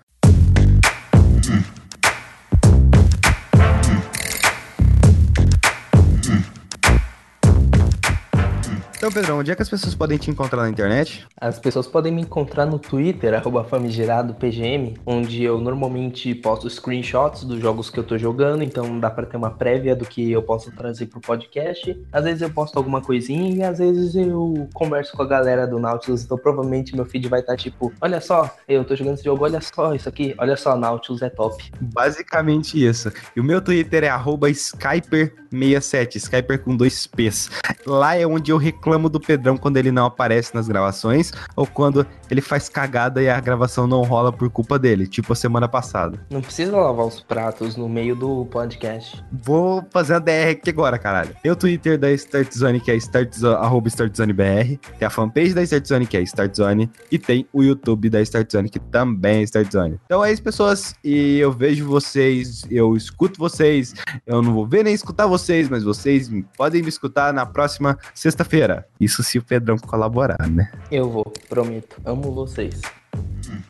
Então, 9.03 9.11
Pedrão, 9.11 9.41
onde 9.41 9.51
é 9.51 9.57
que 9.57 9.63
as 9.63 9.69
pessoas 9.69 9.97
podem 9.97 10.17
te 10.17 10.31
encontrar 10.31 10.63
na 10.63 10.71
internet? 10.71 11.27
As 11.37 11.59
pessoas 11.59 11.89
podem 11.89 12.13
me 12.13 12.23
encontrar 12.23 12.67
no 12.67 12.79
Twitter, 12.79 13.35
arroba 13.35 13.65
famigeradopgm, 13.65 14.95
onde 15.05 15.43
eu 15.43 15.61
normalmente 15.61 16.33
posto 16.37 16.71
screenshots 16.71 17.43
dos 17.43 17.61
jogos 17.61 17.91
que 17.91 17.99
eu 17.99 18.05
tô 18.05 18.17
jogando, 18.17 18.63
então 18.63 19.01
dá 19.01 19.11
para 19.11 19.27
ter 19.27 19.37
uma 19.37 19.51
prévia 19.51 19.97
do 19.97 20.05
que 20.05 20.31
eu 20.31 20.41
posso 20.41 20.71
trazer 20.71 21.07
pro 21.07 21.21
podcast. 21.21 22.01
Às 22.13 22.23
vezes 22.23 22.43
eu 22.43 22.51
posto 22.51 22.77
alguma 22.77 23.01
coisinha 23.01 23.57
e 23.57 23.63
às 23.65 23.79
vezes 23.79 24.15
eu 24.15 24.69
converso 24.73 25.17
com 25.17 25.23
a 25.23 25.27
galera 25.27 25.67
do 25.67 25.81
Nautilus, 25.81 26.23
então 26.23 26.39
provavelmente 26.39 26.95
meu 26.95 27.05
feed 27.05 27.27
vai 27.27 27.41
estar 27.41 27.55
tá, 27.55 27.59
tipo, 27.59 27.93
olha 28.01 28.21
só, 28.21 28.57
eu 28.69 28.85
tô 28.85 28.95
jogando 28.95 29.15
esse 29.15 29.25
jogo, 29.25 29.43
olha 29.43 29.61
só 29.61 29.97
isso 29.97 30.09
aqui, 30.09 30.33
olha 30.39 30.57
só, 30.57 30.77
Nautilus 30.77 31.23
é 31.23 31.29
top. 31.29 31.73
Basicamente 31.81 32.81
isso. 32.81 33.11
E 33.35 33.41
o 33.41 33.45
meu 33.45 33.61
Twitter 33.61 34.05
é 34.05 34.11
arroba 34.11 34.49
Skyper67, 34.49 36.15
Skyper 36.15 36.63
com 36.63 36.77
dois 36.77 37.09
P's. 37.09 37.51
Lá 37.85 38.15
é 38.15 38.25
onde 38.25 38.53
eu 38.53 38.57
reclamo 38.57 38.92
reclamo 38.93 39.09
do 39.09 39.19
Pedrão 39.19 39.57
quando 39.57 39.79
ele 39.79 39.91
não 39.91 40.05
aparece 40.05 40.55
nas 40.55 40.69
gravações 40.69 41.33
ou 41.57 41.67
quando 41.67 42.07
ele 42.31 42.43
faz 42.43 42.69
cagada 42.69 43.23
e 43.23 43.29
a 43.29 43.41
gravação 43.41 43.87
não 43.87 44.03
rola 44.03 44.31
por 44.31 44.51
culpa 44.51 44.79
dele, 44.79 45.07
tipo 45.07 45.33
a 45.33 45.37
semana 45.37 45.67
passada. 45.67 46.25
Não 46.31 46.43
precisa 46.43 46.77
lavar 46.77 47.07
os 47.07 47.21
pratos 47.21 47.75
no 47.77 47.89
meio 47.89 48.15
do 48.15 48.45
podcast. 48.47 49.25
Vou 49.33 49.85
fazer 49.91 50.15
a 50.15 50.19
DR 50.19 50.51
aqui 50.51 50.71
agora, 50.71 50.99
caralho. 50.99 51.35
Tem 51.43 51.51
o 51.51 51.57
Twitter 51.57 51.99
da 51.99 52.11
Start 52.13 52.53
Zone, 52.53 52.81
que 52.81 52.91
é 52.91 52.97
start, 52.97 53.43
arroba 53.59 53.89
StartZoneBR. 53.89 54.79
Tem 54.99 55.07
a 55.07 55.11
fanpage 55.11 55.55
da 55.55 55.63
Start 55.63 55.87
Zone, 55.87 56.07
que 56.07 56.17
é 56.17 56.23
Start 56.23 56.55
Zone. 56.55 56.91
E 57.11 57.19
tem 57.19 57.47
o 57.53 57.63
YouTube 57.63 58.11
da 58.11 58.21
Start 58.21 58.51
Zone, 58.53 58.69
que 58.69 58.79
também 58.79 59.41
é 59.41 59.43
Start 59.43 59.73
Zone. 59.73 59.99
Então 60.05 60.23
é 60.25 60.33
isso, 60.33 60.43
pessoas. 60.43 60.95
E 61.03 61.39
eu 61.39 61.51
vejo 61.51 61.87
vocês, 61.87 62.65
eu 62.71 62.95
escuto 62.95 63.39
vocês. 63.39 63.95
Eu 64.27 64.43
não 64.43 64.53
vou 64.53 64.67
ver 64.67 64.85
nem 64.85 64.93
escutar 64.93 65.27
vocês, 65.27 65.69
mas 65.69 65.83
vocês 65.83 66.31
podem 66.57 66.83
me 66.83 66.89
escutar 66.89 67.33
na 67.33 67.47
próxima 67.47 67.99
sexta-feira. 68.15 68.82
Isso 69.01 69.23
se 69.23 69.39
o 69.39 69.43
Pedrão 69.43 69.79
colaborar, 69.79 70.49
né? 70.49 70.71
Eu 70.91 71.09
vou, 71.11 71.25
prometo. 71.49 72.01
Amo 72.05 72.33
vocês. 72.33 72.81
Hum. 73.49 73.61